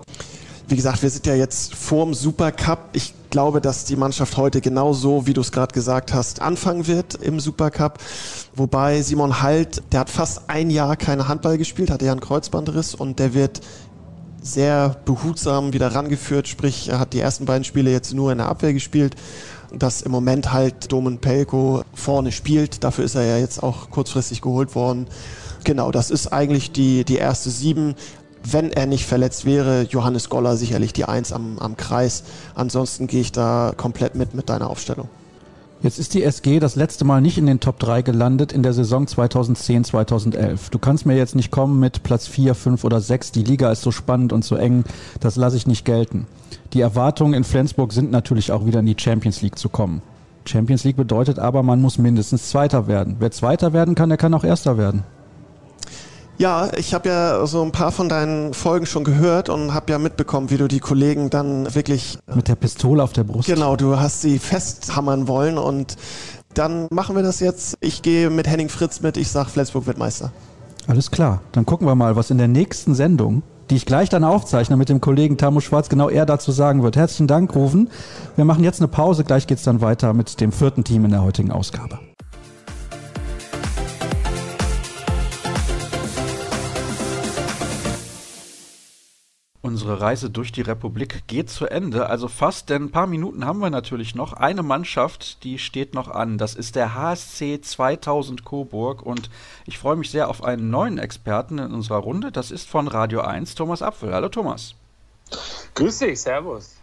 [0.67, 2.79] Wie gesagt, wir sind ja jetzt vorm Supercup.
[2.93, 7.15] Ich glaube, dass die Mannschaft heute genauso, wie du es gerade gesagt hast, anfangen wird
[7.15, 7.99] im Supercup.
[8.55, 12.95] Wobei Simon Halt, der hat fast ein Jahr keine Handball gespielt, hatte ja einen Kreuzbandriss
[12.95, 13.59] und der wird
[14.45, 18.47] sehr behutsam wieder rangeführt, sprich, er hat die ersten beiden Spiele jetzt nur in der
[18.47, 19.15] Abwehr gespielt,
[19.73, 22.83] dass im Moment halt Domen Pelko vorne spielt.
[22.83, 25.07] Dafür ist er ja jetzt auch kurzfristig geholt worden.
[25.63, 27.95] Genau, das ist eigentlich die, die erste Sieben.
[28.43, 32.23] Wenn er nicht verletzt wäre, Johannes Goller sicherlich die Eins am, am Kreis.
[32.53, 35.09] Ansonsten gehe ich da komplett mit mit deiner Aufstellung.
[35.85, 38.73] Jetzt ist die SG das letzte Mal nicht in den Top 3 gelandet in der
[38.73, 40.71] Saison 2010-2011.
[40.71, 43.33] Du kannst mir jetzt nicht kommen mit Platz 4, 5 oder 6.
[43.33, 44.83] Die Liga ist so spannend und so eng.
[45.19, 46.25] Das lasse ich nicht gelten.
[46.73, 50.01] Die Erwartungen in Flensburg sind natürlich auch wieder in die Champions League zu kommen.
[50.45, 53.17] Champions League bedeutet aber, man muss mindestens Zweiter werden.
[53.19, 55.03] Wer Zweiter werden kann, der kann auch Erster werden.
[56.37, 59.99] Ja, ich habe ja so ein paar von deinen Folgen schon gehört und habe ja
[59.99, 63.47] mitbekommen, wie du die Kollegen dann wirklich äh, mit der Pistole auf der Brust.
[63.47, 65.95] Genau, du hast sie festhammern wollen und
[66.53, 67.77] dann machen wir das jetzt.
[67.79, 69.17] Ich gehe mit Henning Fritz mit.
[69.17, 70.31] Ich sag, Flensburg wird Meister.
[70.87, 71.41] Alles klar.
[71.53, 74.89] Dann gucken wir mal, was in der nächsten Sendung, die ich gleich dann aufzeichne mit
[74.89, 76.97] dem Kollegen Tamu Schwarz, genau er dazu sagen wird.
[76.97, 77.89] Herzlichen Dank, Rufen.
[78.35, 79.23] Wir machen jetzt eine Pause.
[79.23, 81.99] Gleich geht's dann weiter mit dem vierten Team in der heutigen Ausgabe.
[89.85, 93.59] Unsere Reise durch die Republik geht zu Ende, also fast, denn ein paar Minuten haben
[93.59, 94.33] wir natürlich noch.
[94.33, 96.39] Eine Mannschaft, die steht noch an.
[96.39, 99.29] Das ist der HSC 2000 Coburg und
[99.67, 102.31] ich freue mich sehr auf einen neuen Experten in unserer Runde.
[102.31, 104.11] Das ist von Radio 1 Thomas Apfel.
[104.11, 104.73] Hallo Thomas.
[105.75, 106.77] Grüß dich, Servus.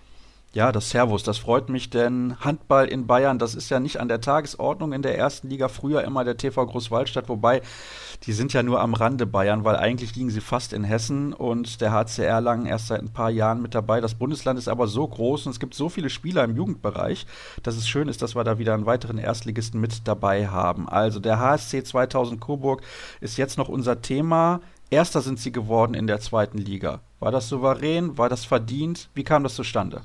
[0.55, 4.09] Ja, das Servus, das freut mich, denn Handball in Bayern, das ist ja nicht an
[4.09, 5.69] der Tagesordnung in der ersten Liga.
[5.69, 7.63] Früher immer der TV Großwaldstadt, wobei
[8.27, 11.81] die sind ja nur am Rande Bayern, weil eigentlich liegen sie fast in Hessen und
[11.81, 14.03] der HCR lang erst seit ein paar Jahren mit dabei.
[14.03, 17.25] Das Bundesland ist aber so groß und es gibt so viele Spieler im Jugendbereich,
[17.63, 20.87] dass es schön ist, dass wir da wieder einen weiteren Erstligisten mit dabei haben.
[20.87, 22.83] Also der HSC 2000 Coburg
[23.23, 24.61] ist jetzt noch unser Thema.
[24.91, 27.01] Erster sind sie geworden in der zweiten Liga.
[27.21, 28.19] War das souverän?
[28.19, 29.09] War das verdient?
[29.15, 30.03] Wie kam das zustande?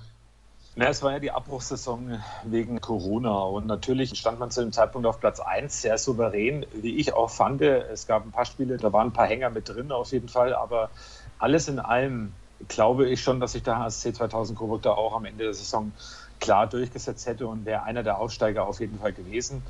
[0.79, 5.07] Na, es war ja die Abbruchssaison wegen Corona und natürlich stand man zu dem Zeitpunkt
[5.07, 7.63] auf Platz 1 sehr souverän, wie ich auch fand.
[7.63, 10.53] Es gab ein paar Spiele, da waren ein paar Hänger mit drin auf jeden Fall,
[10.53, 10.91] aber
[11.39, 12.31] alles in allem
[12.67, 15.93] glaube ich schon, dass sich der HSC 2000 Coburg da auch am Ende der Saison
[16.39, 19.63] klar durchgesetzt hätte und wäre einer der Aufsteiger auf jeden Fall gewesen.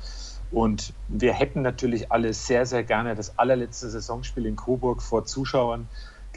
[0.50, 5.88] Und wir hätten natürlich alle sehr, sehr gerne das allerletzte Saisonspiel in Coburg vor Zuschauern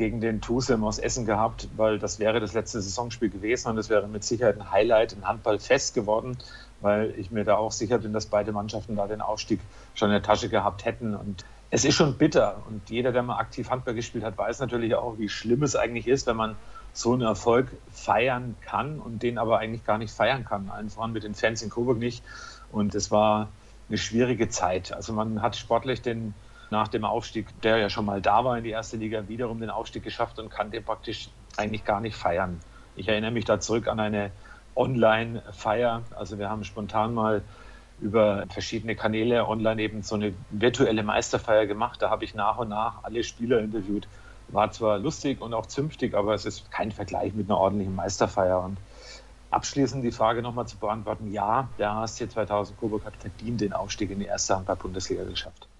[0.01, 3.87] gegen den Tusem aus Essen gehabt, weil das wäre das letzte Saisonspiel gewesen und es
[3.87, 6.39] wäre mit Sicherheit ein Highlight im Handball fest geworden,
[6.79, 9.59] weil ich mir da auch sicher bin, dass beide Mannschaften da den Aufstieg
[9.93, 11.13] schon in der Tasche gehabt hätten.
[11.13, 12.63] Und es ist schon bitter.
[12.67, 16.07] Und jeder, der mal aktiv Handball gespielt hat, weiß natürlich auch, wie schlimm es eigentlich
[16.07, 16.55] ist, wenn man
[16.93, 20.71] so einen Erfolg feiern kann und den aber eigentlich gar nicht feiern kann.
[20.71, 22.23] Allen voran mit den Fans in Coburg nicht.
[22.71, 23.49] Und es war
[23.87, 24.93] eine schwierige Zeit.
[24.93, 26.33] Also man hat sportlich den
[26.71, 29.69] nach dem Aufstieg, der ja schon mal da war in die erste Liga, wiederum den
[29.69, 32.59] Aufstieg geschafft und kann den praktisch eigentlich gar nicht feiern.
[32.95, 34.31] Ich erinnere mich da zurück an eine
[34.75, 36.03] Online-Feier.
[36.15, 37.41] Also wir haben spontan mal
[37.99, 42.01] über verschiedene Kanäle online eben so eine virtuelle Meisterfeier gemacht.
[42.01, 44.07] Da habe ich nach und nach alle Spieler interviewt.
[44.47, 48.61] War zwar lustig und auch zünftig, aber es ist kein Vergleich mit einer ordentlichen Meisterfeier.
[48.61, 48.77] Und
[49.49, 54.09] abschließend die Frage nochmal zu beantworten: Ja, der HSC 2000 Coburg hat verdient den Aufstieg
[54.09, 55.70] in die erste Handball-Bundesliga geschafft.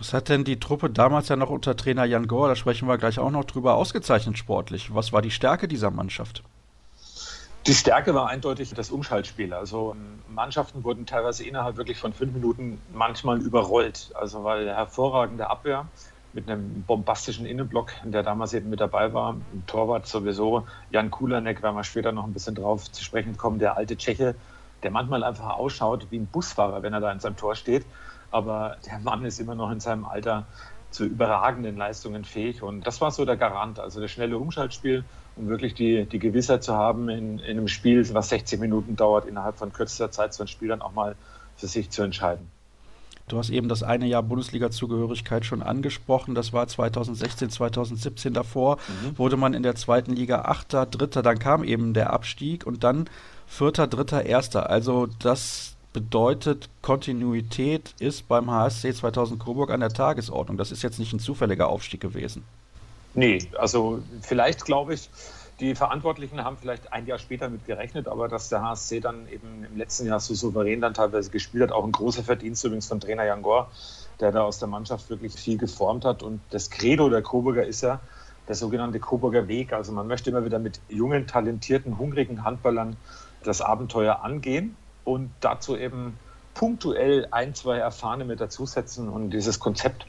[0.00, 2.96] Was hat denn die Truppe damals ja noch unter Trainer Jan Gore, da sprechen wir
[2.96, 4.94] gleich auch noch drüber, ausgezeichnet sportlich?
[4.94, 6.42] Was war die Stärke dieser Mannschaft?
[7.66, 9.52] Die Stärke war eindeutig das Umschaltspiel.
[9.52, 9.94] Also
[10.30, 14.10] Mannschaften wurden teilweise innerhalb wirklich von fünf Minuten manchmal überrollt.
[14.14, 15.86] Also weil der hervorragende Abwehr
[16.32, 21.62] mit einem bombastischen Innenblock, der damals eben mit dabei war, ein Torwart sowieso, Jan Kulanek,
[21.62, 24.34] werden wir später noch ein bisschen drauf zu sprechen kommen, der alte Tscheche,
[24.82, 27.84] der manchmal einfach ausschaut wie ein Busfahrer, wenn er da in seinem Tor steht
[28.30, 30.46] aber der Mann ist immer noch in seinem Alter
[30.90, 32.62] zu überragenden Leistungen fähig.
[32.62, 35.04] Und das war so der Garant, also das schnelle Umschaltspiel,
[35.36, 39.26] um wirklich die, die Gewissheit zu haben, in, in einem Spiel, was 60 Minuten dauert,
[39.26, 41.14] innerhalb von kürzester Zeit so ein Spiel dann auch mal
[41.56, 42.50] für sich zu entscheiden.
[43.28, 46.34] Du hast eben das eine Jahr Bundesliga-Zugehörigkeit schon angesprochen.
[46.34, 48.76] Das war 2016, 2017 davor.
[48.76, 49.18] Mhm.
[49.18, 51.22] Wurde man in der zweiten Liga Achter, Dritter.
[51.22, 53.08] Dann kam eben der Abstieg und dann
[53.50, 54.70] Vierter, Dritter, Erster.
[54.70, 60.56] Also das bedeutet, Kontinuität ist beim HSC 2000 Coburg an der Tagesordnung.
[60.56, 62.44] Das ist jetzt nicht ein zufälliger Aufstieg gewesen.
[63.12, 65.10] Nee, also vielleicht glaube ich,
[65.58, 69.66] die Verantwortlichen haben vielleicht ein Jahr später mit gerechnet, aber dass der HSC dann eben
[69.68, 73.00] im letzten Jahr so souverän dann teilweise gespielt hat, auch ein großer Verdienst übrigens von
[73.00, 73.66] Trainer Jan Gore,
[74.20, 76.22] der da aus der Mannschaft wirklich viel geformt hat.
[76.22, 78.00] Und das Credo der Coburger ist ja
[78.48, 79.72] der sogenannte Coburger Weg.
[79.72, 82.96] Also man möchte immer wieder mit jungen, talentierten, hungrigen Handballern
[83.42, 86.18] das Abenteuer angehen und dazu eben
[86.54, 89.08] punktuell ein, zwei Erfahrene mit dazusetzen.
[89.08, 90.06] Und dieses Konzept,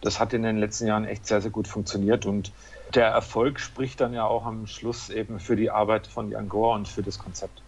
[0.00, 2.26] das hat in den letzten Jahren echt sehr, sehr gut funktioniert.
[2.26, 2.52] Und
[2.94, 6.74] der Erfolg spricht dann ja auch am Schluss eben für die Arbeit von Jan Gore
[6.74, 7.62] und für das Konzept.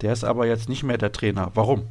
[0.00, 1.50] Der ist aber jetzt nicht mehr der Trainer.
[1.54, 1.86] Warum?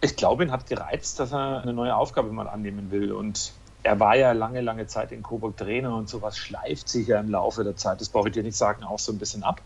[0.00, 3.12] Ich glaube, ihn hat gereizt, dass er eine neue Aufgabe mal annehmen will.
[3.12, 7.20] Und er war ja lange, lange Zeit in Coburg Trainer und sowas schleift sich ja
[7.20, 9.60] im Laufe der Zeit, das brauche ich dir nicht sagen, auch so ein bisschen ab.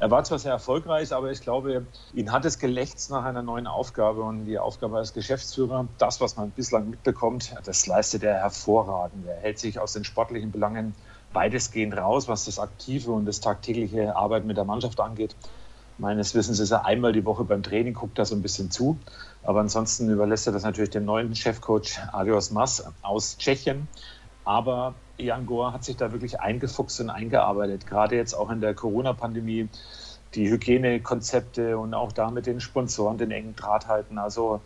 [0.00, 3.66] Er war zwar sehr erfolgreich, aber ich glaube, ihn hat es gelächzt nach einer neuen
[3.66, 9.26] Aufgabe und die Aufgabe als Geschäftsführer, das, was man bislang mitbekommt, das leistet er hervorragend.
[9.26, 10.94] Er hält sich aus den sportlichen Belangen
[11.34, 15.36] weitestgehend raus, was das aktive und das tagtägliche Arbeiten mit der Mannschaft angeht.
[15.98, 18.98] Meines Wissens ist er einmal die Woche beim Training, guckt da so ein bisschen zu.
[19.42, 23.86] Aber ansonsten überlässt er das natürlich dem neuen Chefcoach Adios Mas aus Tschechien.
[24.44, 28.74] Aber Jan Gore hat sich da wirklich eingefuchst und eingearbeitet, gerade jetzt auch in der
[28.74, 29.68] Corona-Pandemie.
[30.34, 34.16] Die Hygienekonzepte und auch da mit den Sponsoren den engen Draht halten.
[34.16, 34.60] Also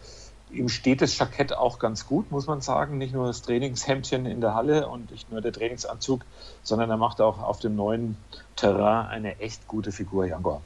[0.55, 2.99] Ihm steht das Jackett auch ganz gut, muss man sagen.
[2.99, 6.25] Nicht nur das Trainingshemdchen in der Halle und nicht nur der Trainingsanzug,
[6.63, 8.17] sondern er macht auch auf dem neuen
[8.55, 10.61] Terrain eine echt gute Figur, Jangor.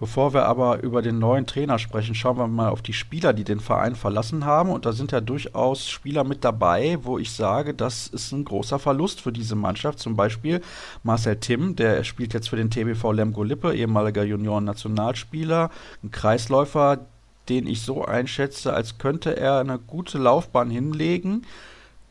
[0.00, 3.42] Bevor wir aber über den neuen Trainer sprechen, schauen wir mal auf die Spieler, die
[3.42, 4.70] den Verein verlassen haben.
[4.70, 8.78] Und da sind ja durchaus Spieler mit dabei, wo ich sage, das ist ein großer
[8.78, 9.98] Verlust für diese Mannschaft.
[9.98, 10.60] Zum Beispiel
[11.02, 15.70] Marcel Timm, der spielt jetzt für den TBV Lemgo Lippe, ehemaliger Junioren-Nationalspieler,
[16.04, 17.00] ein Kreisläufer,
[17.48, 21.44] den ich so einschätze, als könnte er eine gute Laufbahn hinlegen.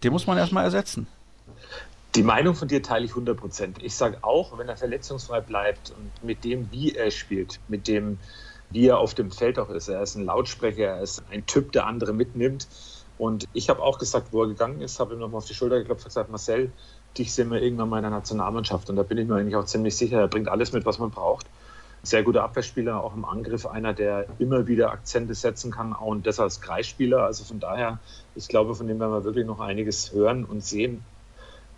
[0.04, 1.08] Den muss man erstmal ersetzen.
[2.18, 3.84] Die Meinung von dir teile ich 100 Prozent.
[3.84, 8.18] Ich sage auch, wenn er verletzungsfrei bleibt und mit dem, wie er spielt, mit dem,
[8.72, 11.74] wie er auf dem Feld auch ist, er ist ein Lautsprecher, er ist ein Typ,
[11.74, 12.68] der andere mitnimmt.
[13.20, 15.78] Und ich habe auch gesagt, wo er gegangen ist, habe ihm nochmal auf die Schulter
[15.78, 16.72] geklopft und gesagt, Marcel,
[17.20, 18.90] dich sehen wir irgendwann mal in der Nationalmannschaft.
[18.90, 21.12] Und da bin ich mir eigentlich auch ziemlich sicher, er bringt alles mit, was man
[21.12, 21.46] braucht.
[22.02, 26.26] Sehr guter Abwehrspieler, auch im Angriff einer, der immer wieder Akzente setzen kann, auch und
[26.26, 27.22] das als Kreisspieler.
[27.22, 28.00] Also von daher,
[28.34, 31.06] ich glaube, von dem werden wir wirklich noch einiges hören und sehen.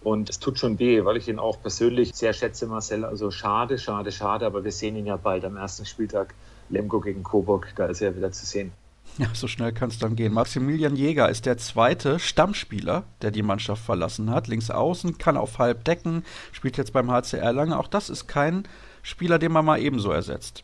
[0.01, 3.03] Und es tut schon weh, weil ich ihn auch persönlich sehr schätze, Marcel.
[3.03, 6.33] Also schade, schade, schade, aber wir sehen ihn ja bald am ersten Spieltag.
[6.69, 8.71] Lemgo gegen Coburg, da ist er wieder zu sehen.
[9.17, 10.33] Ja, so schnell kann es dann gehen.
[10.33, 14.47] Maximilian Jäger ist der zweite Stammspieler, der die Mannschaft verlassen hat.
[14.47, 17.77] Links außen, kann auf halb decken, spielt jetzt beim HCR lange.
[17.77, 18.67] Auch das ist kein
[19.01, 20.63] Spieler, den man mal ebenso ersetzt.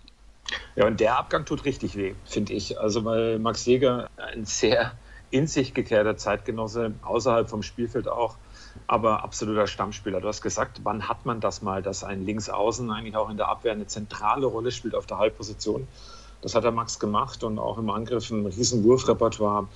[0.76, 2.80] Ja, und der Abgang tut richtig weh, finde ich.
[2.80, 4.94] Also, weil Max Jäger ein sehr
[5.32, 8.38] in sich gekehrter Zeitgenosse, außerhalb vom Spielfeld auch,
[8.88, 10.22] aber absoluter Stammspieler.
[10.22, 13.49] Du hast gesagt, wann hat man das mal, dass ein Linksaußen eigentlich auch in der
[13.49, 15.88] Abwehr eine zentrale Rolle spielt auf der Halbposition?
[16.41, 19.68] Das hat der Max gemacht und auch im Angriff ein riesen Wurfrepertoire.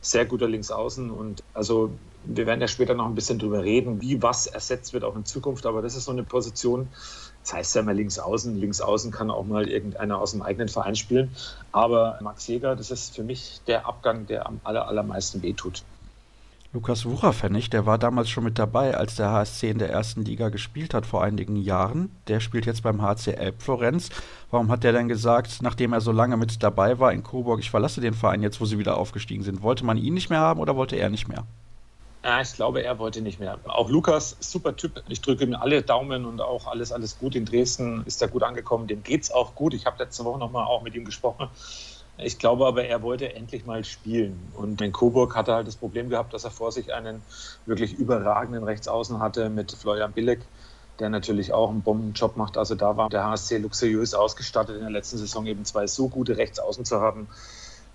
[0.00, 1.90] Sehr guter Linksaußen und also
[2.24, 5.24] wir werden ja später noch ein bisschen drüber reden, wie was ersetzt wird auch in
[5.24, 6.88] Zukunft, aber das ist so eine Position,
[7.42, 8.54] das heißt ja immer Linksaußen.
[8.60, 11.34] Linksaußen kann auch mal irgendeiner aus dem eigenen Verein spielen.
[11.72, 15.82] Aber Max Jäger, das ist für mich der Abgang, der am aller, allermeisten wehtut.
[16.74, 20.50] Lukas Wucherpfennig, der war damals schon mit dabei, als der HSC in der ersten Liga
[20.50, 22.10] gespielt hat vor einigen Jahren.
[22.26, 24.10] Der spielt jetzt beim HC Elbflorenz.
[24.50, 27.70] Warum hat der denn gesagt, nachdem er so lange mit dabei war in Coburg, ich
[27.70, 29.62] verlasse den Verein jetzt, wo sie wieder aufgestiegen sind?
[29.62, 31.46] Wollte man ihn nicht mehr haben oder wollte er nicht mehr?
[32.42, 33.58] Ich glaube, er wollte nicht mehr.
[33.64, 35.02] Auch Lukas, super Typ.
[35.08, 38.02] Ich drücke ihm alle Daumen und auch alles, alles gut in Dresden.
[38.04, 38.86] Ist er gut angekommen.
[38.88, 39.72] Dem geht es auch gut.
[39.72, 41.48] Ich habe letzte Woche nochmal auch mit ihm gesprochen.
[42.20, 44.52] Ich glaube aber, er wollte endlich mal spielen.
[44.54, 47.22] Und in Coburg hat er halt das Problem gehabt, dass er vor sich einen
[47.64, 50.40] wirklich überragenden Rechtsaußen hatte mit Florian Billig,
[50.98, 52.58] der natürlich auch einen Bombenjob macht.
[52.58, 56.36] Also da war der HSC luxuriös ausgestattet in der letzten Saison eben zwei so gute
[56.36, 57.28] Rechtsaußen zu haben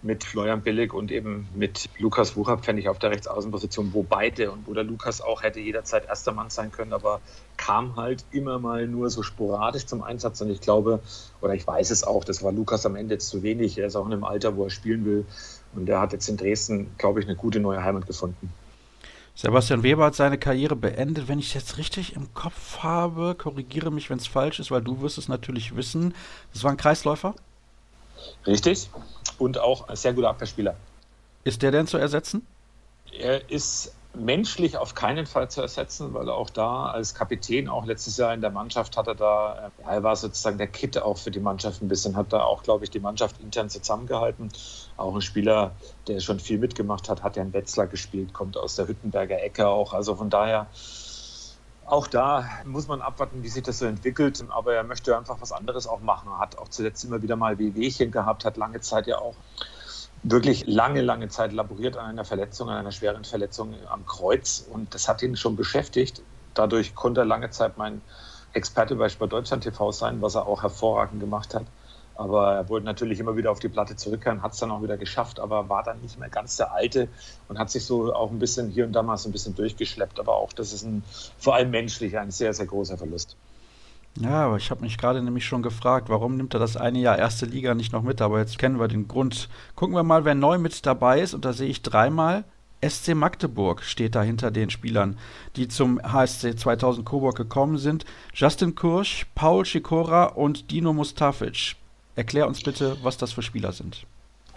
[0.03, 4.73] mit Florian Billig und eben mit Lukas Wucherpfennig auf der Rechtsaußenposition, wo beide und wo
[4.73, 7.21] der Lukas auch hätte jederzeit erster Mann sein können, aber
[7.57, 10.99] kam halt immer mal nur so sporadisch zum Einsatz und ich glaube,
[11.41, 13.77] oder ich weiß es auch, das war Lukas am Ende jetzt zu wenig.
[13.77, 15.25] Er ist auch in einem Alter, wo er spielen will
[15.73, 18.51] und er hat jetzt in Dresden, glaube ich, eine gute neue Heimat gefunden.
[19.35, 21.27] Sebastian Weber hat seine Karriere beendet.
[21.27, 24.83] Wenn ich es jetzt richtig im Kopf habe, korrigiere mich, wenn es falsch ist, weil
[24.83, 26.13] du wirst es natürlich wissen.
[26.53, 27.33] Das war ein Kreisläufer?
[28.45, 28.89] Richtig.
[29.43, 30.73] Und auch ein sehr guter Abwehrspieler.
[31.43, 32.47] Ist der denn zu ersetzen?
[33.11, 37.85] Er ist menschlich auf keinen Fall zu ersetzen, weil er auch da als Kapitän, auch
[37.85, 41.17] letztes Jahr in der Mannschaft, hat er da, ja, er war sozusagen der Kit auch
[41.17, 44.47] für die Mannschaft ein bisschen, hat da auch, glaube ich, die Mannschaft intern zusammengehalten.
[44.95, 45.71] Auch ein Spieler,
[46.07, 49.67] der schon viel mitgemacht hat, hat ja in Wetzlar gespielt, kommt aus der Hüttenberger Ecke
[49.67, 49.91] auch.
[49.91, 50.67] Also von daher
[51.93, 54.43] auch da muss man abwarten, wie sich das so entwickelt.
[54.49, 56.27] Aber er möchte einfach was anderes auch machen.
[56.27, 59.35] Er hat auch zuletzt immer wieder mal Wehwehchen gehabt, hat lange Zeit ja auch
[60.23, 64.65] wirklich lange, lange Zeit laboriert an einer Verletzung, an einer schweren Verletzung am Kreuz.
[64.67, 66.23] Und das hat ihn schon beschäftigt.
[66.55, 68.01] Dadurch konnte er lange Zeit mein
[68.53, 71.65] Experte bei Sport Deutschland TV sein, was er auch hervorragend gemacht hat.
[72.15, 74.97] Aber er wollte natürlich immer wieder auf die Platte zurückkehren, hat es dann auch wieder
[74.97, 77.07] geschafft, aber war dann nicht mehr ganz der Alte
[77.47, 80.19] und hat sich so auch ein bisschen hier und da mal so ein bisschen durchgeschleppt.
[80.19, 81.03] Aber auch das ist ein,
[81.37, 83.35] vor allem menschlich ein sehr, sehr großer Verlust.
[84.19, 87.17] Ja, aber ich habe mich gerade nämlich schon gefragt, warum nimmt er das eine Jahr
[87.17, 88.21] erste Liga nicht noch mit?
[88.21, 89.49] Aber jetzt kennen wir den Grund.
[89.75, 91.33] Gucken wir mal, wer neu mit dabei ist.
[91.33, 92.43] Und da sehe ich dreimal
[92.87, 95.17] SC Magdeburg steht da hinter den Spielern,
[95.55, 98.05] die zum HSC 2000 Coburg gekommen sind.
[98.33, 101.75] Justin Kursch, Paul Schikora und Dino Mustafic.
[102.15, 104.05] Erklär uns bitte, was das für Spieler sind.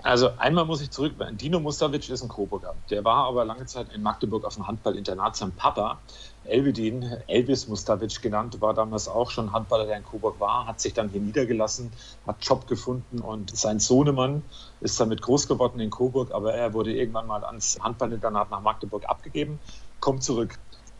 [0.02, 2.74] Also einmal muss ich zurück, Dino Mustavic ist ein Coburger.
[2.90, 5.34] Der war aber lange Zeit in Magdeburg auf dem Handballinternat.
[5.36, 5.98] Sein Papa,
[6.44, 10.94] Elvedin, Elvis Mustavic genannt, war damals auch schon Handballer, der in Coburg war, hat sich
[10.94, 11.90] dann hier niedergelassen,
[12.26, 14.42] hat Job gefunden und sein Sohnemann
[14.80, 19.08] ist damit groß geworden in Coburg, aber er wurde irgendwann mal ans Handballinternat nach Magdeburg
[19.08, 19.58] abgegeben,
[19.98, 20.56] kommt zurück.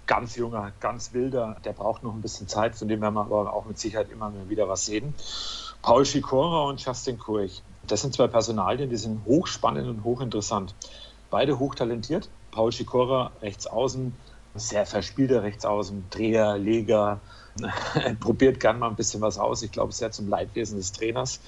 [0.07, 3.53] Ganz junger, ganz wilder, der braucht noch ein bisschen Zeit, von dem werden wir aber
[3.53, 5.15] auch mit Sicherheit immer wieder was sehen.
[5.86, 10.74] Paul Schikora und Justin Kurch Das sind zwei Personalien, die sind hochspannend und hochinteressant.
[11.30, 12.28] Beide hochtalentiert.
[12.50, 14.12] Paul Schikora rechts außen,
[14.56, 17.20] sehr verspielter Rechtsaußen, Dreher, Leger,
[18.20, 19.62] probiert gern mal ein bisschen was aus.
[19.62, 21.38] Ich glaube, sehr zum Leidwesen des Trainers.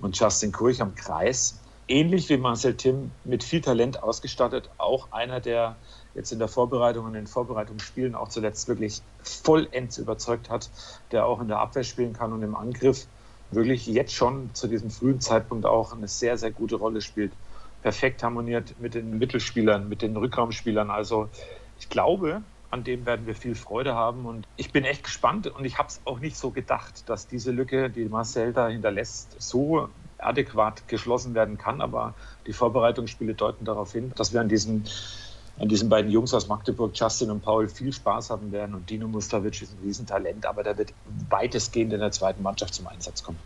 [0.00, 4.70] Und Justin Kurch am Kreis, ähnlich wie Marcel Tim, mit viel Talent ausgestattet.
[4.76, 5.76] Auch einer, der
[6.16, 10.68] jetzt in der Vorbereitung und in den Vorbereitungsspielen auch zuletzt wirklich vollends überzeugt hat,
[11.12, 13.06] der auch in der Abwehr spielen kann und im Angriff
[13.54, 17.32] wirklich jetzt schon zu diesem frühen Zeitpunkt auch eine sehr, sehr gute Rolle spielt.
[17.82, 20.90] Perfekt harmoniert mit den Mittelspielern, mit den Rückraumspielern.
[20.90, 21.28] Also
[21.78, 22.42] ich glaube,
[22.74, 24.26] an dem werden wir viel Freude haben.
[24.26, 27.52] Und ich bin echt gespannt und ich habe es auch nicht so gedacht, dass diese
[27.52, 31.80] Lücke, die Marcel da hinterlässt, so adäquat geschlossen werden kann.
[31.80, 32.14] Aber
[32.46, 34.84] die Vorbereitungsspiele deuten darauf hin, dass wir an diesen
[35.58, 38.74] an diesen beiden Jungs aus Magdeburg, Justin und Paul, viel Spaß haben werden.
[38.74, 40.92] Und Dino Mustavic ist ein Riesentalent, aber der wird
[41.30, 43.38] weitestgehend in der zweiten Mannschaft zum Einsatz kommen.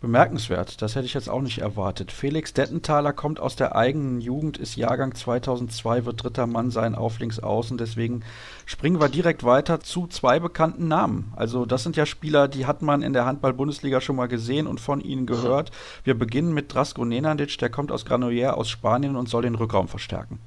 [0.00, 2.12] Bemerkenswert, das hätte ich jetzt auch nicht erwartet.
[2.12, 7.18] Felix Dettenthaler kommt aus der eigenen Jugend, ist Jahrgang 2002, wird dritter Mann sein auf
[7.18, 7.76] links außen.
[7.78, 8.22] Deswegen
[8.64, 11.32] springen wir direkt weiter zu zwei bekannten Namen.
[11.34, 14.80] Also das sind ja Spieler, die hat man in der Handball-Bundesliga schon mal gesehen und
[14.80, 15.72] von ihnen gehört.
[16.04, 19.88] Wir beginnen mit Drasko Nenadic, der kommt aus Granollers aus Spanien und soll den Rückraum
[19.88, 20.38] verstärken.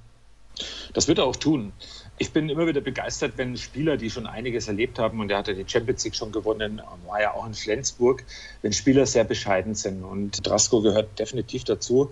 [0.93, 1.73] Das wird er auch tun
[2.21, 5.55] ich bin immer wieder begeistert, wenn Spieler, die schon einiges erlebt haben, und er hatte
[5.55, 8.23] die Champions League schon gewonnen, war ja auch in Flensburg,
[8.61, 10.03] wenn Spieler sehr bescheiden sind.
[10.03, 12.11] Und Drasko gehört definitiv dazu.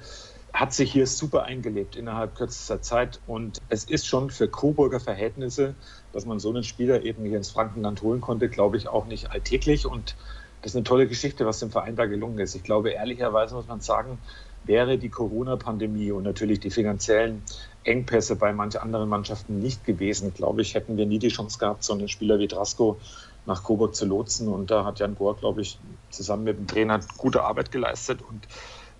[0.51, 3.19] Hat sich hier super eingelebt innerhalb kürzester Zeit.
[3.27, 5.75] Und es ist schon für Coburger Verhältnisse,
[6.11, 9.29] dass man so einen Spieler eben hier ins Frankenland holen konnte, glaube ich, auch nicht
[9.29, 9.85] alltäglich.
[9.85, 10.15] Und
[10.63, 12.55] das ist eine tolle Geschichte, was dem Verein da gelungen ist.
[12.55, 14.17] Ich glaube, ehrlicherweise muss man sagen,
[14.63, 17.43] wäre die Corona-Pandemie und natürlich die finanziellen
[17.83, 21.83] Engpässe bei manchen anderen Mannschaften nicht gewesen, glaube ich, hätten wir nie die Chance gehabt,
[21.83, 22.99] so einen Spieler wie Drasko
[23.45, 24.47] nach Coburg zu lotsen.
[24.47, 25.79] Und da hat Jan Gohr, glaube ich,
[26.09, 28.21] zusammen mit dem Trainer gute Arbeit geleistet.
[28.21, 28.47] Und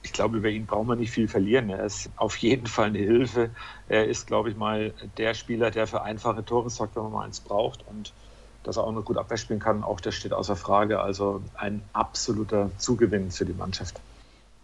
[0.02, 1.70] ich glaube, über ihn brauchen wir nicht viel verlieren.
[1.70, 3.52] Er ist auf jeden Fall eine Hilfe.
[3.88, 7.26] Er ist, glaube ich, mal der Spieler, der für einfache Tore sorgt, wenn man mal
[7.26, 7.86] eins braucht.
[7.86, 8.14] Und
[8.64, 11.02] dass er auch noch gut Abwehr spielen kann, auch das steht außer Frage.
[11.02, 14.02] Also ein absoluter Zugewinn für die Mannschaft.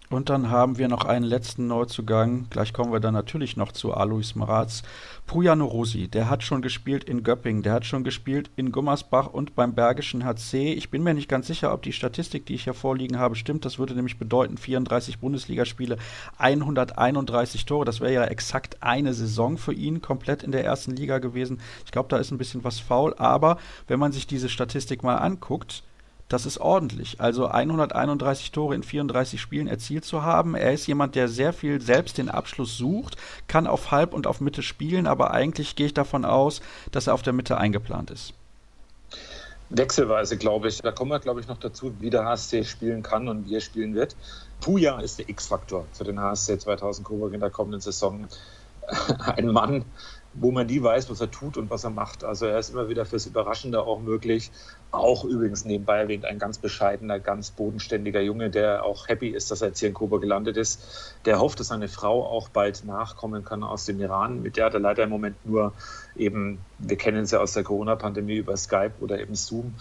[0.09, 2.47] Und dann haben wir noch einen letzten Neuzugang.
[2.49, 4.83] Gleich kommen wir dann natürlich noch zu Alois Maraz.
[5.25, 9.55] Pujano Rosi, der hat schon gespielt in Göppingen, der hat schon gespielt in Gummersbach und
[9.55, 10.73] beim Bergischen HC.
[10.73, 13.65] Ich bin mir nicht ganz sicher, ob die Statistik, die ich hier vorliegen habe, stimmt.
[13.65, 15.97] Das würde nämlich bedeuten 34 Bundesligaspiele,
[16.37, 17.85] 131 Tore.
[17.85, 21.59] Das wäre ja exakt eine Saison für ihn komplett in der ersten Liga gewesen.
[21.85, 23.15] Ich glaube, da ist ein bisschen was faul.
[23.17, 23.57] Aber
[23.87, 25.83] wenn man sich diese Statistik mal anguckt,
[26.27, 27.21] das ist ordentlich.
[27.21, 30.55] Also 131 Tore in 34 Spielen erzielt zu haben.
[30.55, 34.41] Er ist jemand, der sehr viel selbst den Abschluss sucht, kann auf Halb und auf
[34.41, 36.61] Mitte spielen, aber eigentlich gehe ich davon aus,
[36.91, 38.33] dass er auf der Mitte eingeplant ist.
[39.69, 40.81] Wechselweise, glaube ich.
[40.81, 43.61] Da kommen wir, glaube ich, noch dazu, wie der HSC spielen kann und wie er
[43.61, 44.15] spielen wird.
[44.61, 48.27] Puja ist der X-Faktor für den HSC 2000 Coburg in der kommenden Saison.
[49.35, 49.83] Ein Mann,
[50.35, 52.23] wo man nie weiß, was er tut und was er macht.
[52.23, 54.51] Also er ist immer wieder fürs Überraschende auch möglich.
[54.91, 59.61] Auch übrigens nebenbei erwähnt ein ganz bescheidener, ganz bodenständiger Junge, der auch happy ist, dass
[59.61, 61.15] er jetzt hier in Kuba gelandet ist.
[61.25, 64.41] Der hofft, dass seine Frau auch bald nachkommen kann aus dem Iran.
[64.41, 65.73] Mit der hat er leider im Moment nur
[66.15, 69.75] eben, wir kennen sie aus der Corona-Pandemie über Skype oder eben Zoom.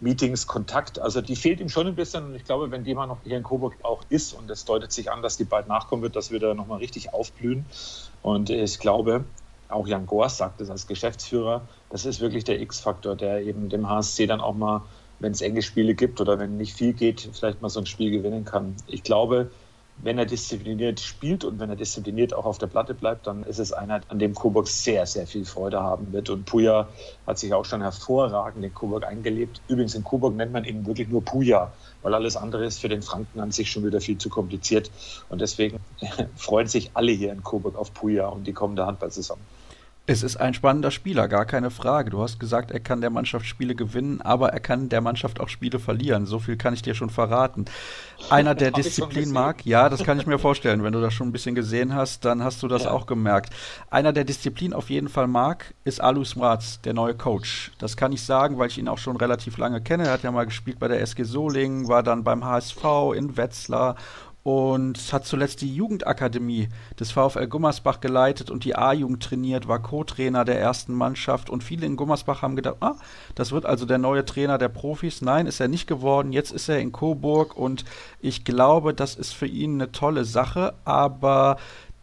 [0.00, 1.00] Meetings, Kontakt.
[1.00, 3.36] Also die fehlt ihm schon ein bisschen und ich glaube, wenn die mal noch hier
[3.36, 6.30] in Coburg auch ist und es deutet sich an, dass die bald nachkommen wird, dass
[6.30, 7.66] wir da nochmal richtig aufblühen.
[8.22, 9.24] Und ich glaube,
[9.68, 13.88] auch Jan Gors sagt es als Geschäftsführer, das ist wirklich der X-Faktor, der eben dem
[13.88, 14.82] HSC dann auch mal,
[15.18, 18.10] wenn es enge Spiele gibt oder wenn nicht viel geht, vielleicht mal so ein Spiel
[18.10, 18.74] gewinnen kann.
[18.86, 19.50] Ich glaube,
[20.02, 23.58] wenn er diszipliniert spielt und wenn er diszipliniert auch auf der Platte bleibt, dann ist
[23.58, 26.30] es einer, an dem Coburg sehr, sehr viel Freude haben wird.
[26.30, 26.88] Und Puja
[27.26, 29.60] hat sich auch schon hervorragend in Coburg eingelebt.
[29.68, 31.72] Übrigens in Coburg nennt man ihn wirklich nur Puja,
[32.02, 34.90] weil alles andere ist für den Franken an sich schon wieder viel zu kompliziert.
[35.28, 35.80] Und deswegen
[36.36, 39.38] freuen sich alle hier in Coburg auf Puja und die kommende Handballsaison.
[40.12, 42.10] Es ist ein spannender Spieler, gar keine Frage.
[42.10, 45.48] Du hast gesagt, er kann der Mannschaft Spiele gewinnen, aber er kann der Mannschaft auch
[45.48, 46.26] Spiele verlieren.
[46.26, 47.66] So viel kann ich dir schon verraten.
[48.28, 50.82] Einer, der Disziplin mag, ja, das kann ich mir vorstellen.
[50.82, 52.90] Wenn du das schon ein bisschen gesehen hast, dann hast du das ja.
[52.90, 53.54] auch gemerkt.
[53.88, 57.70] Einer, der Disziplin auf jeden Fall mag, ist Alus Mraz, der neue Coach.
[57.78, 60.06] Das kann ich sagen, weil ich ihn auch schon relativ lange kenne.
[60.06, 62.82] Er hat ja mal gespielt bei der SG Solingen, war dann beim HSV
[63.14, 63.94] in Wetzlar
[64.50, 66.68] und hat zuletzt die Jugendakademie
[66.98, 71.86] des VfL Gummersbach geleitet und die A-Jugend trainiert, war Co-Trainer der ersten Mannschaft und viele
[71.86, 72.96] in Gummersbach haben gedacht, ah,
[73.36, 75.22] das wird also der neue Trainer der Profis.
[75.22, 76.32] Nein, ist er nicht geworden.
[76.32, 77.84] Jetzt ist er in Coburg und
[78.20, 81.56] ich glaube, das ist für ihn eine tolle Sache, aber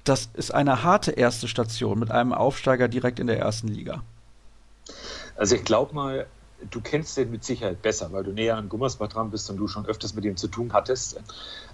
[0.06, 4.04] das ist eine harte erste Station mit einem Aufsteiger direkt in der ersten Liga.
[5.36, 6.28] Also ich glaube mal,
[6.70, 9.68] du kennst den mit Sicherheit besser, weil du näher an Gummersbach dran bist und du
[9.68, 11.20] schon öfters mit ihm zu tun hattest.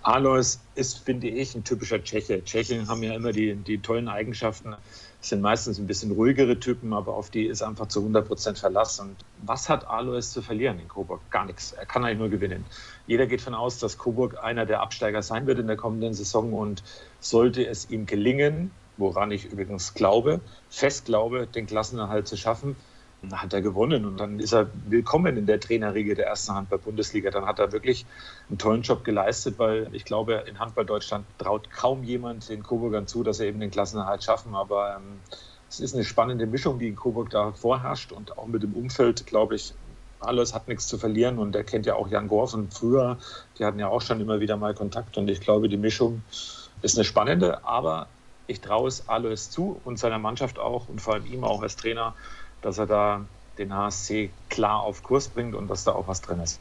[0.02, 2.44] Alois ist, finde ich, ein typischer Tscheche.
[2.44, 4.76] Tschechen haben ja immer die, die tollen Eigenschaften,
[5.22, 9.00] sind meistens ein bisschen ruhigere Typen, aber auf die ist einfach zu 100 Prozent Verlass.
[9.00, 11.22] Und was hat Alois zu verlieren in Coburg?
[11.32, 11.72] Gar nichts.
[11.72, 12.66] Er kann eigentlich nur gewinnen.
[13.08, 16.54] Jeder geht von aus, dass Coburg einer der Absteiger sein wird in der kommenden Saison
[16.54, 16.84] und
[17.22, 22.76] sollte es ihm gelingen, woran ich übrigens glaube, fest glaube, den Klassenerhalt zu schaffen,
[23.32, 27.32] hat er gewonnen und dann ist er willkommen in der Trainerriege der ersten Handball-Bundesliga.
[27.32, 28.06] Dann hat er wirklich
[28.50, 33.08] einen tollen Job geleistet, weil ich glaube, in Handball Deutschland traut kaum jemand den Coburgern
[33.08, 34.56] zu, dass sie eben den Klassenerhalt schaffen.
[34.56, 35.20] Aber ähm,
[35.70, 39.26] es ist eine spannende Mischung, die in Coburg da vorherrscht und auch mit dem Umfeld,
[39.26, 39.74] glaube ich,
[40.20, 43.18] alles hat nichts zu verlieren und er kennt ja auch Jan Gore von früher.
[43.58, 46.22] Die hatten ja auch schon immer wieder mal Kontakt und ich glaube, die Mischung
[46.82, 48.08] ist eine spannende, aber
[48.48, 51.76] ich traue es Alois zu und seiner Mannschaft auch und vor allem ihm auch als
[51.76, 52.14] Trainer,
[52.64, 53.26] dass er da
[53.58, 56.60] den HSC klar auf Kurs bringt und dass da auch was drin ist.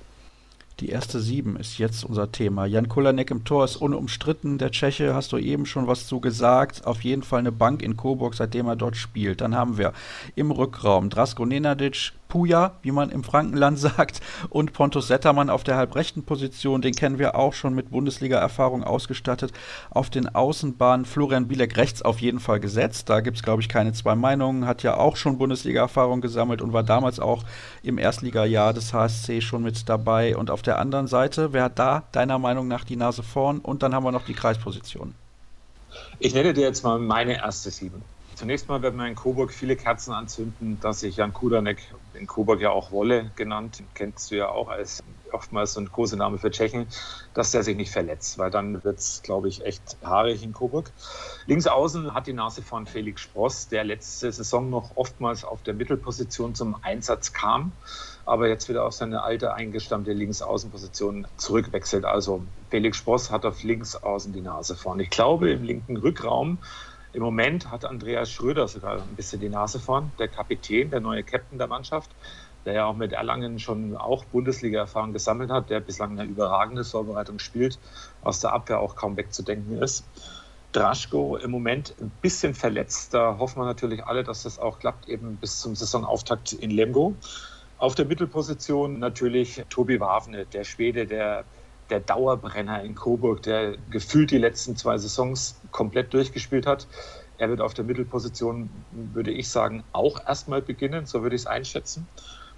[0.80, 2.66] Die erste Sieben ist jetzt unser Thema.
[2.66, 4.58] Jan Kulanek im Tor ist unumstritten.
[4.58, 6.86] Der Tscheche, hast du eben schon was zu gesagt.
[6.86, 9.42] Auf jeden Fall eine Bank in Coburg, seitdem er dort spielt.
[9.42, 9.92] Dann haben wir
[10.34, 15.76] im Rückraum Drasko Nenadic, Puja, wie man im Frankenland sagt, und Pontus Settermann auf der
[15.76, 16.80] halbrechten Position.
[16.80, 19.52] Den kennen wir auch schon mit Bundesliga-Erfahrung ausgestattet.
[19.90, 23.10] Auf den Außenbahnen Florian Bielek rechts auf jeden Fall gesetzt.
[23.10, 24.66] Da gibt es, glaube ich, keine zwei Meinungen.
[24.66, 27.44] Hat ja auch schon Bundesliga-Erfahrung gesammelt und war damals auch
[27.82, 30.34] im Erstligajahr des HSC schon mit dabei.
[30.34, 33.58] Und auf der anderen Seite, wer hat da deiner Meinung nach die Nase vorn?
[33.58, 35.14] Und dann haben wir noch die Kreisposition.
[36.18, 38.02] Ich nenne dir jetzt mal meine erste Sieben.
[38.34, 42.60] Zunächst mal werden wir in Coburg viele Kerzen anzünden, dass sich Jan Kudanek, in Coburg
[42.60, 45.02] ja auch Wolle genannt, kennst du ja auch als
[45.32, 46.86] oftmals so ein großer Name für Tschechen,
[47.34, 50.92] dass der sich nicht verletzt, weil dann wird es, glaube ich, echt haarig in Coburg.
[51.46, 55.74] Links außen hat die Nase von Felix Spross, der letzte Saison noch oftmals auf der
[55.74, 57.72] Mittelposition zum Einsatz kam,
[58.24, 62.04] aber jetzt wieder auf seine alte eingestammte Linksaußenposition zurückwechselt.
[62.04, 65.00] Also Felix Spross hat auf links außen die Nase vorn.
[65.00, 66.58] Ich glaube, im linken Rückraum
[67.12, 71.22] im Moment hat Andreas Schröder sogar ein bisschen die Nase vorn, der Kapitän, der neue
[71.22, 72.10] Captain der Mannschaft,
[72.64, 77.38] der ja auch mit Erlangen schon auch Bundesliga-Erfahrung gesammelt hat, der bislang eine überragende Vorbereitung
[77.38, 77.78] spielt,
[78.22, 80.04] aus der Abwehr auch kaum wegzudenken ist.
[80.72, 83.12] Draschko im Moment ein bisschen verletzt.
[83.12, 87.14] Da hoffen wir natürlich alle, dass das auch klappt, eben bis zum Saisonauftakt in Lemgo.
[87.76, 91.44] Auf der Mittelposition natürlich Tobi Wavne, der Schwede, der
[91.90, 96.86] der Dauerbrenner in Coburg, der gefühlt die letzten zwei Saisons komplett durchgespielt hat.
[97.38, 101.46] Er wird auf der Mittelposition, würde ich sagen, auch erstmal beginnen, so würde ich es
[101.46, 102.06] einschätzen.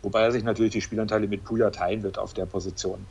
[0.02, 3.06] Wobei er sich natürlich die Spielanteile mit Puja teilen wird auf der Position.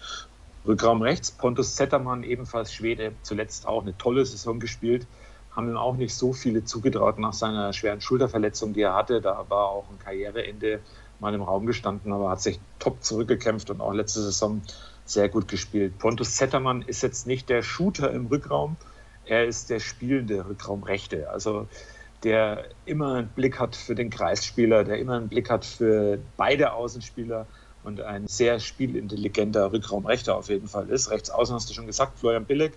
[0.65, 5.07] Rückraum rechts, Pontus Zettermann, ebenfalls Schwede, zuletzt auch eine tolle Saison gespielt.
[5.51, 9.19] Haben ihm auch nicht so viele zugetraut nach seiner schweren Schulterverletzung, die er hatte.
[9.19, 10.79] Da war auch ein Karriereende
[11.19, 14.61] mal im Raum gestanden, aber hat sich top zurückgekämpft und auch letzte Saison
[15.05, 15.97] sehr gut gespielt.
[15.97, 18.77] Pontus Zettermann ist jetzt nicht der Shooter im Rückraum,
[19.25, 21.29] er ist der spielende Rückraumrechte.
[21.29, 21.67] Also
[22.23, 26.73] der immer einen Blick hat für den Kreisspieler, der immer einen Blick hat für beide
[26.73, 27.47] Außenspieler
[27.83, 31.11] und ein sehr spielintelligenter Rückraumrechter auf jeden Fall ist.
[31.11, 32.73] Rechts außen hast du schon gesagt, Florian Billig.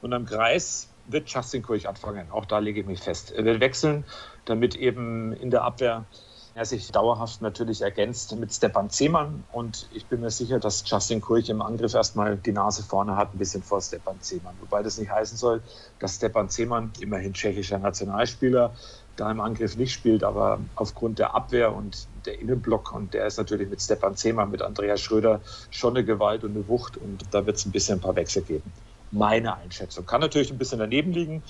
[0.00, 2.30] Und am Kreis wird Justin Kurch anfangen.
[2.30, 3.32] Auch da lege ich mich fest.
[3.32, 4.04] Er wird wechseln,
[4.44, 6.04] damit eben in der Abwehr
[6.54, 9.42] er sich dauerhaft natürlich ergänzt mit Stepan Zeman.
[9.52, 13.34] Und ich bin mir sicher, dass Justin Kurch im Angriff erstmal die Nase vorne hat,
[13.34, 14.54] ein bisschen vor Stepan Zeman.
[14.60, 15.62] Wobei das nicht heißen soll,
[15.98, 18.72] dass Stepan Zeman, immerhin tschechischer Nationalspieler,
[19.16, 23.36] da im Angriff nicht spielt, aber aufgrund der Abwehr und der Innenblock und der ist
[23.36, 25.40] natürlich mit Stepan Zeman, mit Andreas Schröder
[25.70, 28.42] schon eine Gewalt und eine Wucht und da wird es ein bisschen ein paar Wechsel
[28.42, 28.72] geben.
[29.10, 30.06] Meine Einschätzung.
[30.06, 31.42] Kann natürlich ein bisschen daneben liegen.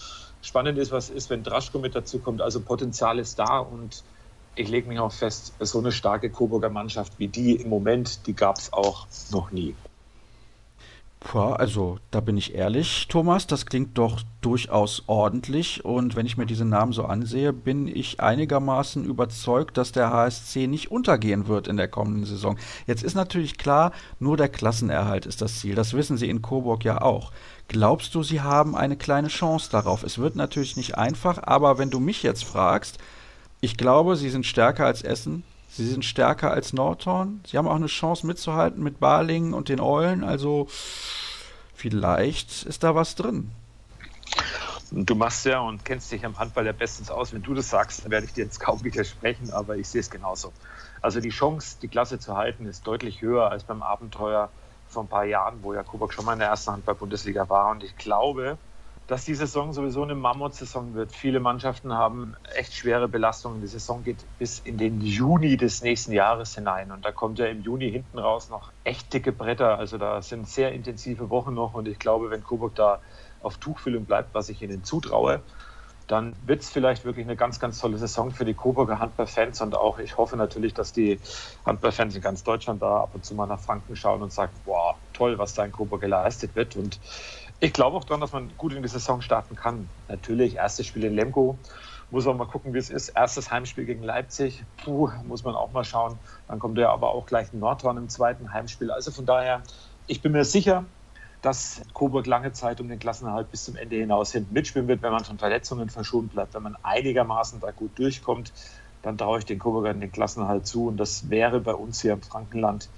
[0.42, 2.42] Spannend ist, was ist, wenn Draschko mit dazu kommt.
[2.42, 4.04] Also Potenzial ist da und
[4.56, 8.34] ich lege mich auch fest, so eine starke Coburger Mannschaft wie die im Moment, die
[8.34, 9.74] gab es auch noch nie.
[11.24, 16.36] Puh, also da bin ich ehrlich, Thomas, das klingt doch durchaus ordentlich und wenn ich
[16.36, 21.66] mir diese Namen so ansehe, bin ich einigermaßen überzeugt, dass der HSC nicht untergehen wird
[21.66, 22.58] in der kommenden Saison.
[22.86, 26.84] Jetzt ist natürlich klar, nur der Klassenerhalt ist das Ziel, das wissen sie in Coburg
[26.84, 27.32] ja auch.
[27.68, 30.02] Glaubst du, sie haben eine kleine Chance darauf?
[30.02, 32.98] Es wird natürlich nicht einfach, aber wenn du mich jetzt fragst,
[33.64, 35.42] ich glaube, sie sind stärker als Essen.
[35.70, 37.40] Sie sind stärker als Nordhorn.
[37.46, 40.22] Sie haben auch eine Chance mitzuhalten mit Balingen und den Eulen.
[40.22, 40.68] Also
[41.74, 43.50] vielleicht ist da was drin.
[44.90, 47.32] Du machst ja und kennst dich am Handball ja bestens aus.
[47.32, 50.10] Wenn du das sagst, dann werde ich dir jetzt kaum widersprechen, aber ich sehe es
[50.10, 50.52] genauso.
[51.00, 54.50] Also die Chance, die Klasse zu halten, ist deutlich höher als beim Abenteuer
[54.88, 57.70] vor ein paar Jahren, wo ja Coburg schon mal in der ersten Handball-Bundesliga war.
[57.70, 58.58] Und ich glaube,
[59.06, 61.12] dass die Saison sowieso eine Mammutsaison wird.
[61.12, 63.60] Viele Mannschaften haben echt schwere Belastungen.
[63.60, 66.90] Die Saison geht bis in den Juni des nächsten Jahres hinein.
[66.90, 69.78] Und da kommt ja im Juni hinten raus noch echt dicke Bretter.
[69.78, 71.74] Also da sind sehr intensive Wochen noch.
[71.74, 73.00] Und ich glaube, wenn Coburg da
[73.42, 75.42] auf Tuchfüllung bleibt, was ich ihnen zutraue,
[76.06, 79.60] dann wird es vielleicht wirklich eine ganz, ganz tolle Saison für die Coburger Handballfans.
[79.60, 81.18] Und auch ich hoffe natürlich, dass die
[81.64, 84.96] Handballfans in ganz Deutschland da ab und zu mal nach Franken schauen und sagen, wow,
[85.12, 86.76] toll, was da in Coburg geleistet wird.
[86.76, 87.00] Und
[87.64, 89.88] ich glaube auch daran, dass man gut in die Saison starten kann.
[90.08, 91.58] Natürlich, erstes Spiel in Lemgo.
[92.10, 93.08] Muss man mal gucken, wie es ist.
[93.08, 94.64] Erstes Heimspiel gegen Leipzig.
[94.84, 96.18] Puh, muss man auch mal schauen.
[96.46, 98.90] Dann kommt ja aber auch gleich Nordhorn im zweiten Heimspiel.
[98.90, 99.62] Also von daher,
[100.06, 100.84] ich bin mir sicher,
[101.40, 105.12] dass Coburg lange Zeit um den Klassenerhalt bis zum Ende hinaus hinten mitspielen wird, wenn
[105.12, 106.54] man von Verletzungen verschont bleibt.
[106.54, 108.52] Wenn man einigermaßen da gut durchkommt,
[109.02, 110.86] dann traue ich den Coburgern den Klassenerhalt zu.
[110.88, 112.90] Und das wäre bei uns hier im Frankenland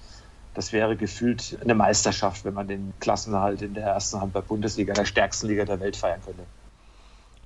[0.57, 5.45] das wäre gefühlt eine Meisterschaft, wenn man den Klassenerhalt in der ersten Handball-Bundesliga, der stärksten
[5.45, 6.41] Liga der Welt, feiern könnte.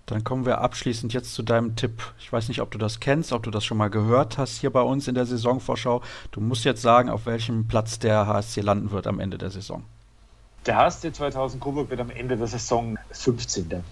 [0.05, 2.13] Dann kommen wir abschließend jetzt zu deinem Tipp.
[2.19, 4.69] Ich weiß nicht, ob du das kennst, ob du das schon mal gehört hast hier
[4.69, 6.01] bei uns in der Saisonvorschau.
[6.31, 9.83] Du musst jetzt sagen, auf welchem Platz der HSC landen wird am Ende der Saison.
[10.65, 13.83] Der HSC 2000 Coburg wird am Ende der Saison 15.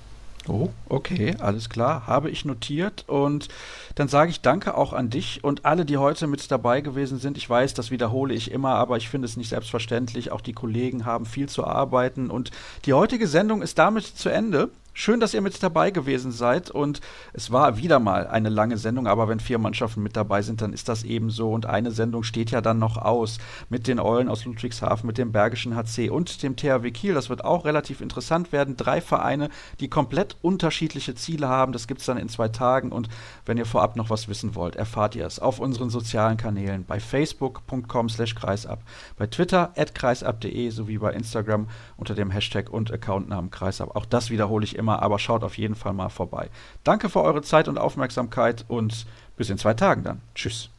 [0.50, 2.08] Oh, okay, alles klar.
[2.08, 3.06] Habe ich notiert.
[3.08, 3.50] Und
[3.94, 7.38] dann sage ich danke auch an dich und alle, die heute mit dabei gewesen sind.
[7.38, 10.32] Ich weiß, das wiederhole ich immer, aber ich finde es nicht selbstverständlich.
[10.32, 12.32] Auch die Kollegen haben viel zu arbeiten.
[12.32, 12.50] Und
[12.86, 14.70] die heutige Sendung ist damit zu Ende.
[14.94, 17.00] Schön, dass ihr mit dabei gewesen seid und
[17.32, 20.74] es war wieder mal eine lange Sendung, aber wenn vier Mannschaften mit dabei sind, dann
[20.74, 23.38] ist das eben so und eine Sendung steht ja dann noch aus
[23.70, 27.14] mit den Eulen aus Ludwigshafen, mit dem Bergischen HC und dem THW Kiel.
[27.14, 28.76] Das wird auch relativ interessant werden.
[28.76, 29.50] Drei Vereine,
[29.80, 31.72] die komplett unterschiedliche Ziele haben.
[31.72, 33.08] Das gibt es dann in zwei Tagen und
[33.46, 37.00] wenn ihr vorab noch was wissen wollt, erfahrt ihr es auf unseren sozialen Kanälen bei
[37.00, 38.82] facebook.com slash kreisab,
[39.18, 43.96] bei Twitter at kreisab.de sowie bei Instagram unter dem Hashtag und Accountnamen kreisab.
[43.96, 46.50] Auch das wiederhole ich immer immer, aber schaut auf jeden Fall mal vorbei.
[46.84, 49.06] Danke für eure Zeit und Aufmerksamkeit und
[49.38, 50.22] bis in zwei Tagen dann.
[50.36, 50.70] Tschüss.